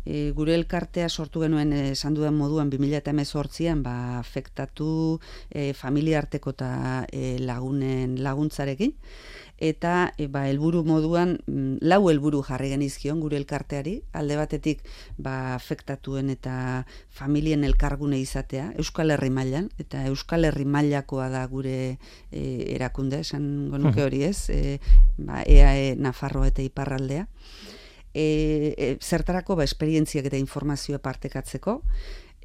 e, 0.06 0.30
gure 0.38 0.54
elkartea 0.54 1.10
sortu 1.10 1.42
genuen 1.42 1.74
esan 1.74 2.14
duen 2.14 2.38
moduan 2.38 2.70
2018an 2.70 3.82
ba 3.86 3.96
afektatu 4.20 5.20
e, 5.50 5.74
familia 5.74 6.20
arteko 6.22 6.54
eta 6.54 6.72
e, 7.12 7.38
lagunen 7.40 8.20
laguntzarekin 8.24 8.94
eta 9.60 10.14
e, 10.18 10.28
ba 10.32 10.48
helburu 10.48 10.84
moduan 10.88 11.38
mm, 11.46 11.84
lau 11.84 12.10
helburu 12.10 12.42
jarri 12.48 12.72
genizkion 12.72 13.20
gure 13.20 13.38
elkarteari. 13.38 14.00
Alde 14.16 14.38
batetik 14.40 14.84
ba 15.18 15.54
afektatuen 15.56 16.32
eta 16.34 16.86
familien 17.12 17.64
elkargune 17.68 18.20
izatea 18.20 18.72
Euskal 18.80 19.12
Herri 19.12 19.30
mailan 19.30 19.70
eta 19.80 20.06
Euskal 20.08 20.48
Herri 20.48 20.66
mailakoa 20.66 21.30
da 21.30 21.46
gure 21.48 21.98
e, 22.32 22.44
erakunde 22.76 23.20
esan 23.26 23.70
gonuke 23.70 24.04
hori 24.04 24.24
ez 24.24 24.50
e, 24.50 24.80
ba 25.18 25.44
EAE 25.46 25.96
Nafarroa 26.00 26.48
eta 26.54 26.64
Iparraldea. 26.64 27.28
E, 28.10 28.74
e, 28.74 28.96
zertarako 29.06 29.60
ba 29.60 29.68
esperientziak 29.68 30.26
eta 30.32 30.40
informazioa 30.40 30.98
partekatzeko 31.04 31.82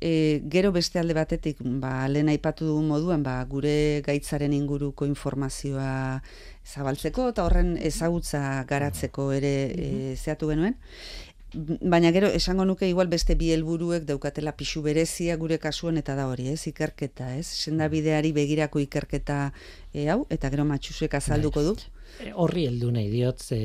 E, 0.01 0.43
gero 0.51 0.73
beste 0.73 0.99
alde 0.99 1.15
batetik, 1.15 1.61
ba, 1.81 2.09
lehen 2.09 2.29
aipatu 2.29 2.67
dugun 2.67 2.89
moduan, 2.91 3.23
ba, 3.23 3.37
gure 3.49 4.03
gaitzaren 4.07 4.53
inguruko 4.53 5.07
informazioa 5.07 6.21
zabaltzeko 6.67 7.29
eta 7.31 7.45
horren 7.47 7.77
ezagutza 7.79 8.65
garatzeko 8.69 9.31
ere 9.33 9.55
e, 9.71 9.89
zehatu 10.17 10.51
genuen. 10.51 10.77
Baina 11.55 12.11
gero 12.11 12.27
esango 12.35 12.65
nuke 12.67 12.89
igual 12.91 13.07
beste 13.07 13.37
bi 13.39 13.53
helburuek 13.55 14.03
daukatela 14.09 14.57
pixu 14.59 14.83
berezia 14.83 15.37
gure 15.39 15.61
kasuan 15.63 16.01
eta 16.01 16.17
da 16.19 16.27
hori, 16.27 16.49
ez? 16.51 16.67
Ikerketa, 16.67 17.31
ez? 17.39 17.47
Sendabideari 17.47 18.33
begirako 18.35 18.83
ikerketa 18.83 19.53
e, 19.93 20.09
hau 20.11 20.25
eta 20.35 20.51
gero 20.51 20.67
matxusek 20.67 21.15
azalduko 21.15 21.63
du. 21.63 21.77
Horri 22.35 22.65
heldu 22.69 22.91
nahi 22.95 23.09
diot, 23.11 23.43
ze, 23.43 23.59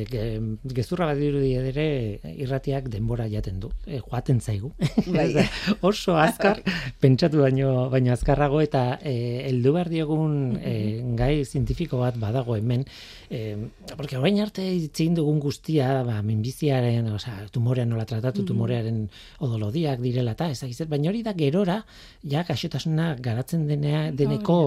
gezurra 0.76 1.06
bat 1.12 1.20
ere 1.22 1.86
irratiak 2.34 2.90
denbora 2.92 3.28
jaten 3.30 3.60
du, 3.62 3.70
e, 3.86 4.00
joaten 4.02 4.40
zaigu. 4.42 4.72
Bai. 5.16 5.46
Oso 5.86 6.18
azkar, 6.18 6.62
pentsatu 7.04 7.44
baino, 7.44 7.90
baino 7.94 8.14
azkarrago 8.14 8.62
eta 8.62 8.98
e, 9.02 9.14
heldu 9.50 9.74
behar 9.76 9.92
diogun 9.94 10.58
e, 10.58 10.74
gai 11.20 11.46
zientifiko 11.46 12.02
bat 12.02 12.18
badago 12.20 12.58
hemen, 12.58 12.86
e, 13.30 13.56
porque 13.96 14.18
orain 14.18 14.42
arte 14.42 14.66
itzin 14.66 15.16
dugun 15.20 15.40
guztia, 15.44 16.02
ba, 16.08 16.20
minbiziaren, 16.26 17.12
oza, 17.14 17.36
tumorean 17.54 17.94
nola 17.94 18.08
tratatu, 18.10 18.44
tumorearen 18.50 19.06
odolodiak 19.46 20.02
direla 20.04 20.34
eta 20.38 20.50
ezagizet, 20.56 20.90
baina 20.90 21.14
hori 21.14 21.24
da 21.24 21.36
gerora, 21.38 21.80
ja, 22.26 22.44
kaxotasuna 22.48 23.14
garatzen 23.22 23.68
denea, 23.70 24.10
deneko 24.12 24.60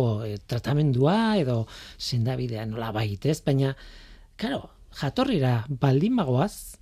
tratamendua 0.47 1.19
edo 1.43 1.63
sendabidea 1.99 2.65
nola 2.71 2.93
baitez, 2.95 3.41
baina 3.45 3.72
Karo, 4.37 4.63
jatorrira 4.99 5.65
baldin 5.69 6.17
bagoaz, 6.17 6.79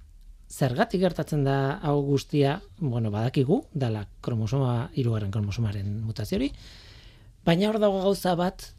zergatik 0.50 1.00
gertatzen 1.00 1.44
da 1.46 1.78
hau 1.86 2.00
guztia, 2.02 2.58
bueno, 2.80 3.10
badakigu, 3.14 3.62
dala 3.72 4.06
kromosoma, 4.24 4.90
irugarren 4.98 5.30
kromosomaren 5.30 6.00
mutaziori, 6.02 6.50
baina 7.46 7.70
hor 7.70 7.78
dago 7.82 8.02
gauza 8.02 8.34
bat, 8.38 8.72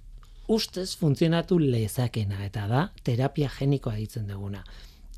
ustez 0.51 0.89
funtzionatu 0.99 1.59
lezakena, 1.63 2.43
eta 2.45 2.67
da, 2.67 2.89
terapia 3.03 3.49
genikoa 3.57 3.95
ditzen 3.95 4.27
duguna. 4.27 4.65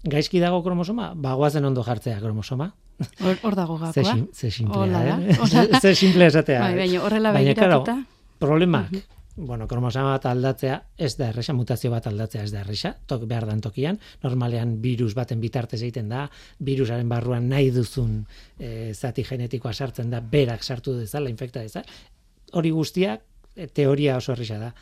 Gaizki 0.04 0.42
dago 0.44 0.62
kromosoma, 0.66 1.14
bagoazen 1.16 1.66
ondo 1.66 1.84
jartzea 1.84 2.20
kromosoma. 2.22 2.70
Hor 3.24 3.56
dago 3.58 3.80
gakoa. 3.82 4.16
Ze, 4.36 4.52
simplea, 4.52 5.18
eh? 5.18 5.80
Ze 5.82 5.96
simple 5.96 6.28
esatea. 6.30 6.60
Bai, 6.62 6.76
baina 6.84 7.02
horrela 7.02 7.32
begiratuta. 7.34 7.98
Problemak, 8.44 8.94
bueno, 9.36 9.68
kromosoma 9.68 10.14
bat 10.14 10.28
aldatzea, 10.30 10.78
ez 10.98 11.16
da 11.18 11.30
erresa, 11.32 11.56
mutazio 11.58 11.90
bat 11.92 12.06
aldatzea 12.08 12.44
ez 12.46 12.52
da 12.54 12.62
erresa, 12.62 12.94
tok 13.10 13.26
behar 13.30 13.48
dan 13.50 13.62
tokian, 13.66 13.98
normalean 14.24 14.76
virus 14.82 15.14
baten 15.18 15.42
bitartez 15.42 15.82
egiten 15.82 16.10
da, 16.12 16.28
virusaren 16.60 17.10
barruan 17.10 17.48
nahi 17.50 17.72
duzun 17.74 18.20
e, 18.60 18.94
zati 18.94 19.26
genetikoa 19.26 19.74
sartzen 19.74 20.14
da, 20.14 20.22
berak 20.22 20.64
sartu 20.64 20.94
dezala, 21.00 21.32
infekta 21.34 21.66
dezala, 21.66 21.86
hori 22.54 22.74
guztiak, 22.76 23.26
e, 23.56 23.68
teoria 23.68 24.20
oso 24.22 24.36
erresa 24.36 24.60
da, 24.62 24.74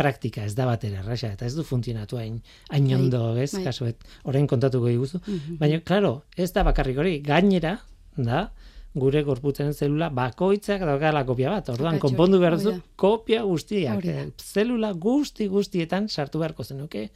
praktika 0.00 0.46
ez 0.48 0.54
da 0.56 0.64
batera 0.64 1.02
erresa, 1.02 1.34
eta 1.36 1.44
ez 1.44 1.52
du 1.58 1.66
funtzionatu 1.66 2.16
hain, 2.16 2.40
hain 2.70 2.88
bai, 2.88 2.96
ondo, 2.96 3.24
ez, 3.36 3.52
bai. 3.58 3.66
kasuet, 3.68 4.08
orain 4.24 4.48
kontatuko 4.48 4.88
iguzu, 4.88 5.20
mm 5.26 5.60
baina, 5.60 5.84
klaro, 5.84 6.22
ez 6.36 6.48
da 6.56 6.64
bakarrik 6.64 6.98
hori, 7.02 7.18
gainera, 7.26 7.76
da, 8.16 8.46
gure 8.94 9.22
gorputzen 9.22 9.72
zelula 9.72 10.08
bakoitzak 10.10 10.82
daukala 10.86 11.22
kopia 11.28 11.52
bat. 11.52 11.68
Orduan 11.74 12.00
konpondu 12.02 12.40
behar 12.42 12.56
duzu 12.58 12.74
kopia 12.98 13.44
guztiak. 13.46 14.04
Zelula 14.42 14.92
guzti 14.92 15.46
guztietan 15.48 16.08
sartu 16.08 16.42
beharko 16.42 16.64
zenuke. 16.64 17.10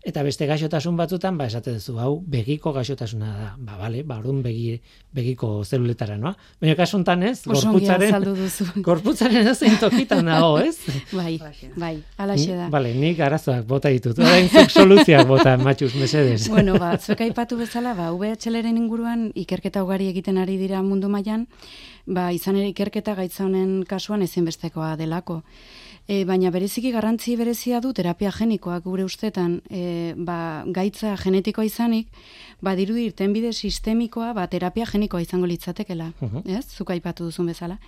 Eta 0.00 0.22
beste 0.24 0.46
gaixotasun 0.48 0.96
batzutan, 0.96 1.36
ba, 1.36 1.44
esate 1.50 1.74
duzu, 1.76 1.98
hau, 2.00 2.14
begiko 2.24 2.70
gaixotasuna 2.72 3.30
da. 3.36 3.48
Ba, 3.60 3.74
bale, 3.76 4.00
ba, 4.00 4.16
orduan 4.22 4.38
begi, 4.40 4.78
begiko 5.12 5.50
zeluletara, 5.60 6.16
noa? 6.16 6.32
Baina 6.62 6.72
kasuntan 6.78 7.26
ez, 7.28 7.42
gorputzaren, 7.44 8.24
gorputzaren 8.86 9.50
ez 9.50 9.58
tokitan 9.82 10.24
nago, 10.24 10.54
ez? 10.64 10.78
Bai, 11.12 11.34
bai, 11.76 11.92
alaxe 12.16 12.56
da. 12.56 12.70
Bale, 12.72 12.94
nik 12.96 13.20
arazoak 13.26 13.66
bota 13.68 13.92
ditut. 13.92 14.22
Orain 14.24 14.48
zuk 14.48 14.72
soluzioak 14.72 15.28
bota, 15.28 15.58
matxuz, 15.60 15.92
mesedes. 16.00 16.48
Bueno, 16.54 16.78
ba, 16.80 16.94
zueka 16.96 17.28
ipatu 17.28 17.60
bezala, 17.60 17.92
ba, 17.98 18.08
VHL-eren 18.16 18.80
inguruan 18.80 19.28
ikerketa 19.36 19.84
ugari 19.84 20.08
egiten 20.14 20.40
ari 20.40 20.56
dira 20.56 20.80
mundu 20.80 21.12
mailan, 21.12 21.44
ba, 22.08 22.30
izan 22.32 22.56
ere 22.56 22.72
ikerketa 22.72 23.18
gaitza 23.20 23.44
honen 23.44 23.82
kasuan 23.84 24.24
ezinbestekoa 24.24 24.94
delako. 24.96 25.42
E, 26.08 26.24
baina 26.24 26.50
bereziki 26.50 26.90
garrantzi 26.90 27.36
berezia 27.36 27.80
du 27.80 27.92
terapia 27.92 28.32
genikoak 28.34 28.82
gure 28.84 29.04
ustetan 29.04 29.60
e, 29.70 30.14
ba, 30.16 30.64
gaitza 30.66 31.14
genetikoa 31.16 31.64
izanik, 31.64 32.08
ba, 32.60 32.74
diru 32.74 32.96
irtenbide 32.98 33.52
sistemikoa 33.52 34.32
ba, 34.34 34.46
terapia 34.50 34.86
genikoa 34.90 35.22
izango 35.22 35.46
litzatekela, 35.46 36.12
uh 36.20 36.42
ez? 36.44 36.64
Zuka 36.66 36.94
ipatu 36.94 37.24
duzun 37.28 37.46
bezala. 37.46 37.78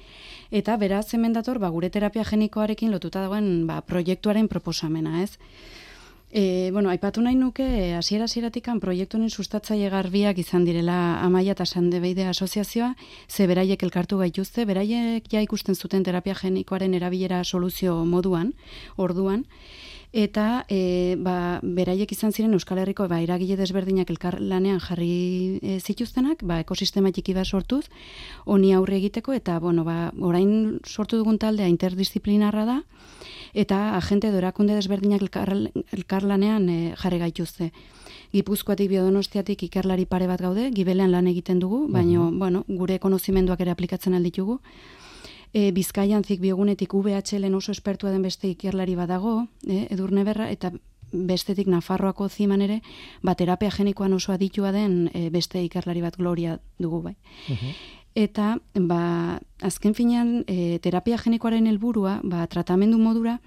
Eta 0.51 0.77
beraz 0.77 1.13
hemen 1.15 1.33
dator 1.33 1.59
ba, 1.59 1.71
gure 1.71 1.91
terapia 1.91 2.25
genikoarekin 2.25 2.93
lotuta 2.93 3.23
dagoen 3.23 3.67
ba, 3.67 3.81
proiektuaren 3.81 4.49
proposamena, 4.49 5.23
ez? 5.23 5.39
E, 6.35 6.70
bueno, 6.72 6.89
aipatu 6.89 7.20
nahi 7.20 7.37
nuke, 7.37 7.93
hasiera 7.93 8.24
hasieratik 8.24 8.70
proiektu 8.80 9.18
honen 9.18 9.28
sustatzaile 9.28 9.91
garbiak 9.93 10.39
izan 10.39 10.64
direla 10.64 11.20
Amaia 11.20 11.53
eta 11.53 11.66
Sandebeide 11.66 12.24
asoziazioa, 12.24 12.95
ze 13.28 13.47
beraiek 13.47 13.83
elkartu 13.83 14.16
gaituzte, 14.16 14.64
beraiek 14.64 15.28
ja 15.28 15.43
ikusten 15.43 15.74
zuten 15.74 16.03
terapia 16.03 16.35
genikoaren 16.35 16.95
erabilera 16.95 17.45
soluzio 17.45 18.07
moduan, 18.07 18.55
orduan, 18.97 19.45
eta 20.12 20.64
e, 20.70 21.16
ba, 21.20 21.61
beraiek 21.62 22.11
izan 22.12 22.33
ziren 22.33 22.57
Euskal 22.57 22.78
Herriko 22.80 23.09
ba, 23.09 23.20
eragile 23.20 23.59
desberdinak 23.61 24.09
elkar 24.09 24.41
lanean 24.41 24.80
jarri 24.80 25.59
e, 25.61 25.80
zituztenak, 25.80 26.47
ba, 26.49 26.62
ekosistema 26.64 27.12
txiki 27.12 27.35
bat 27.37 27.45
sortuz, 27.45 27.85
honi 28.47 28.72
aurre 28.72 28.97
egiteko, 28.97 29.37
eta 29.37 29.59
bueno, 29.61 29.85
ba, 29.85 30.14
orain 30.16 30.80
sortu 30.87 31.20
dugun 31.20 31.37
taldea 31.37 31.68
interdisciplinarra 31.68 32.64
da, 32.64 32.80
eta 33.53 33.97
agente 33.97 34.31
dorakunde 34.33 34.75
desberdinak 34.75 35.23
elkarlanean 35.93 36.69
e, 36.69 36.79
jarri 36.97 37.19
gaituzte. 37.19 37.73
Gipuzkoatik 38.33 38.89
biodonostiatik 38.89 39.63
ikerlari 39.69 40.07
pare 40.07 40.27
bat 40.27 40.41
gaude, 40.41 40.71
gibelean 40.73 41.13
lan 41.13 41.29
egiten 41.29 41.61
dugu, 41.61 41.87
baina 41.93 42.31
bueno, 42.33 42.65
gure 42.69 42.99
konozimenduak 42.99 43.61
ere 43.61 43.75
aplikatzen 43.75 44.15
alditugu. 44.15 44.61
E, 45.53 45.71
Bizkaian 45.73 46.25
zik 46.25 46.41
biogunetik 46.41 46.95
VHL 46.95 47.55
oso 47.55 47.73
espertua 47.73 48.11
den 48.11 48.23
beste 48.23 48.49
ikerlari 48.49 48.97
badago, 48.97 49.49
e, 49.69 49.87
edurne 49.91 50.25
berra, 50.25 50.49
eta 50.51 50.73
bestetik 51.13 51.69
Nafarroako 51.69 52.29
ziman 52.29 52.63
ere, 52.63 52.81
ba, 53.21 53.35
terapia 53.35 53.71
genikoan 53.71 54.15
oso 54.17 54.33
aditua 54.33 54.73
den 54.73 55.11
e, 55.13 55.29
beste 55.29 55.61
ikerlari 55.63 56.01
bat 56.01 56.17
gloria 56.17 56.59
dugu 56.79 57.03
bai 57.03 57.17
eta 58.15 58.57
ba, 58.75 59.41
azken 59.61 59.95
finean 59.95 60.43
e, 60.47 60.79
terapia 60.85 61.19
genikoaren 61.19 61.67
helburua 61.67 62.21
ba, 62.23 62.47
tratamendu 62.47 62.99
modura 62.99 63.39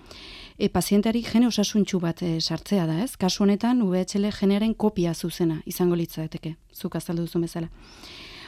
e, 0.58 0.70
pazienteari 0.70 1.22
gene 1.24 1.48
osasuntxu 1.48 2.00
bat 2.00 2.22
e, 2.24 2.40
sartzea 2.42 2.86
da, 2.88 3.00
ez? 3.04 3.16
Kasu 3.18 3.44
honetan 3.44 3.84
VHL 3.86 4.32
genearen 4.40 4.74
kopia 4.74 5.14
zuzena 5.14 5.62
izango 5.66 5.96
litzateke, 5.96 6.56
zuk 6.74 6.96
azaldu 6.96 7.28
duzu 7.28 7.42
bezala. 7.44 7.70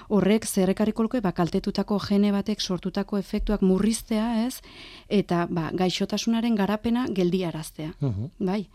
Horrek 0.08 0.46
zerrekarriko 0.48 1.04
luke 1.04 1.20
ba, 1.22 1.34
kaltetutako 1.36 2.00
gene 2.00 2.32
batek 2.32 2.62
sortutako 2.62 3.18
efektuak 3.20 3.62
murriztea, 3.62 4.46
ez? 4.48 4.62
Eta 5.10 5.46
ba, 5.52 5.70
gaixotasunaren 5.76 6.56
garapena 6.56 7.08
geldiaraztea, 7.12 7.94
uh 8.02 8.30
bai? 8.40 8.68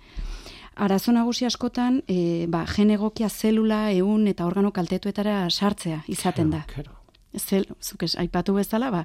Arazo 0.75 1.13
nagusi 1.13 1.45
askotan, 1.45 2.03
e, 2.09 2.47
ba, 2.49 2.65
gene 2.67 2.95
egokia 2.95 3.29
zelula, 3.29 3.91
eun 3.93 4.27
eta 4.29 4.47
organo 4.47 4.73
kaltetuetara 4.73 5.49
sartzea 5.51 6.03
izaten 6.09 6.51
da 6.51 6.67
zel, 7.39 7.67
zuk 7.81 8.05
aipatu 8.19 8.55
bezala, 8.55 8.91
ba, 8.91 9.05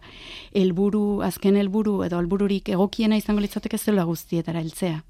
elburu, 0.54 1.22
azken 1.24 1.56
helburu 1.56 2.04
edo 2.06 2.20
helbururik 2.20 2.70
egokiena 2.70 3.18
izango 3.18 3.44
litzateke 3.44 3.78
zela 3.78 4.06
guztietara 4.06 4.60
heltzea. 4.60 5.04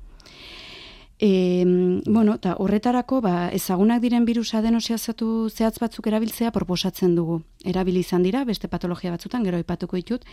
E, 1.20 1.66
bueno, 2.06 2.36
eta 2.38 2.54
horretarako, 2.62 3.22
ba, 3.26 3.50
ezagunak 3.50 4.04
diren 4.04 4.26
virus 4.26 4.52
adenosiazatu 4.54 5.50
zehatz 5.50 5.80
batzuk 5.82 6.06
erabiltzea 6.12 6.52
proposatzen 6.54 7.16
dugu. 7.18 7.40
Erabili 7.66 8.04
izan 8.06 8.22
dira, 8.22 8.44
beste 8.46 8.70
patologia 8.70 9.10
batzutan, 9.10 9.42
gero 9.48 9.58
ipatuko 9.58 9.98
ditut. 9.98 10.28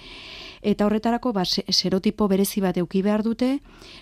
Eta 0.60 0.84
horretarako, 0.84 1.32
ba, 1.32 1.46
serotipo 1.48 2.28
berezi 2.28 2.60
bat 2.60 2.76
euki 2.76 3.00
behar 3.02 3.24
dute, 3.24 3.60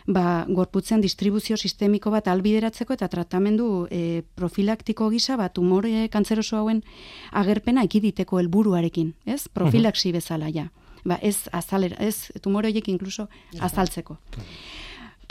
ba, 0.08 0.44
gorputzen 0.48 1.00
distribuzio 1.00 1.56
sistemiko 1.56 2.10
bat 2.10 2.26
albideratzeko 2.26 2.98
eta 2.98 3.06
tratamendu 3.08 3.86
e, 3.86 4.22
profilaktiko 4.34 5.08
gisa, 5.14 5.38
ba, 5.38 5.52
tumore 5.54 6.08
kantzeroso 6.10 6.58
hauen 6.58 6.82
agerpena 7.30 7.86
ekiditeko 7.86 8.42
helburuarekin, 8.42 9.14
ez? 9.24 9.46
Profilaksi 9.46 10.10
bezala, 10.18 10.50
ja. 10.50 10.72
Ba, 11.04 11.18
ez 11.22 11.46
azalera, 11.52 11.96
ez 12.02 12.32
tumore 12.42 12.70
horiek 12.70 12.90
inkluso 12.90 13.28
azaltzeko. 13.58 14.18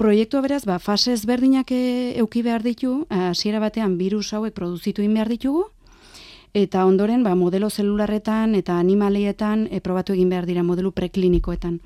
Proiektua 0.01 0.41
beraz, 0.41 0.63
ba, 0.65 0.79
fase 0.81 1.11
ezberdinak 1.13 1.69
e, 1.75 2.17
euki 2.17 2.41
behar 2.41 2.63
ditu, 2.65 3.03
hasiera 3.13 3.59
batean 3.61 3.99
virus 3.99 4.31
hauek 4.33 4.55
produzitu 4.57 5.03
in 5.05 5.13
behar 5.13 5.29
ditugu, 5.29 5.67
eta 6.57 6.87
ondoren 6.89 7.21
ba, 7.21 7.35
modelo 7.37 7.69
zelularretan 7.69 8.55
eta 8.57 8.79
animalietan 8.81 9.67
e, 9.69 9.77
probatu 9.85 10.15
egin 10.17 10.31
behar 10.33 10.47
dira 10.49 10.63
modelu 10.65 10.89
preklinikoetan. 10.97 11.77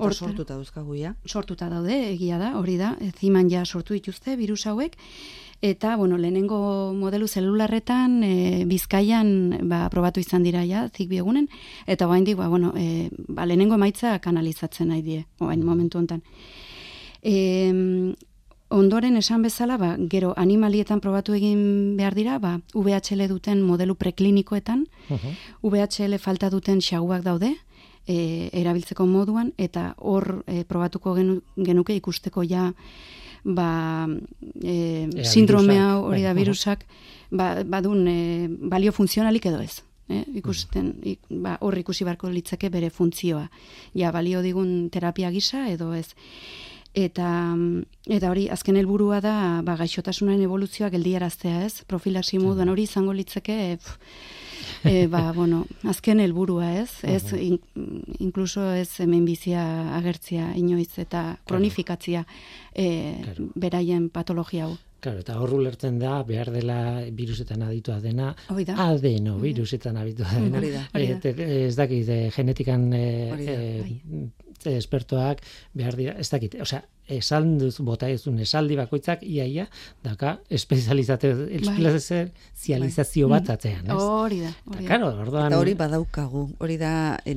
Hor 0.00 0.16
sortuta 0.16 0.56
dauzkagu 0.56 0.96
ja. 0.98 1.14
Sortuta 1.30 1.68
daude, 1.70 2.00
egia 2.08 2.40
da, 2.42 2.56
hori 2.58 2.74
da, 2.80 2.96
ziman 3.20 3.46
ja 3.52 3.62
sortu 3.64 3.94
dituzte 3.94 4.34
virus 4.34 4.66
hauek, 4.66 4.98
eta 5.62 5.94
bueno, 5.94 6.18
lehenengo 6.18 6.58
modelu 6.98 7.30
zelularretan 7.30 8.18
e, 8.26 8.34
bizkaian 8.66 9.60
ba, 9.70 9.84
probatu 9.94 10.18
izan 10.18 10.42
dira 10.42 10.66
ja, 10.66 10.88
zik 10.90 11.06
biegunen, 11.06 11.46
eta 11.86 12.10
bain 12.10 12.26
ba, 12.34 12.48
bueno, 12.48 12.74
e, 12.74 13.10
ba, 13.28 13.46
lehenengo 13.46 13.78
maitza 13.78 14.18
kanalizatzen 14.18 14.90
nahi 14.90 15.06
die, 15.06 15.24
oain 15.38 15.62
momentu 15.62 16.02
hontan. 16.02 16.26
E, 17.24 17.34
ondoren 18.74 19.16
esan 19.16 19.42
bezala, 19.42 19.78
ba, 19.78 19.94
gero 20.10 20.32
animalietan 20.36 21.00
probatu 21.00 21.34
egin 21.36 21.96
behar 21.96 22.14
dira, 22.14 22.38
ba, 22.38 22.58
VHL 22.74 23.26
duten 23.30 23.62
modelu 23.62 23.94
preklinikoetan, 23.94 24.86
VHL 25.62 26.18
falta 26.18 26.50
duten 26.50 26.82
xaguak 26.84 27.22
daude, 27.24 27.54
e, 28.06 28.50
erabiltzeko 28.52 29.06
moduan, 29.06 29.52
eta 29.56 29.94
hor 29.98 30.42
e, 30.46 30.64
probatuko 30.68 31.14
genu, 31.16 31.40
genuke 31.56 31.96
ikusteko 31.96 32.44
ja 32.44 32.72
ba, 33.44 34.08
e, 34.60 35.08
sindrome 35.24 35.78
hori 35.80 36.22
da 36.24 36.32
bai, 36.32 36.42
virusak, 36.42 36.86
ba, 37.30 37.62
badun 37.64 38.06
e, 38.08 38.20
balio 38.48 38.92
funtzionalik 38.92 39.46
edo 39.52 39.60
ez. 39.64 39.82
Eh, 40.04 40.20
ikusten, 40.36 40.90
ba, 41.40 41.54
hor 41.64 41.78
ikusi 41.80 42.04
barko 42.04 42.28
litzake 42.28 42.68
bere 42.68 42.90
funtzioa. 42.92 43.46
Ja, 43.96 44.10
balio 44.12 44.42
digun 44.44 44.90
terapia 44.92 45.30
gisa 45.32 45.64
edo 45.72 45.94
ez 45.96 46.10
eta 46.94 47.28
eta 48.06 48.30
hori 48.30 48.46
azken 48.54 48.78
helburua 48.78 49.20
da 49.20 49.36
ba 49.66 49.74
gaixotasunaren 49.76 50.44
evoluzioa 50.46 50.90
geldiaraztea, 50.94 51.64
ez? 51.66 51.82
Profilaxi 51.90 52.38
moduan 52.38 52.70
hori 52.70 52.86
izango 52.86 53.12
litzeke 53.12 53.56
e, 54.84 55.06
ba, 55.10 55.32
bueno, 55.38 55.64
azken 55.82 56.20
helburua, 56.20 56.70
ez? 56.80 56.90
Ez 57.02 57.32
in, 57.34 57.58
incluso 58.18 58.70
ez 58.72 59.00
hemen 59.00 59.24
bizia 59.24 59.64
agertzia 59.98 60.52
inoiz 60.54 60.92
eta 61.02 61.36
kronifikatzia 61.48 62.24
e, 62.72 62.88
beraien 63.54 64.08
patologia 64.08 64.68
hau. 64.68 64.76
Claro, 65.04 65.20
eta 65.20 65.34
horru 65.36 65.58
lertzen 65.60 65.98
da, 66.00 66.22
behar 66.24 66.48
dela 66.54 66.78
virusetan 67.12 67.60
aditua 67.66 67.98
dena, 68.00 68.30
adeno 68.86 69.34
virusetan 69.42 69.98
aditua 70.00 70.30
dena. 70.32 70.62
E, 70.96 71.58
ez 71.66 71.74
dakit, 71.76 72.08
genetikan 72.32 72.86
e, 72.96 73.02
e, 73.44 74.72
espertoak 74.72 75.42
behar 75.76 75.98
dira, 75.98 76.14
ez 76.16 76.30
dakit, 76.32 76.56
osea, 76.64 76.80
esan 77.18 77.58
duz 77.60 77.74
bota 77.84 78.08
ezun 78.08 78.38
esaldi 78.40 78.78
bakoitzak 78.80 79.26
iaia 79.28 79.66
daka 80.04 80.38
espezializazio 80.48 81.50
espezializazio 81.60 83.28
bai. 83.28 83.42
bat 83.42 83.52
atzean, 83.58 83.84
ez? 83.84 84.00
Hori 84.00 84.40
da, 84.46 84.54
hori 84.72 84.88
da. 84.88 85.00
orduan... 85.10 85.52
Eta 85.52 85.60
hori 85.60 85.76
badaukagu, 85.84 86.48
hori 86.64 86.80
da 86.80 86.94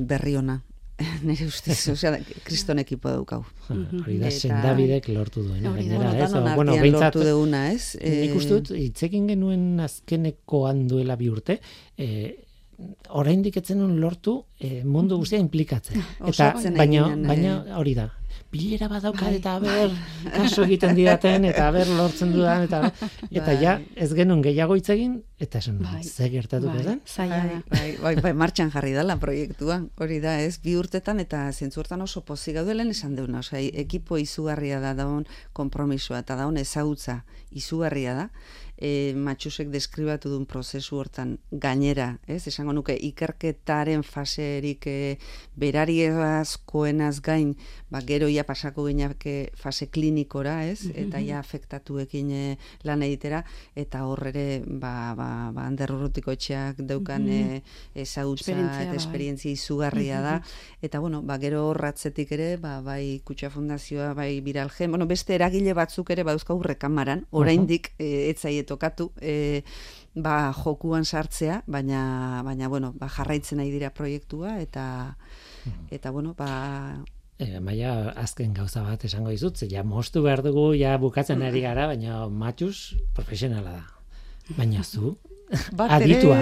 berri 0.07 0.39
ona. 0.39 0.61
Nire 1.27 1.45
ustez, 1.45 1.77
osea, 1.93 2.15
kriston 2.45 2.81
ekipo 2.81 3.11
daukau. 3.11 3.43
Hori 3.69 4.17
da, 4.21 4.31
sendabidek 4.31 5.11
lortu 5.13 5.43
duen. 5.45 5.65
Hori 5.69 5.85
da, 5.91 6.09
ez? 6.17 6.31
Bueno, 6.57 6.73
lortu 6.97 7.21
deuna, 7.21 7.67
ez? 7.73 7.93
Nik 8.01 8.33
ustut, 8.39 8.73
itzekin 8.73 9.29
genuen 9.29 9.77
azkeneko 9.85 10.65
handuela 10.71 11.17
bi 11.19 11.29
urte, 11.29 11.59
eh, 12.01 12.33
oraindik 13.17 13.57
etzen 13.61 13.81
lortu 14.01 14.37
e, 14.59 14.83
mundu 14.85 15.17
guztia 15.21 15.39
implikatzen. 15.41 16.01
Eta 16.31 16.53
baina 16.77 17.07
baina 17.25 17.59
hori 17.79 17.95
da. 17.97 18.09
Bilera 18.51 18.87
badaukat 18.87 19.27
bai. 19.27 19.37
eta 19.41 19.53
ber 19.59 19.95
kaso 20.31 20.63
egiten 20.63 20.93
didaten 20.95 21.47
eta 21.49 21.65
ber 21.75 21.89
lortzen 21.97 22.31
dudan 22.31 22.63
eta 22.67 22.91
eta 23.37 23.49
bai. 23.49 23.57
ja 23.59 23.79
ez 23.95 24.13
genuen 24.15 24.43
gehiago 24.45 24.77
hitz 24.77 24.87
egin 24.93 25.17
eta 25.39 25.59
esan 25.59 25.77
bai. 25.79 26.03
ze 26.03 26.29
gertatuko 26.33 26.73
bai. 26.73 26.99
Bai, 27.17 27.61
bai, 27.69 27.97
bai, 28.01 28.15
bai, 28.21 28.33
martxan 28.33 28.71
jarri 28.73 28.93
dela 28.95 29.17
proiektua. 29.21 29.83
Hori 30.01 30.19
da, 30.19 30.39
ez 30.41 30.57
bi 30.63 30.75
urtetan 30.75 31.19
eta 31.21 31.45
zentzurtan 31.51 32.01
oso 32.01 32.23
pozik 32.25 32.57
gaudelen 32.57 32.89
esan 32.89 33.15
deuna, 33.15 33.43
osea, 33.45 33.61
ekipo 33.85 34.17
izugarria 34.17 34.79
da 34.81 34.93
daun 34.97 35.27
konpromisoa 35.53 36.23
eta 36.25 36.39
daun 36.41 36.57
ezagutza 36.57 37.21
izugarria 37.51 38.15
da 38.17 38.29
e, 38.77 39.13
matxusek 39.17 39.69
deskribatu 39.73 40.29
duen 40.31 40.45
prozesu 40.49 40.99
hortan 41.01 41.35
gainera, 41.51 42.17
ez? 42.29 42.43
Esango 42.49 42.73
nuke 42.77 42.95
ikerketaren 43.09 44.03
faserik 44.05 44.87
e, 44.89 45.17
berari 45.57 45.99
askoenaz 46.07 47.17
gain, 47.25 47.55
ba, 47.89 48.01
gero 48.05 48.29
ia 48.29 48.45
pasako 48.47 48.87
gineak 48.87 49.25
fase 49.57 49.89
klinikora, 49.89 50.59
ez? 50.69 50.91
Eta 50.93 51.21
ja 51.23 51.41
afektatuekin 51.41 52.31
e, 52.31 52.43
lan 52.87 53.03
egitera, 53.05 53.43
eta 53.75 54.05
horrere, 54.07 54.61
ba, 54.67 55.13
ba, 55.17 55.26
ba 55.55 55.65
anderrurrutiko 55.69 56.33
etxeak 56.35 56.81
deukan 56.91 57.23
mm 57.23 57.29
-hmm. 57.29 57.61
ezagutza 58.03 58.51
eta 58.51 58.89
bai. 58.89 58.95
esperientzia 58.95 59.51
izugarria 59.51 60.21
da, 60.21 60.35
eta 60.81 60.99
bueno, 60.99 61.21
ba, 61.21 61.37
gero 61.37 61.67
horratzetik 61.69 62.31
ere, 62.31 62.57
ba, 62.57 62.81
bai 62.81 63.21
kutsa 63.23 63.49
fundazioa, 63.49 64.13
bai 64.13 64.41
biralge, 64.41 64.87
bueno, 64.87 65.05
beste 65.07 65.35
eragile 65.35 65.73
batzuk 65.73 66.09
ere, 66.09 66.23
ba, 66.23 66.33
euskau 66.33 66.61
rekamaran, 66.63 67.25
oraindik 67.31 67.93
uh 67.99 68.05
-huh. 68.05 68.29
etzaiet 68.31 68.67
tokatu 68.67 69.11
e, 69.21 69.63
ba, 70.15 70.53
jokuan 70.53 71.05
sartzea, 71.05 71.63
baina, 71.67 72.41
baina 72.43 72.67
bueno, 72.67 72.93
ba, 72.97 73.07
jarraitzen 73.09 73.57
nahi 73.57 73.71
dira 73.71 73.89
proiektua 73.89 74.59
eta 74.59 75.15
hmm. 75.65 75.87
eta 75.91 76.11
bueno, 76.11 76.33
ba 76.37 77.03
E, 77.37 77.59
maia 77.61 77.91
azken 78.17 78.55
gauza 78.57 78.81
bat 78.81 79.03
esango 79.05 79.29
dizut, 79.29 79.59
ja 79.69 79.83
mostu 79.85 80.23
behar 80.25 80.41
dugu, 80.41 80.71
ja 80.73 80.95
bukatzen 80.97 81.43
ari 81.45 81.61
gara, 81.61 81.85
baina 81.91 82.23
matxus 82.33 82.95
profesionala 83.13 83.75
da. 83.75 83.96
Baina 84.55 84.83
zu, 84.83 85.17
aditua. 85.51 86.39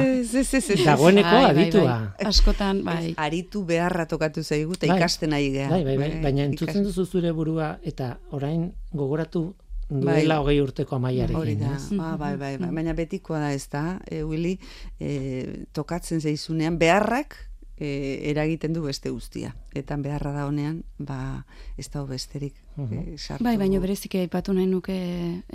Dagoeneko 0.85 1.29
bai, 1.29 1.41
bai, 1.41 1.51
aditua. 1.51 1.97
Bai, 2.17 2.27
Askotan, 2.29 2.81
bai. 2.85 3.13
Aritu 3.17 3.63
beharra 3.65 4.05
tokatu 4.09 4.43
zaigu, 4.43 4.77
eta 4.77 4.89
ikasten 4.95 5.33
ari 5.33 5.51
geha. 5.53 5.69
Bai, 5.69 5.83
bai, 5.87 5.97
bai, 5.97 6.09
baina 6.23 6.45
entzutzen 6.49 6.85
duzu 6.85 7.05
zure 7.05 7.31
burua, 7.35 7.75
eta 7.83 8.15
orain 8.31 8.71
gogoratu 8.93 9.47
duela 9.89 10.35
bai. 10.35 10.41
hogei 10.41 10.61
urteko 10.61 10.97
amaiarekin. 10.97 11.37
Hori 11.37 11.55
da, 11.59 11.73
ah, 11.99 12.15
bai, 12.17 12.35
bai, 12.37 12.55
bai, 12.57 12.71
baina 12.73 12.93
betikoa 12.97 13.39
da 13.43 13.51
ez 13.53 13.67
da, 13.69 13.99
e, 14.09 14.23
Willy, 14.23 14.57
e, 14.99 15.65
tokatzen 15.73 16.21
zeizunean, 16.21 16.79
beharrak 16.81 17.37
e, 17.77 18.29
eragiten 18.31 18.73
du 18.73 18.83
beste 18.85 19.09
guztia. 19.09 19.53
Eta 19.75 19.97
beharra 19.99 20.31
da 20.31 20.45
honean, 20.47 20.81
ba, 20.97 21.45
ez 21.77 21.87
da 21.91 22.03
besterik. 22.07 22.55
E, 22.75 23.15
bai, 23.39 23.55
baina 23.59 23.79
berezik 23.79 24.17
aipatu 24.19 24.53
nahi 24.55 24.67
nuke 24.67 24.95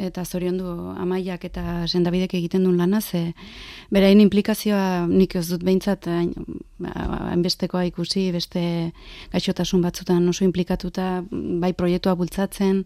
eta 0.00 0.24
zorion 0.24 0.56
du 0.60 0.70
amaiak 0.96 1.44
eta 1.44 1.86
sendabidek 1.86 2.34
egiten 2.38 2.64
duen 2.64 2.78
lana, 2.80 3.00
ze 3.00 3.34
berain 3.92 4.20
implikazioa 4.20 5.06
nik 5.06 5.36
ez 5.36 5.46
dut 5.50 5.64
behintzat 5.64 6.08
ba, 6.78 6.92
hainbestekoa 7.30 7.84
ikusi, 7.90 8.30
beste 8.32 8.62
gaixotasun 9.32 9.82
batzutan 9.84 10.28
oso 10.28 10.44
implikatuta, 10.44 11.24
bai 11.30 11.72
proiektua 11.72 12.16
bultzatzen, 12.16 12.84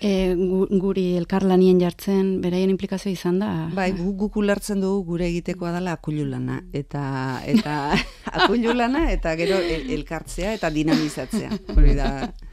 e, 0.00 0.34
guri 0.80 1.04
elkarlanien 1.18 1.80
jartzen 1.82 2.40
beraien 2.44 2.72
implikazio 2.72 3.12
izan 3.12 3.38
da. 3.42 3.50
Bai, 3.74 3.90
guk 3.96 4.36
ulertzen 4.40 4.82
dugu 4.84 5.04
gure 5.12 5.28
egitekoa 5.30 5.74
dela 5.76 5.96
akululana 5.98 6.60
eta 6.72 7.04
eta 7.50 7.76
akululana 8.38 9.10
eta 9.12 9.34
gero 9.40 9.60
elkartzea 9.98 10.54
eta 10.58 10.70
dinamizatzea. 10.74 11.50
Hori 11.76 11.94
da 11.98 12.10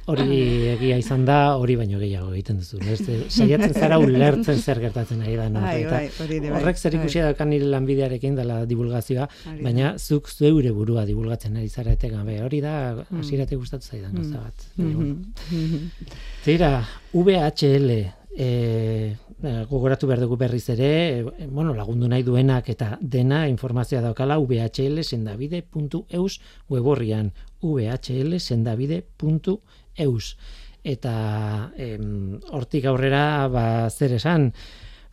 hori 0.10 0.26
egia 0.72 0.98
izan 0.98 1.26
da, 1.28 1.56
hori 1.62 1.76
baino 1.80 2.00
gehiago 2.02 2.32
egiten 2.34 2.58
duzu. 2.62 2.78
Beste, 2.82 3.14
saiatzen 3.30 3.74
zara 3.78 4.00
ulertzen 4.02 4.58
zer 4.58 4.80
gertatzen 4.82 5.22
ari 5.22 5.36
da. 5.38 5.46
Bai, 5.54 5.86
bai, 5.86 6.10
bai, 6.18 6.40
horrek 6.58 6.78
zer 6.78 6.94
ikusi 6.98 7.20
da 7.22 7.46
nire 7.46 7.66
lanbidearekin 7.72 8.36
dela 8.40 8.66
divulgazioa, 8.70 9.26
baina 9.62 9.88
zuk 9.98 10.30
zeure 10.32 10.72
burua 10.76 11.06
divulgatzen 11.10 11.58
ari 11.62 11.70
zara 11.70 11.92
ete 11.98 12.10
gabe. 12.14 12.36
Hori 12.46 12.60
da, 12.64 12.74
mm. 13.04 13.20
hasieratik 13.22 13.58
gustatu 13.62 13.84
zaidan 13.88 14.14
gauza 14.18 14.38
mm. 14.38 14.44
bat. 14.46 14.58
Mm 14.78 15.12
Zira, 16.42 16.72
VHL, 17.14 17.90
e, 18.38 19.16
gogoratu 19.70 20.08
behar 20.08 20.20
dugu 20.22 20.38
berriz 20.38 20.70
ere, 20.74 21.20
e, 21.20 21.24
bueno, 21.48 21.74
lagundu 21.78 22.08
nahi 22.10 22.24
duenak 22.24 22.70
eta 22.74 22.98
dena 23.02 23.48
informazioa 23.50 24.02
daukala 24.02 24.38
vhlsendabide.eus 24.40 26.40
weborrian 26.70 27.32
vhlsendabide.eus 27.62 29.60
eus. 29.98 30.38
eta 30.84 31.72
em, 31.78 32.40
hortik 32.50 32.86
aurrera 32.90 33.48
ba, 33.54 33.90
zer 33.92 34.14
esan, 34.18 34.52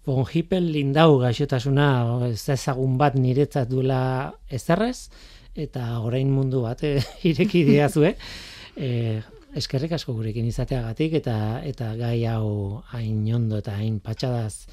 von 0.07 0.25
Hippel 0.25 0.71
lindau 0.73 1.19
gaixotasuna 1.21 1.89
ez 2.31 2.49
ezagun 2.49 2.97
bat 2.97 3.15
niretzat 3.15 3.69
duela 3.69 4.33
ezerrez, 4.49 5.11
eta 5.55 6.01
orain 6.01 6.31
mundu 6.33 6.63
bat 6.65 6.81
eh, 6.89 7.03
ireki 7.29 7.65
diazue, 7.69 8.15
eh, 8.77 9.21
eskerrik 9.55 9.93
asko 9.93 10.15
gurekin 10.17 10.47
izateagatik 10.49 11.19
eta 11.21 11.61
eta 11.65 11.95
gai 12.01 12.25
hau 12.25 12.81
hain 12.95 13.27
ondo 13.35 13.59
eta 13.61 13.77
hain 13.77 13.99
patxadaz 14.01 14.67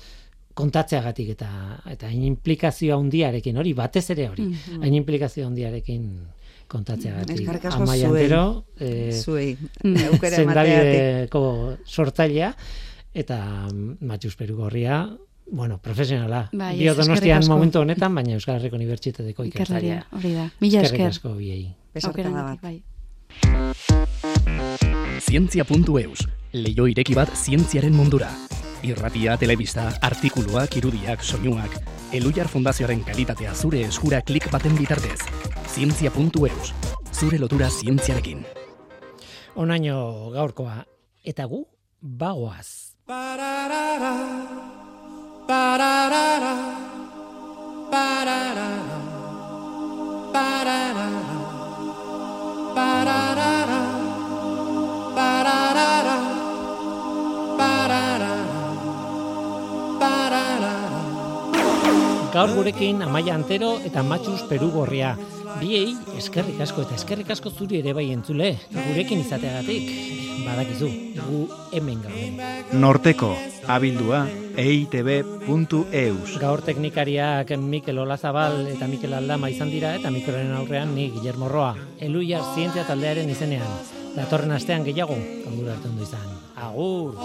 kontatzeagatik 0.56 1.30
eta 1.36 1.50
eta 1.92 2.08
hain 2.08 2.24
implikazio 2.24 2.96
handiarekin 3.00 3.58
hori 3.58 3.74
batez 3.74 4.10
ere 4.16 4.30
hori 4.30 4.44
Mhm. 4.48 4.82
hain 4.84 4.94
implikazio 4.94 5.48
handiarekin 5.48 6.06
kontatzeagatik 6.68 7.40
Eskerrik 7.42 7.66
Amaia. 7.72 8.08
Antero, 8.10 8.66
eh, 8.80 9.12
Zuei, 9.14 9.58
Mm. 9.84 9.96
aukera 10.14 10.42
emateatik. 10.42 11.30
zendabideko 11.32 11.78
sortzailea 11.86 12.54
eta 13.14 13.38
mm, 13.72 13.98
Matxus 14.02 14.36
Perugorria 14.36 15.06
bueno, 15.52 15.78
profesionala. 15.78 16.50
Bai, 16.54 16.78
Dio 16.80 16.92
eskerrik 16.92 17.08
Donostian 17.08 17.44
momentu 17.48 17.80
honetan, 17.80 18.16
baina 18.16 18.34
Euskal 18.34 18.56
Herriko 18.58 18.76
Unibertsitateko 18.80 19.44
ikertzailea. 19.46 20.08
Hori 20.12 20.34
da. 20.34 20.50
Mila 20.60 20.82
Eskerrik 20.82 21.02
esker. 21.06 21.08
asko 21.14 21.36
biei. 21.38 21.76
Besarkada 21.94 22.32
bat. 22.32 22.62
bai. 22.64 22.82
Zientzia.eus, 25.22 26.26
leio 26.54 26.88
ireki 26.88 27.14
bat 27.16 27.30
zientziaren 27.38 27.94
mundura. 27.94 28.30
Irratia, 28.84 29.38
telebista, 29.38 29.90
artikuluak, 30.02 30.76
irudiak, 30.78 31.24
soinuak, 31.24 31.80
Elujar 32.16 32.48
Fundazioaren 32.48 33.02
kalitatea 33.04 33.54
zure 33.56 33.82
eskura 33.88 34.22
klik 34.22 34.48
baten 34.54 34.76
bitartez. 34.78 35.20
Zientzia.eus, 35.74 36.74
zure 37.12 37.40
lotura 37.42 37.70
zientziarekin. 37.70 38.46
Onaino 39.56 40.32
gaurkoa. 40.36 40.84
Eta 41.26 41.48
gu, 41.50 41.66
bagoaz. 42.02 42.96
Gaur 62.46 62.60
gurekin 62.60 63.02
Amaia 63.02 63.34
Antero 63.34 63.72
eta 63.82 64.04
Matxus 64.06 64.44
Perugorria. 64.46 65.16
Biei 65.58 65.96
eskerrik 66.14 66.60
asko 66.62 66.84
eta 66.84 66.94
eskerrik 66.94 67.32
asko 67.34 67.50
zuri 67.50 67.80
ere 67.80 67.90
bai 67.98 68.04
entzule. 68.14 68.52
Gurekin 68.70 69.24
izateagatik. 69.24 69.88
Badakizu, 70.46 70.90
gu 71.26 71.40
hemen 71.74 72.04
gaude. 72.04 72.52
Norteko, 72.78 73.32
abildua, 73.66 74.20
eitb.eus. 74.62 76.36
Gaur 76.44 76.62
teknikariak 76.68 77.56
Mikel 77.58 77.98
Olazabal 78.06 78.62
eta 78.76 78.86
Mikel 78.94 79.18
Aldama 79.18 79.50
izan 79.50 79.74
dira 79.74 79.96
eta 79.98 80.14
mikroren 80.14 80.54
aurrean 80.54 80.94
ni 80.94 81.10
Guillermo 81.16 81.50
Roa. 81.50 81.74
Eluiar 81.98 82.46
zientzia 82.54 82.86
taldearen 82.86 83.34
izenean. 83.34 83.74
Datorren 84.14 84.54
astean 84.54 84.86
gehiago, 84.86 85.18
ondura 85.50 85.74
arte 85.74 85.90
ondo 85.90 86.06
izan. 86.06 86.30
Agur! 86.62 87.18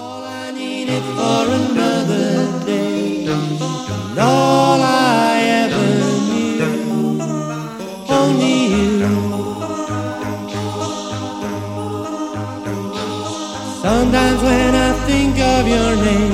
Sometimes 14.11 14.43
when 14.43 14.75
I 14.75 14.93
think 15.07 15.39
of 15.39 15.69
your 15.69 15.95
name, 15.95 16.33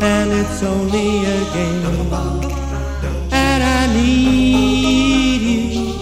and 0.00 0.32
it's 0.32 0.62
only 0.62 1.22
a 1.26 1.40
game, 1.52 1.84
and 3.30 3.62
I 3.62 3.86
need 3.92 5.42
you, 5.50 5.92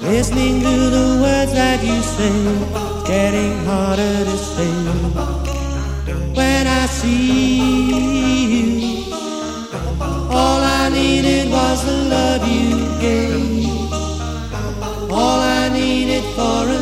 listening 0.00 0.60
to 0.62 0.76
the 0.96 1.20
words 1.22 1.52
that 1.52 1.80
you 1.84 2.02
sing, 2.02 2.58
getting 3.06 3.64
harder 3.66 4.24
to 4.24 4.36
say. 4.36 4.74
When 6.34 6.66
I 6.66 6.86
see 6.86 8.50
you, 8.56 9.14
all 10.28 10.60
I 10.60 10.88
needed 10.92 11.52
was 11.52 11.84
the 11.84 11.98
love 12.14 12.42
you 12.48 12.98
gave, 13.00 13.70
all 15.08 15.38
I 15.38 15.68
needed 15.68 16.24
for 16.34 16.64
another 16.64 16.77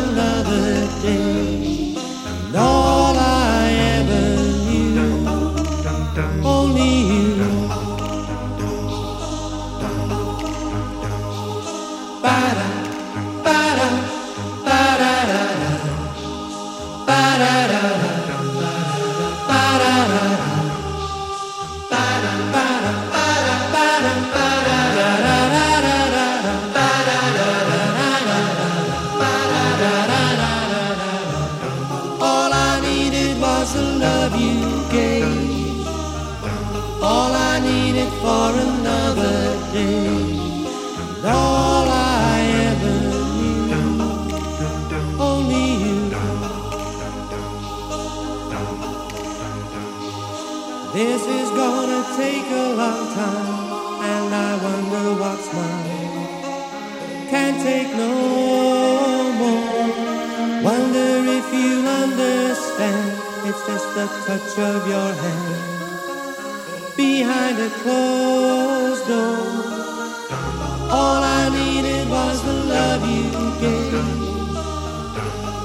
It's 63.49 63.65
just 63.65 63.95
the 63.95 64.07
touch 64.27 64.59
of 64.59 64.89
your 64.89 65.13
hand. 65.15 66.97
Behind 66.97 67.59
a 67.61 67.71
closed 67.81 68.66
all 69.09 69.15
I 71.23 71.49
needed 71.49 72.09
was 72.09 72.43
the 72.43 72.53
love 72.53 73.09
you 73.09 73.31
gave. 73.61 73.95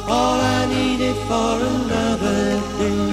All 0.08 0.40
I 0.40 0.68
needed 0.68 1.16
for 1.28 1.60
another 1.60 2.62
day. 2.78 3.11